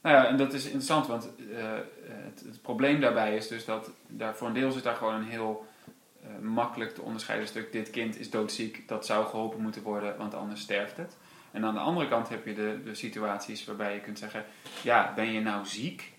[0.00, 1.72] Nou ja, en dat is interessant, want eh,
[2.02, 5.28] het, het probleem daarbij is dus dat daar voor een deel zit daar gewoon een
[5.28, 5.66] heel
[6.22, 7.72] eh, makkelijk te onderscheiden stuk.
[7.72, 11.16] Dit kind is doodziek, dat zou geholpen moeten worden, want anders sterft het.
[11.56, 14.44] En aan de andere kant heb je de, de situaties waarbij je kunt zeggen,
[14.82, 16.12] ja, ben je nou ziek?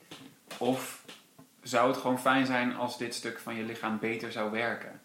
[0.57, 1.05] Of
[1.61, 5.01] zou het gewoon fijn zijn als dit stuk van je lichaam beter zou werken?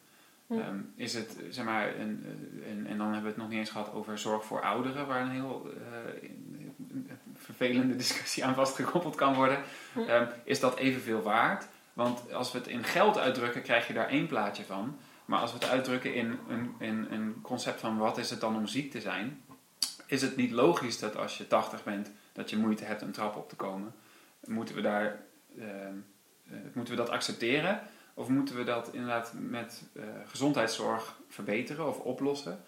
[0.46, 0.58] Hm.
[0.58, 2.24] Ehm, is het, zeg maar, een,
[2.62, 5.20] eh, en, dan hebben we het nog niet eens gehad over zorg voor ouderen, waar
[5.20, 7.04] een heel eh,
[7.34, 9.58] vervelende discussie aan vastgekoppeld kan worden.
[9.92, 10.00] Hm.
[10.00, 11.66] Ehm, is dat evenveel waard?
[11.92, 14.98] Want als we het in geld uitdrukken, krijg je daar één plaatje van.
[15.24, 18.56] Maar als we het uitdrukken in een, in een concept van wat is het dan
[18.56, 19.42] om ziek te zijn,
[20.12, 23.36] is het niet logisch dat als je 80 bent, dat je moeite hebt een trap
[23.36, 23.94] op te komen.
[24.46, 25.22] Moeten we, daar,
[25.58, 25.94] ehm,
[26.50, 27.80] eh, moeten we dat accepteren?
[28.14, 32.62] Of moeten we dat inderdaad met eh, gezondheidszorg verbeteren of oplossen?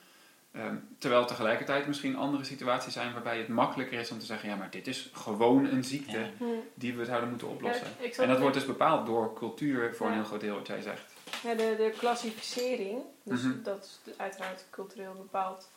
[0.53, 4.57] Ehm, terwijl tegelijkertijd misschien andere situaties zijn waarbij het makkelijker is om te zeggen: ja,
[4.57, 6.47] maar dit is gewoon een ziekte Ja.
[6.75, 7.87] Die we zouden moeten oplossen.
[8.01, 10.81] Ja, en dat wordt dus bepaald door cultuur voor een heel groot deel, wat jij
[10.81, 11.12] zegt.
[11.43, 13.62] Ja, de, de klassificering, dus Mhm.
[13.62, 15.69] dat is uiteraard cultureel bepaald,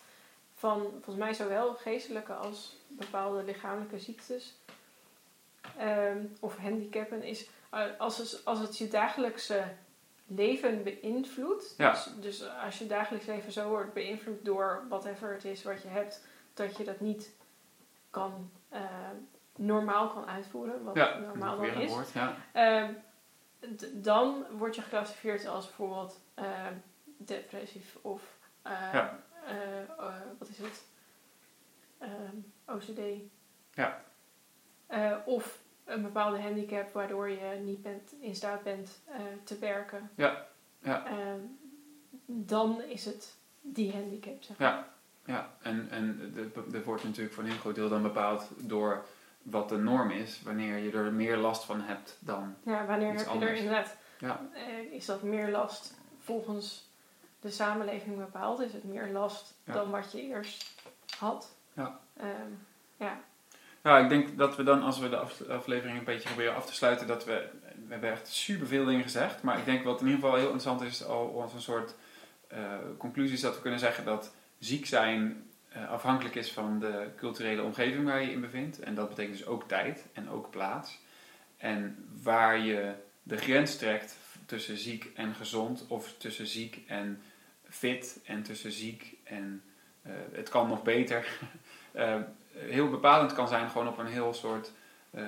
[0.57, 4.55] van volgens mij zowel geestelijke als bepaalde lichamelijke ziektes
[5.77, 9.63] ehm, of handicappen, is eh, als, het, als het je dagelijkse
[10.27, 11.91] leven beïnvloedt, Ja.
[11.91, 15.87] dus, dus als je dagelijks leven zo wordt beïnvloed door whatever het is wat je
[15.87, 17.35] hebt, dat je dat niet
[18.09, 18.81] kan, eh,
[19.55, 21.89] normaal kan uitvoeren, wat Ja, normaal dan is.
[21.89, 22.11] woord.
[22.11, 22.35] Ja.
[22.53, 22.93] Ehm,
[23.93, 26.73] dan word je geclassificeerd als bijvoorbeeld ehm,
[27.17, 28.21] depressief of
[28.63, 29.19] Ja.
[29.47, 30.83] Eh, eh, wat is het?
[31.97, 32.99] Ehm, OCD.
[33.73, 34.03] Ja.
[34.87, 40.09] Eh, of een bepaalde handicap waardoor je niet bent, in staat bent eh, te werken.
[40.15, 40.47] Ja,
[40.79, 41.05] ja.
[41.05, 41.39] Ehm,
[42.25, 44.67] dan is het die handicap, zeg maar.
[44.67, 44.87] Ja,
[45.25, 45.53] ja.
[45.61, 46.33] en, en
[46.67, 49.05] dat wordt natuurlijk voor een heel groot deel dan bepaald door
[49.41, 50.41] wat de norm is.
[50.41, 52.55] Wanneer je er meer last van hebt dan.
[52.63, 53.95] Ja, wanneer heb je er inderdaad...
[54.19, 54.49] Ja.
[54.91, 56.86] is dat meer last volgens
[57.47, 58.59] de samenleving bepaald?
[58.61, 59.73] Is het meer last Ja.
[59.73, 60.71] dan wat je eerst
[61.17, 61.55] had?
[61.73, 61.99] Ja.
[62.17, 62.51] Ehm,
[62.97, 63.19] ja.
[63.83, 66.65] Ja, ik denk dat we dan, als we de af- aflevering een beetje proberen af
[66.65, 67.49] te sluiten, dat we.
[67.87, 69.41] We hebben echt superveel dingen gezegd.
[69.43, 71.93] Maar ik denk wat in ieder geval heel interessant is, al als een soort
[72.47, 72.59] eh,
[72.97, 77.61] conclusie, is dat we kunnen zeggen dat ziek zijn eh, afhankelijk is van de culturele
[77.63, 78.79] omgeving waar je in bevindt.
[78.79, 80.99] En dat betekent dus ook tijd en ook plaats.
[81.57, 82.93] En waar je
[83.23, 87.21] de grens trekt tussen ziek en gezond, of tussen ziek en
[87.69, 89.63] fit, en tussen ziek en
[90.01, 91.27] eh, het kan nog beter.
[91.97, 92.15] Eh,
[92.53, 94.71] heel bepalend kan zijn gewoon op een heel soort
[95.11, 95.25] eh,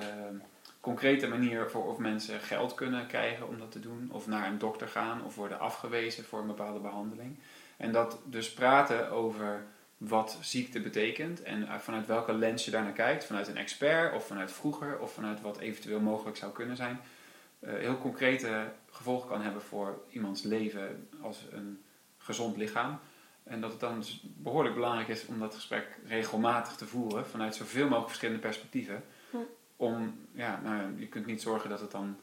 [0.80, 4.58] concrete manier voor of mensen geld kunnen krijgen om dat te doen, of naar een
[4.58, 7.38] dokter gaan, of worden afgewezen voor een bepaalde behandeling.
[7.76, 9.64] En dat dus praten over
[9.96, 14.26] wat ziekte betekent en eh, vanuit welke lens je daarnaar kijkt, vanuit een expert of
[14.26, 17.00] vanuit vroeger of vanuit wat eventueel mogelijk zou kunnen zijn,
[17.66, 21.82] heel concrete gevolgen kan hebben voor iemands leven als een
[22.30, 22.98] gezond lichaam.
[23.42, 27.54] En dat het dan dus behoorlijk belangrijk is om dat gesprek regelmatig te voeren vanuit
[27.54, 29.04] zoveel mogelijk verschillende perspectieven.
[29.30, 29.36] Hm.
[29.76, 32.16] Om, ja, nou, je kunt niet zorgen dat het dan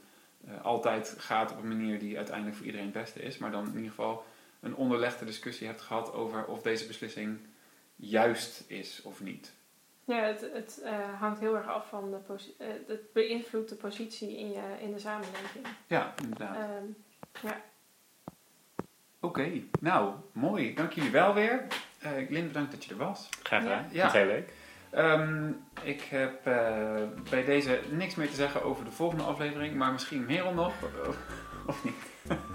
[0.47, 3.65] eh, altijd gaat op een manier die uiteindelijk voor iedereen het beste is, maar dan
[3.65, 4.25] in ieder geval
[4.59, 7.39] een onderlegde discussie hebt gehad over of deze beslissing
[7.95, 9.53] juist is of niet.
[10.05, 14.38] Ja, het, het eh, hangt heel erg af van de eh, het beïnvloedt de positie
[14.38, 15.67] in, je, in de samenleving.
[15.88, 16.55] Ja, inderdaad.
[16.55, 17.53] Ehm,
[19.22, 19.49] Oké,
[19.80, 20.73] nou, mooi.
[20.76, 21.61] Dank jullie wel weer.
[21.99, 23.30] Eh Lin, bedankt dat je er was.
[23.44, 23.85] Graag gedaan.
[23.91, 24.06] Ja.
[24.06, 24.11] Ja.
[24.11, 24.52] Heel leuk.
[24.89, 25.49] Ehm,
[25.84, 26.56] ik heb eh,
[27.30, 30.73] bij deze niks meer te zeggen over de volgende aflevering, maar misschien Merel nog,
[31.07, 31.15] of,
[31.68, 31.94] of niet?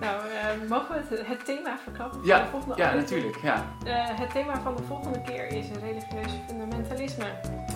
[0.01, 3.33] nou, eh, mogen we het, het thema verklappen van Ja, de volgende Ja, aflevering?
[3.33, 3.43] natuurlijk.
[3.43, 3.65] Ja.
[4.09, 7.25] Eh, het thema van de volgende keer is religieus fundamentalisme.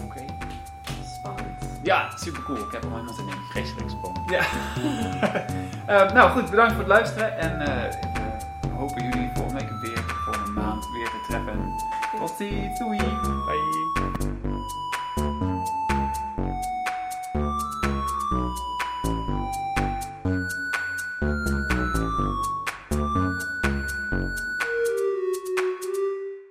[0.05, 0.25] Oké.
[1.19, 1.81] Spannend.
[1.83, 2.59] Ja, super cool.
[2.59, 3.35] Ik heb er helemaal zin in.
[3.51, 4.31] Vreselijk spannend.
[4.31, 4.45] Ja.
[6.15, 8.15] Nou goed, bedankt voor het luisteren en eh,
[8.77, 11.75] hopen jullie volgende week weer, volgende maand weer te treffen.
[12.19, 12.99] Tot ziens, doei!
[12.99, 14.96] Bye.